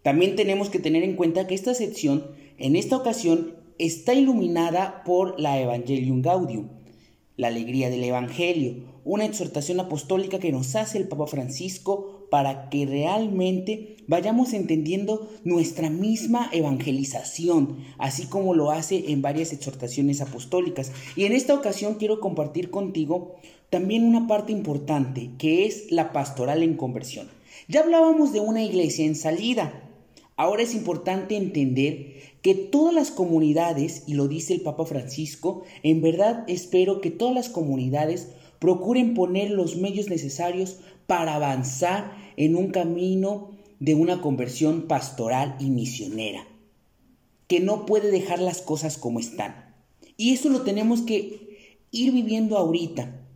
También 0.02 0.36
tenemos 0.36 0.70
que 0.70 0.80
tener 0.80 1.04
en 1.04 1.16
cuenta 1.16 1.48
que 1.48 1.56
esta 1.56 1.74
sección, 1.74 2.28
en 2.58 2.76
esta 2.76 2.96
ocasión, 2.96 3.67
está 3.80 4.14
iluminada 4.14 5.04
por 5.04 5.40
la 5.40 5.60
Evangelium 5.60 6.22
Gaudium, 6.22 6.70
la 7.36 7.48
alegría 7.48 7.90
del 7.90 8.04
Evangelio, 8.04 8.98
una 9.04 9.26
exhortación 9.26 9.80
apostólica 9.80 10.40
que 10.40 10.52
nos 10.52 10.76
hace 10.76 10.98
el 10.98 11.08
Papa 11.08 11.28
Francisco 11.28 12.28
para 12.30 12.70
que 12.70 12.86
realmente 12.86 13.98
vayamos 14.08 14.54
entendiendo 14.54 15.30
nuestra 15.44 15.90
misma 15.90 16.50
evangelización, 16.52 17.78
así 17.98 18.26
como 18.26 18.54
lo 18.54 18.72
hace 18.72 19.12
en 19.12 19.22
varias 19.22 19.54
exhortaciones 19.54 20.20
apostólicas. 20.20 20.92
Y 21.16 21.26
en 21.26 21.34
esta 21.34 21.54
ocasión 21.54 21.96
quiero 21.96 22.20
compartir 22.20 22.70
contigo 22.70 23.36
también 23.70 24.04
una 24.04 24.28
parte 24.28 24.52
importante, 24.52 25.30
que 25.38 25.66
es 25.66 25.92
la 25.92 26.12
pastoral 26.12 26.64
en 26.64 26.76
conversión. 26.76 27.30
Ya 27.68 27.82
hablábamos 27.82 28.34
de 28.34 28.40
una 28.40 28.64
iglesia 28.64 29.06
en 29.06 29.16
salida. 29.16 29.84
Ahora 30.36 30.64
es 30.64 30.74
importante 30.74 31.36
entender 31.36 32.17
que 32.48 32.56
todas 32.56 32.94
las 32.94 33.12
comunidades, 33.12 34.04
y 34.08 34.14
lo 34.14 34.30
dice 34.30 34.54
el 34.54 34.62
Papa 34.62 34.86
Francisco, 34.86 35.64
en 35.84 36.02
verdad 36.02 36.46
espero 36.48 37.02
que 37.02 37.12
todas 37.12 37.36
las 37.36 37.50
comunidades 37.50 38.30
procuren 38.60 39.16
poner 39.16 39.52
los 39.52 39.76
medios 39.76 40.08
necesarios 40.08 40.78
para 41.08 41.36
avanzar 41.36 42.16
en 42.38 42.56
un 42.56 42.70
camino 42.70 43.50
de 43.82 43.96
una 43.96 44.22
conversión 44.22 44.84
pastoral 44.84 45.58
y 45.60 45.72
misionera, 45.72 46.48
que 47.48 47.60
no 47.60 47.86
puede 47.86 48.12
dejar 48.12 48.40
las 48.40 48.62
cosas 48.62 48.98
como 48.98 49.20
están. 49.20 49.76
Y 50.16 50.32
eso 50.32 50.48
lo 50.48 50.62
tenemos 50.62 51.02
que 51.02 51.82
ir 51.92 52.14
viviendo 52.14 52.58
ahorita. 52.58 53.28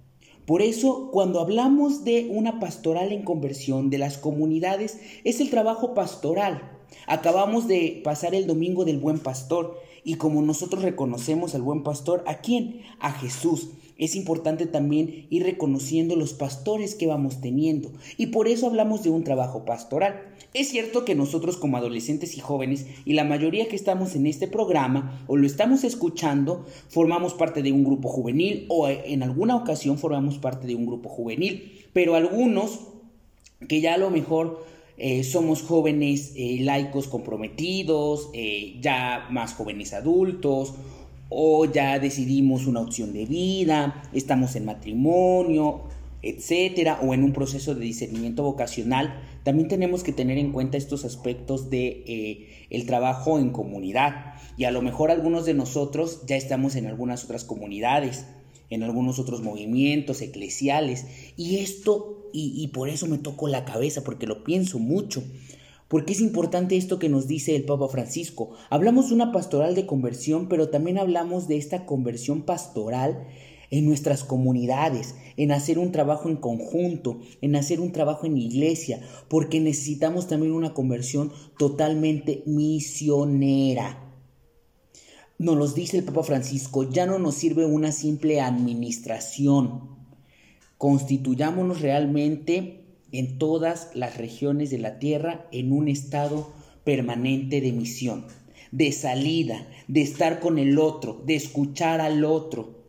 Por 0.45 0.61
eso, 0.61 1.09
cuando 1.11 1.41
hablamos 1.41 2.05
de 2.05 2.29
una 2.31 2.61
pastoral 2.61 3.11
en 3.11 3.23
conversión 3.23 3.89
de 3.89 3.97
las 3.97 4.17
comunidades, 4.17 5.01
es 5.25 5.41
el 5.41 5.49
trabajo 5.49 5.93
pastoral. 5.93 6.80
Acabamos 7.07 7.67
de 7.67 8.01
pasar 8.03 8.35
el 8.35 8.47
domingo 8.47 8.85
del 8.85 8.99
buen 8.99 9.19
pastor 9.19 9.79
y 10.03 10.15
como 10.15 10.41
nosotros 10.41 10.83
reconocemos 10.83 11.55
al 11.55 11.61
buen 11.61 11.83
pastor, 11.83 12.23
¿a 12.27 12.39
quién? 12.39 12.81
A 12.99 13.11
Jesús 13.11 13.69
es 14.01 14.15
importante 14.15 14.65
también 14.65 15.27
ir 15.29 15.43
reconociendo 15.43 16.15
los 16.15 16.33
pastores 16.33 16.95
que 16.95 17.05
vamos 17.05 17.39
teniendo 17.39 17.91
y 18.17 18.27
por 18.27 18.47
eso 18.47 18.65
hablamos 18.65 19.03
de 19.03 19.11
un 19.11 19.23
trabajo 19.23 19.63
pastoral. 19.63 20.23
Es 20.55 20.69
cierto 20.69 21.05
que 21.05 21.13
nosotros 21.13 21.55
como 21.55 21.77
adolescentes 21.77 22.35
y 22.35 22.39
jóvenes 22.39 22.87
y 23.05 23.13
la 23.13 23.25
mayoría 23.25 23.67
que 23.67 23.75
estamos 23.75 24.15
en 24.15 24.25
este 24.25 24.47
programa 24.47 25.23
o 25.27 25.37
lo 25.37 25.45
estamos 25.45 25.83
escuchando 25.83 26.65
formamos 26.89 27.35
parte 27.35 27.61
de 27.61 27.71
un 27.71 27.83
grupo 27.83 28.09
juvenil 28.09 28.65
o 28.69 28.89
en 28.89 29.21
alguna 29.21 29.55
ocasión 29.55 29.99
formamos 29.99 30.39
parte 30.39 30.65
de 30.65 30.73
un 30.73 30.87
grupo 30.87 31.07
juvenil, 31.07 31.85
pero 31.93 32.15
algunos 32.15 32.79
que 33.67 33.81
ya 33.81 33.93
a 33.93 33.99
lo 33.99 34.09
mejor 34.09 34.65
eh, 35.03 35.23
somos 35.23 35.63
jóvenes 35.63 36.33
eh, 36.35 36.59
laicos 36.61 37.07
comprometidos, 37.07 38.29
eh, 38.35 38.77
ya 38.81 39.25
más 39.31 39.55
jóvenes 39.55 39.93
adultos 39.93 40.75
o 41.27 41.65
ya 41.65 41.97
decidimos 41.97 42.67
una 42.67 42.81
opción 42.81 43.11
de 43.11 43.25
vida, 43.25 44.03
estamos 44.13 44.55
en 44.55 44.65
matrimonio, 44.65 45.85
etcétera, 46.21 46.99
o 47.01 47.15
en 47.15 47.23
un 47.23 47.33
proceso 47.33 47.73
de 47.73 47.83
discernimiento 47.83 48.43
vocacional, 48.43 49.19
también 49.43 49.69
tenemos 49.69 50.03
que 50.03 50.13
tener 50.13 50.37
en 50.37 50.51
cuenta 50.51 50.77
estos 50.77 51.03
aspectos 51.03 51.71
de 51.71 52.67
el 52.69 52.85
trabajo 52.85 53.39
en 53.39 53.49
comunidad. 53.49 54.35
Y 54.55 54.65
a 54.65 54.71
lo 54.71 54.83
mejor 54.83 55.09
algunos 55.09 55.45
de 55.45 55.55
nosotros 55.55 56.21
ya 56.27 56.35
estamos 56.35 56.75
en 56.75 56.85
algunas 56.85 57.23
otras 57.23 57.43
comunidades, 57.43 58.27
en 58.69 58.83
algunos 58.83 59.17
otros 59.17 59.41
movimientos 59.41 60.21
eclesiales. 60.21 61.07
Y 61.37 61.57
esto, 61.57 62.20
y, 62.33 62.67
por 62.69 62.89
eso 62.89 63.07
me 63.07 63.17
toco 63.17 63.47
la 63.47 63.65
cabeza, 63.65 64.03
porque 64.03 64.27
lo 64.27 64.43
pienso 64.43 64.79
mucho. 64.79 65.23
Porque 65.87 66.13
es 66.13 66.21
importante 66.21 66.77
esto 66.77 66.99
que 66.99 67.09
nos 67.09 67.27
dice 67.27 67.55
el 67.55 67.65
Papa 67.65 67.89
Francisco. 67.89 68.51
Hablamos 68.69 69.09
de 69.09 69.15
una 69.15 69.31
pastoral 69.33 69.75
de 69.75 69.85
conversión, 69.85 70.47
pero 70.47 70.69
también 70.69 70.97
hablamos 70.97 71.49
de 71.49 71.57
esta 71.57 71.85
conversión 71.85 72.43
pastoral 72.43 73.27
en 73.71 73.85
nuestras 73.85 74.23
comunidades, 74.23 75.15
en 75.37 75.51
hacer 75.51 75.79
un 75.79 75.91
trabajo 75.91 76.29
en 76.29 76.35
conjunto, 76.35 77.19
en 77.41 77.55
hacer 77.55 77.79
un 77.79 77.91
trabajo 77.91 78.25
en 78.25 78.37
iglesia, 78.37 79.01
porque 79.27 79.59
necesitamos 79.59 80.27
también 80.27 80.51
una 80.51 80.73
conversión 80.73 81.31
totalmente 81.57 82.43
misionera. 82.45 83.97
nos 85.39 85.57
los 85.57 85.73
dice 85.73 85.97
el 85.97 86.03
Papa 86.03 86.23
Francisco, 86.23 86.89
ya 86.89 87.05
no 87.05 87.17
nos 87.17 87.35
sirve 87.35 87.65
una 87.65 87.91
simple 87.91 88.41
administración. 88.41 90.00
Constituyámonos 90.81 91.81
realmente 91.81 92.85
en 93.11 93.37
todas 93.37 93.91
las 93.93 94.17
regiones 94.17 94.71
de 94.71 94.79
la 94.79 94.97
tierra 94.97 95.45
en 95.51 95.73
un 95.73 95.87
estado 95.87 96.51
permanente 96.83 97.61
de 97.61 97.71
misión, 97.71 98.25
de 98.71 98.91
salida, 98.91 99.67
de 99.87 100.01
estar 100.01 100.39
con 100.39 100.57
el 100.57 100.79
otro, 100.79 101.21
de 101.23 101.35
escuchar 101.35 102.01
al 102.01 102.25
otro. 102.25 102.83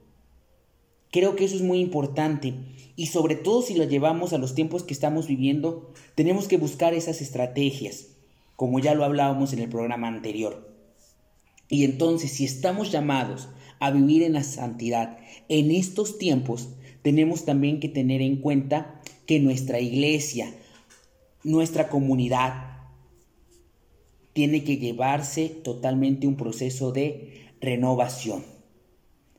Creo 1.11 1.36
que 1.36 1.45
eso 1.45 1.57
es 1.57 1.61
muy 1.61 1.80
importante 1.80 2.55
y 2.97 3.09
sobre 3.09 3.34
todo 3.34 3.61
si 3.61 3.74
lo 3.74 3.84
llevamos 3.84 4.32
a 4.32 4.38
los 4.38 4.55
tiempos 4.55 4.84
que 4.84 4.95
estamos 4.95 5.28
viviendo, 5.28 5.93
tenemos 6.14 6.49
que 6.49 6.57
buscar 6.57 6.95
esas 6.95 7.20
estrategias, 7.20 8.07
como 8.57 8.78
ya 8.78 8.95
lo 8.95 9.05
hablábamos 9.05 9.53
en 9.53 9.59
el 9.59 9.68
programa 9.68 10.09
anterior. 10.09 10.74
Y 11.68 11.84
entonces, 11.84 12.32
si 12.32 12.47
estamos 12.47 12.90
llamados 12.90 13.51
a 13.80 13.90
vivir 13.90 14.22
en 14.22 14.32
la 14.32 14.45
santidad 14.45 15.18
en 15.51 15.70
estos 15.70 16.16
tiempos, 16.16 16.70
tenemos 17.03 17.44
también 17.44 17.80
que 17.80 17.88
tener 17.88 18.22
en 18.22 18.36
cuenta 18.36 19.00
que 19.26 19.40
nuestra 19.40 19.80
iglesia, 19.80 20.55
nuestra 21.44 21.88
comunidad, 21.88 22.72
tiene 24.32 24.64
que 24.64 24.78
llevarse 24.78 25.48
totalmente 25.48 26.26
un 26.26 26.36
proceso 26.36 26.92
de 26.92 27.50
renovación. 27.61 28.44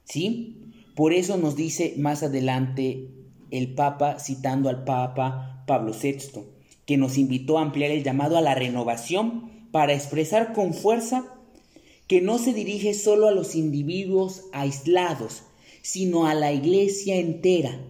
¿Sí? 0.04 0.74
Por 0.96 1.14
eso 1.14 1.38
nos 1.38 1.56
dice 1.56 1.96
más 1.98 2.22
adelante 2.22 3.10
el 3.50 3.74
Papa, 3.74 4.20
citando 4.20 4.70
al 4.70 4.84
Papa 4.84 5.64
Pablo 5.66 5.94
VI, 6.00 6.44
que 6.86 6.98
nos 6.98 7.18
invitó 7.18 7.58
a 7.58 7.62
ampliar 7.62 7.92
el 7.92 8.04
llamado 8.04 8.38
a 8.38 8.42
la 8.42 8.56
renovación 8.56 9.68
para 9.72 9.94
expresar 9.94 10.54
con 10.54 10.74
fuerza 10.74 11.26
que 12.08 12.22
no 12.22 12.38
se 12.38 12.54
dirige 12.54 12.94
solo 12.94 13.28
a 13.28 13.32
los 13.32 13.56
individuos 13.56 14.44
aislados, 14.52 15.44
sino 15.84 16.26
a 16.26 16.34
la 16.34 16.52
iglesia 16.52 17.18
entera. 17.18 17.86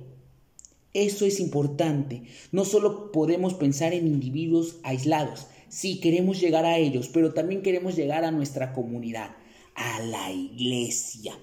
Eso 0.94 1.26
es 1.26 1.40
importante. 1.40 2.24
No 2.52 2.66
solo 2.66 3.12
podemos 3.12 3.54
pensar 3.54 3.94
en 3.94 4.08
individuos 4.08 4.80
aislados, 4.84 5.48
sí 5.70 6.02
queremos 6.02 6.42
llegar 6.42 6.66
a 6.66 6.78
ellos, 6.78 7.10
pero 7.14 7.34
también 7.34 7.62
queremos 7.62 7.96
llegar 7.96 8.26
a 8.26 8.32
nuestra 8.32 8.74
comunidad, 8.74 9.38
a 9.76 10.02
la 10.02 10.32
iglesia. 10.32 11.34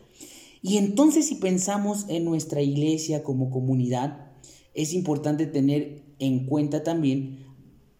Y 0.60 0.76
entonces 0.76 1.28
si 1.28 1.36
pensamos 1.36 2.04
en 2.08 2.24
nuestra 2.24 2.60
iglesia 2.60 3.22
como 3.22 3.50
comunidad, 3.50 4.32
es 4.74 4.92
importante 4.92 5.46
tener 5.46 6.02
en 6.18 6.46
cuenta 6.46 6.82
también 6.82 7.46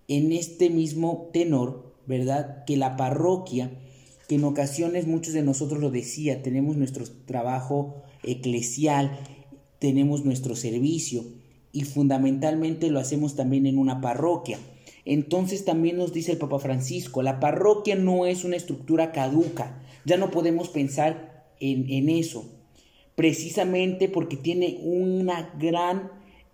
en 0.09 0.32
este 0.32 0.70
mismo 0.70 1.30
tenor, 1.32 1.96
¿verdad? 2.07 2.64
Que 2.64 2.76
la 2.76 2.96
parroquia 2.96 3.70
que 4.30 4.36
en 4.36 4.44
ocasiones 4.44 5.09
muchos 5.09 5.34
de 5.34 5.42
nosotros 5.42 5.80
lo 5.80 5.90
decía, 5.90 6.40
tenemos 6.40 6.76
nuestro 6.76 7.05
trabajo 7.26 8.05
eclesial, 8.23 9.18
tenemos 9.79 10.25
nuestro 10.25 10.57
servicio 10.57 11.25
y 11.73 11.85
fundamentalmente 11.85 12.91
lo 12.91 13.01
hacemos 13.01 13.37
también 13.37 13.66
en 13.66 13.79
una 13.79 14.01
parroquia. 14.01 14.59
Entonces 15.05 15.64
también 15.64 15.97
nos 15.97 16.12
dice 16.12 16.33
el 16.33 16.39
Papa 16.39 16.59
Francisco, 16.59 17.23
la 17.23 17.41
parroquia 17.41 17.97
no 17.97 18.27
es 18.27 18.45
una 18.45 18.57
estructura 18.57 19.12
caduca, 19.12 19.83
ya 20.05 20.16
no 20.16 20.31
podemos 20.31 20.68
pensar 20.68 21.47
en, 21.59 21.91
en 21.91 22.09
eso, 22.09 22.45
precisamente 23.14 24.09
porque 24.09 24.37
tiene 24.37 24.79
una 24.83 25.55
gran 25.59 26.11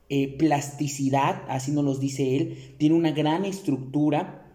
eh, 0.08 0.36
plasticidad, 0.38 1.42
así 1.48 1.72
nos 1.72 1.84
lo 1.84 1.96
dice 1.96 2.36
él, 2.36 2.74
tiene 2.78 2.94
una 2.94 3.10
gran 3.10 3.44
estructura 3.44 4.45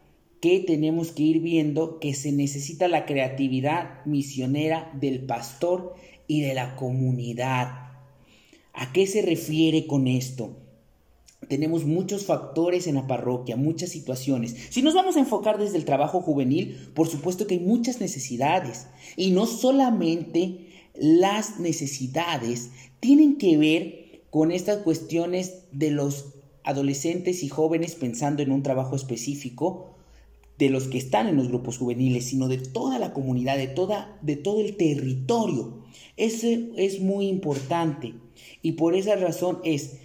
que 0.42 0.60
tenemos 0.60 1.12
que 1.12 1.24
ir 1.24 1.40
viendo 1.40 2.00
que 2.00 2.14
se 2.14 2.32
necesita 2.32 2.88
la 2.88 3.06
creatividad 3.06 4.04
misionera 4.06 4.92
del 5.00 5.22
pastor 5.22 5.96
y 6.28 6.42
de 6.42 6.56
la 6.56 6.76
comunidad. 6.76 7.92
¿A 8.74 8.92
qué 8.92 9.06
se 9.06 9.22
refiere 9.22 9.86
con 9.86 10.08
esto? 10.08 10.58
Tenemos 11.48 11.86
muchos 11.86 12.26
factores 12.26 12.88
en 12.88 12.96
la 12.96 13.08
parroquia, 13.08 13.56
muchas 13.56 13.90
situaciones. 13.90 14.56
Si 14.70 14.82
nos 14.82 14.94
vamos 14.94 15.16
a 15.16 15.20
enfocar 15.20 15.60
desde 15.60 15.78
el 15.78 15.86
trabajo 15.86 16.22
juvenil, 16.22 16.90
por 16.96 17.08
supuesto 17.08 17.46
que 17.46 17.56
hay 17.56 17.60
muchas 17.60 18.00
necesidades. 18.00 18.88
Y 19.18 19.32
no 19.32 19.46
solamente 19.46 20.70
las 20.96 21.60
necesidades 21.60 22.72
tienen 23.00 23.38
que 23.38 23.58
ver 23.58 24.22
con 24.30 24.52
estas 24.52 24.80
cuestiones 24.80 25.66
de 25.72 25.92
los 25.92 26.34
adolescentes 26.64 27.44
y 27.44 27.50
jóvenes 27.50 27.96
pensando 27.96 28.42
en 28.42 28.52
un 28.52 28.64
trabajo 28.64 28.96
específico, 28.96 29.91
de 30.62 30.70
los 30.70 30.88
que 30.88 31.00
están 31.00 31.28
en 31.28 31.38
los 31.38 31.48
grupos 31.48 31.80
juveniles, 31.80 32.26
sino 32.26 32.48
de 32.48 32.60
toda 32.60 33.00
la 33.00 33.14
comunidad, 33.14 33.58
de, 33.58 33.66
toda, 33.66 34.20
de 34.22 34.36
todo 34.36 34.62
el 34.62 34.78
territorio. 34.78 35.80
Eso 36.18 36.46
es 36.78 37.02
muy 37.02 37.30
importante 37.30 38.14
y 38.62 38.74
por 38.74 38.94
esa 38.94 39.16
razón 39.16 39.58
es, 39.64 39.98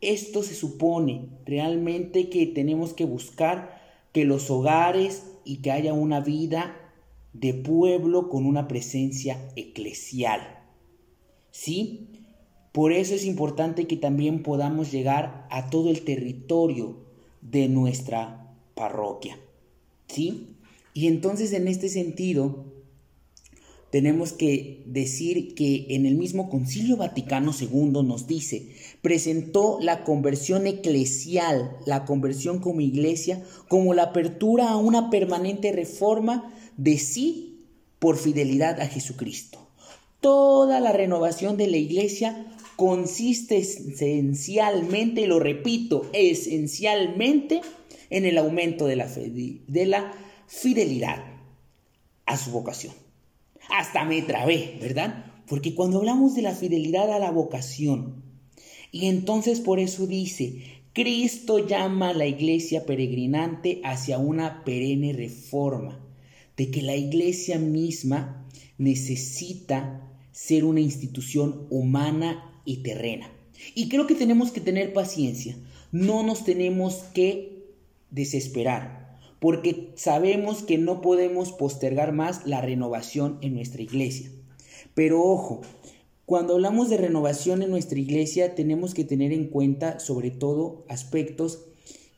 esto 0.00 0.44
se 0.44 0.54
supone 0.54 1.30
realmente 1.44 2.28
que 2.28 2.46
tenemos 2.46 2.94
que 2.94 3.06
buscar 3.06 3.82
que 4.12 4.24
los 4.24 4.52
hogares 4.52 5.24
y 5.44 5.56
que 5.62 5.72
haya 5.72 5.94
una 5.94 6.20
vida 6.20 6.76
de 7.32 7.54
pueblo 7.54 8.28
con 8.28 8.46
una 8.46 8.68
presencia 8.68 9.50
eclesial. 9.56 10.60
¿Sí? 11.50 12.06
Por 12.70 12.92
eso 12.92 13.16
es 13.16 13.24
importante 13.24 13.88
que 13.88 13.96
también 13.96 14.44
podamos 14.44 14.92
llegar 14.92 15.48
a 15.50 15.70
todo 15.70 15.90
el 15.90 16.02
territorio 16.02 16.98
de 17.40 17.68
nuestra 17.68 18.54
parroquia. 18.76 19.36
¿Sí? 20.08 20.56
Y 20.94 21.06
entonces 21.06 21.52
en 21.52 21.68
este 21.68 21.88
sentido, 21.88 22.64
tenemos 23.90 24.32
que 24.32 24.82
decir 24.86 25.54
que 25.54 25.86
en 25.90 26.04
el 26.04 26.16
mismo 26.16 26.50
Concilio 26.50 26.96
Vaticano 26.96 27.52
II 27.58 28.02
nos 28.04 28.26
dice, 28.26 28.68
presentó 29.00 29.78
la 29.80 30.04
conversión 30.04 30.66
eclesial, 30.66 31.76
la 31.86 32.04
conversión 32.04 32.58
como 32.58 32.80
iglesia, 32.80 33.42
como 33.68 33.94
la 33.94 34.04
apertura 34.04 34.70
a 34.70 34.76
una 34.76 35.08
permanente 35.08 35.72
reforma 35.72 36.52
de 36.76 36.98
sí 36.98 37.64
por 37.98 38.18
fidelidad 38.18 38.80
a 38.80 38.86
Jesucristo. 38.86 39.58
Toda 40.20 40.80
la 40.80 40.92
renovación 40.92 41.56
de 41.56 41.68
la 41.68 41.78
iglesia 41.78 42.46
consiste 42.76 43.58
esencialmente, 43.58 45.26
lo 45.26 45.40
repito, 45.40 46.06
esencialmente 46.12 47.62
en 48.10 48.24
el 48.24 48.38
aumento 48.38 48.86
de 48.86 48.96
la, 48.96 49.06
de 49.06 49.86
la 49.86 50.12
fidelidad 50.46 51.24
a 52.26 52.36
su 52.36 52.50
vocación. 52.50 52.94
Hasta 53.70 54.04
me 54.04 54.22
trabé, 54.22 54.78
¿verdad? 54.80 55.24
Porque 55.46 55.74
cuando 55.74 55.98
hablamos 55.98 56.34
de 56.34 56.42
la 56.42 56.54
fidelidad 56.54 57.10
a 57.12 57.18
la 57.18 57.30
vocación, 57.30 58.22
y 58.90 59.06
entonces 59.06 59.60
por 59.60 59.78
eso 59.78 60.06
dice, 60.06 60.62
Cristo 60.92 61.66
llama 61.66 62.10
a 62.10 62.14
la 62.14 62.26
iglesia 62.26 62.86
peregrinante 62.86 63.80
hacia 63.84 64.18
una 64.18 64.64
perenne 64.64 65.12
reforma, 65.12 66.00
de 66.56 66.70
que 66.70 66.82
la 66.82 66.96
iglesia 66.96 67.58
misma 67.58 68.46
necesita 68.78 70.08
ser 70.32 70.64
una 70.64 70.80
institución 70.80 71.66
humana 71.70 72.60
y 72.64 72.78
terrena. 72.78 73.30
Y 73.74 73.88
creo 73.88 74.06
que 74.06 74.14
tenemos 74.14 74.50
que 74.50 74.60
tener 74.60 74.92
paciencia, 74.92 75.56
no 75.92 76.22
nos 76.22 76.44
tenemos 76.44 76.94
que 77.14 77.57
desesperar, 78.10 79.18
porque 79.40 79.92
sabemos 79.96 80.62
que 80.62 80.78
no 80.78 81.00
podemos 81.00 81.52
postergar 81.52 82.12
más 82.12 82.46
la 82.46 82.60
renovación 82.60 83.38
en 83.40 83.54
nuestra 83.54 83.82
iglesia. 83.82 84.30
Pero 84.94 85.22
ojo, 85.22 85.60
cuando 86.26 86.54
hablamos 86.54 86.90
de 86.90 86.98
renovación 86.98 87.62
en 87.62 87.70
nuestra 87.70 87.98
iglesia 87.98 88.54
tenemos 88.54 88.94
que 88.94 89.04
tener 89.04 89.32
en 89.32 89.46
cuenta 89.46 89.98
sobre 90.00 90.30
todo 90.30 90.84
aspectos 90.88 91.64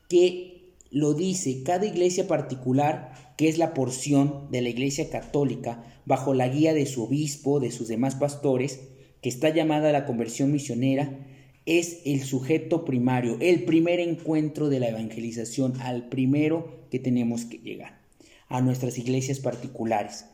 que 0.09 0.75
lo 0.91 1.15
dice 1.15 1.63
cada 1.63 1.87
iglesia 1.87 2.27
particular, 2.27 3.13
que 3.37 3.49
es 3.49 3.59
la 3.59 3.75
porción 3.75 4.49
de 4.51 4.63
la 4.63 4.69
iglesia 4.69 5.09
católica, 5.11 5.85
bajo 6.05 6.35
la 6.35 6.49
guía 6.49 6.75
de 6.75 6.87
su 6.87 7.05
obispo, 7.05 7.61
de 7.61 7.71
sus 7.71 7.87
demás 7.87 8.17
pastores, 8.17 8.81
que 9.23 9.29
está 9.29 9.51
llamada 9.51 9.91
a 9.91 9.93
la 9.93 10.07
conversión 10.07 10.51
misionera, 10.51 11.27
es 11.67 12.01
el 12.05 12.23
sujeto 12.23 12.85
primario, 12.85 13.37
el 13.41 13.65
primer 13.65 14.01
encuentro 14.01 14.69
de 14.69 14.81
la 14.81 14.89
evangelización, 14.89 15.81
al 15.81 16.09
primero 16.09 16.87
que 16.91 16.99
tenemos 16.99 17.45
que 17.45 17.59
llegar, 17.59 18.01
a 18.49 18.61
nuestras 18.61 18.99
iglesias 18.99 19.41
particulares. 19.41 20.27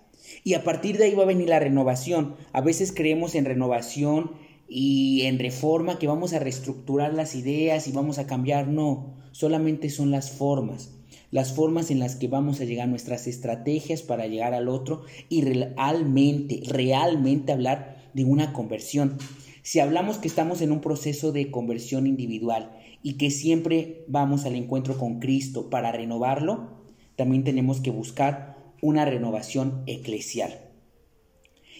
Y 0.45 0.55
a 0.55 0.65
partir 0.65 0.99
de 0.99 1.05
ahí 1.05 1.15
va 1.15 1.25
a 1.25 1.27
venir 1.27 1.49
la 1.49 1.61
renovación. 1.61 2.37
A 2.53 2.61
veces 2.61 2.93
creemos 2.93 3.35
en 3.35 3.45
renovación 3.45 4.33
y 4.69 5.23
en 5.23 5.39
reforma 5.39 5.99
que 5.99 6.07
vamos 6.09 6.33
a 6.33 6.39
reestructurar 6.39 7.15
las 7.15 7.35
ideas 7.35 7.87
y 7.87 7.93
vamos 7.93 8.19
a 8.19 8.27
cambiar. 8.27 8.69
No, 8.69 9.15
solamente 9.33 9.91
son 9.91 10.11
las 10.11 10.31
formas. 10.31 10.93
Las 11.31 11.53
formas 11.53 11.91
en 11.91 11.99
las 11.99 12.17
que 12.17 12.29
vamos 12.29 12.61
a 12.61 12.65
llegar, 12.65 12.89
nuestras 12.89 13.27
estrategias 13.27 14.03
para 14.03 14.27
llegar 14.27 14.55
al 14.55 14.69
otro 14.69 15.03
y 15.29 15.43
realmente, 15.43 16.63
realmente 16.67 17.53
hablar 17.53 18.11
de 18.15 18.25
una 18.25 18.53
conversión. 18.53 19.19
Si 19.67 19.81
hablamos 19.81 20.19
que 20.19 20.29
estamos 20.29 20.61
en 20.61 20.71
un 20.71 20.81
proceso 20.81 21.33
de 21.33 21.51
conversión 21.51 22.07
individual 22.07 22.79
y 23.03 23.15
que 23.15 23.33
siempre 23.33 24.05
vamos 24.07 24.45
al 24.45 24.55
encuentro 24.55 24.97
con 24.97 25.19
Cristo 25.19 25.71
para 25.71 25.91
renovarlo, 25.91 26.85
también 27.17 27.43
tenemos 27.43 27.81
que 27.81 27.91
buscar 27.91 28.59
una 28.81 29.05
renovación 29.05 29.83
eclesial. 29.87 30.71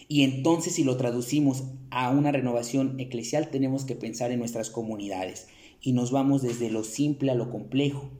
Y 0.09 0.23
entonces 0.23 0.73
si 0.73 0.83
lo 0.83 0.97
traducimos 0.97 1.63
a 1.89 2.09
una 2.09 2.33
renovación 2.33 2.99
eclesial 2.99 3.51
tenemos 3.51 3.85
que 3.85 3.95
pensar 3.95 4.31
en 4.31 4.39
nuestras 4.39 4.69
comunidades 4.69 5.47
y 5.79 5.93
nos 5.93 6.11
vamos 6.11 6.41
desde 6.41 6.69
lo 6.69 6.83
simple 6.83 7.31
a 7.31 7.35
lo 7.35 7.49
complejo, 7.49 8.11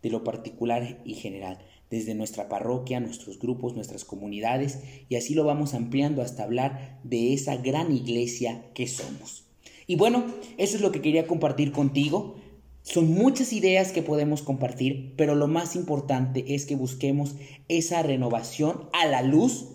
de 0.00 0.08
lo 0.08 0.24
particular 0.24 1.02
y 1.04 1.12
general, 1.12 1.58
desde 1.90 2.14
nuestra 2.14 2.48
parroquia, 2.48 3.00
nuestros 3.00 3.38
grupos, 3.38 3.74
nuestras 3.74 4.04
comunidades 4.04 4.78
y 5.08 5.16
así 5.16 5.34
lo 5.34 5.44
vamos 5.44 5.74
ampliando 5.74 6.22
hasta 6.22 6.44
hablar 6.44 7.00
de 7.02 7.34
esa 7.34 7.56
gran 7.56 7.94
iglesia 7.94 8.64
que 8.74 8.86
somos. 8.86 9.44
Y 9.86 9.96
bueno, 9.96 10.24
eso 10.56 10.76
es 10.76 10.82
lo 10.82 10.92
que 10.92 11.02
quería 11.02 11.26
compartir 11.26 11.72
contigo. 11.72 12.36
Son 12.82 13.10
muchas 13.10 13.52
ideas 13.52 13.90
que 13.90 14.02
podemos 14.02 14.42
compartir, 14.42 15.14
pero 15.16 15.34
lo 15.34 15.48
más 15.48 15.74
importante 15.74 16.54
es 16.54 16.64
que 16.64 16.76
busquemos 16.76 17.34
esa 17.68 18.02
renovación 18.02 18.88
a 18.92 19.06
la 19.06 19.22
luz 19.22 19.66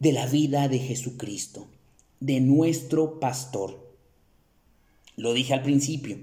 de 0.00 0.12
la 0.12 0.26
vida 0.26 0.68
de 0.68 0.80
Jesucristo, 0.80 1.68
de 2.18 2.40
nuestro 2.40 3.20
pastor. 3.20 3.94
Lo 5.16 5.32
dije 5.32 5.54
al 5.54 5.62
principio, 5.62 6.18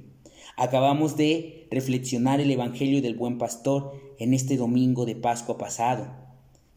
acabamos 0.57 1.17
de 1.17 1.67
reflexionar 1.71 2.41
el 2.41 2.51
Evangelio 2.51 3.01
del 3.01 3.15
Buen 3.15 3.37
Pastor 3.37 4.02
en 4.19 4.33
este 4.33 4.57
domingo 4.57 5.05
de 5.05 5.15
Pascua 5.15 5.57
pasado, 5.57 6.07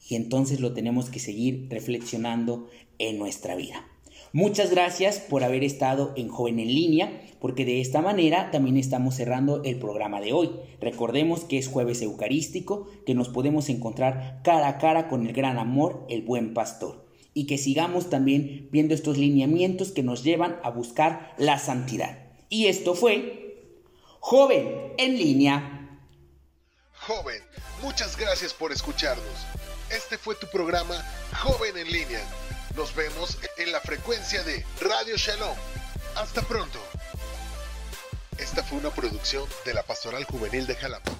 y 0.08 0.14
entonces 0.14 0.60
lo 0.60 0.72
tenemos 0.72 1.10
que 1.10 1.18
seguir 1.18 1.66
reflexionando 1.70 2.68
en 2.98 3.18
nuestra 3.18 3.56
vida. 3.56 3.84
Muchas 4.32 4.70
gracias 4.70 5.18
por 5.18 5.44
haber 5.44 5.64
estado 5.64 6.12
en 6.16 6.28
Joven 6.28 6.58
en 6.58 6.68
línea, 6.68 7.22
porque 7.40 7.64
de 7.64 7.80
esta 7.80 8.02
manera 8.02 8.50
también 8.50 8.76
estamos 8.76 9.14
cerrando 9.14 9.62
el 9.64 9.78
programa 9.78 10.20
de 10.20 10.32
hoy. 10.32 10.50
Recordemos 10.80 11.44
que 11.44 11.58
es 11.58 11.68
jueves 11.68 12.02
eucarístico, 12.02 12.86
que 13.06 13.14
nos 13.14 13.28
podemos 13.28 13.68
encontrar 13.68 14.40
cara 14.42 14.68
a 14.68 14.78
cara 14.78 15.08
con 15.08 15.26
el 15.26 15.32
gran 15.32 15.58
amor, 15.58 16.04
el 16.10 16.22
buen 16.22 16.54
pastor, 16.54 17.06
y 17.34 17.46
que 17.46 17.56
sigamos 17.56 18.10
también 18.10 18.68
viendo 18.72 18.94
estos 18.94 19.16
lineamientos 19.16 19.92
que 19.92 20.02
nos 20.02 20.22
llevan 20.22 20.56
a 20.62 20.70
buscar 20.70 21.32
la 21.38 21.58
santidad. 21.58 22.18
Y 22.48 22.66
esto 22.66 22.94
fue 22.94 23.62
Joven 24.20 24.66
en 24.98 25.18
línea. 25.18 25.75
Joven, 27.06 27.42
muchas 27.80 28.16
gracias 28.16 28.52
por 28.52 28.72
escucharnos. 28.72 29.46
Este 29.90 30.18
fue 30.18 30.34
tu 30.34 30.48
programa 30.48 31.04
Joven 31.42 31.76
en 31.76 31.90
línea 31.90 32.24
nos 32.76 32.94
vemos 32.94 33.38
en 33.56 33.72
la 33.72 33.80
frecuencia 33.80 34.42
de 34.42 34.64
Radio 34.80 35.16
Shalom. 35.16 35.56
Hasta 36.14 36.42
pronto. 36.42 36.78
Esta 38.36 38.62
fue 38.62 38.78
una 38.78 38.90
producción 38.90 39.48
de 39.64 39.72
la 39.72 39.82
Pastoral 39.82 40.24
Juvenil 40.24 40.66
de 40.66 40.74
Jalapa. 40.74 41.10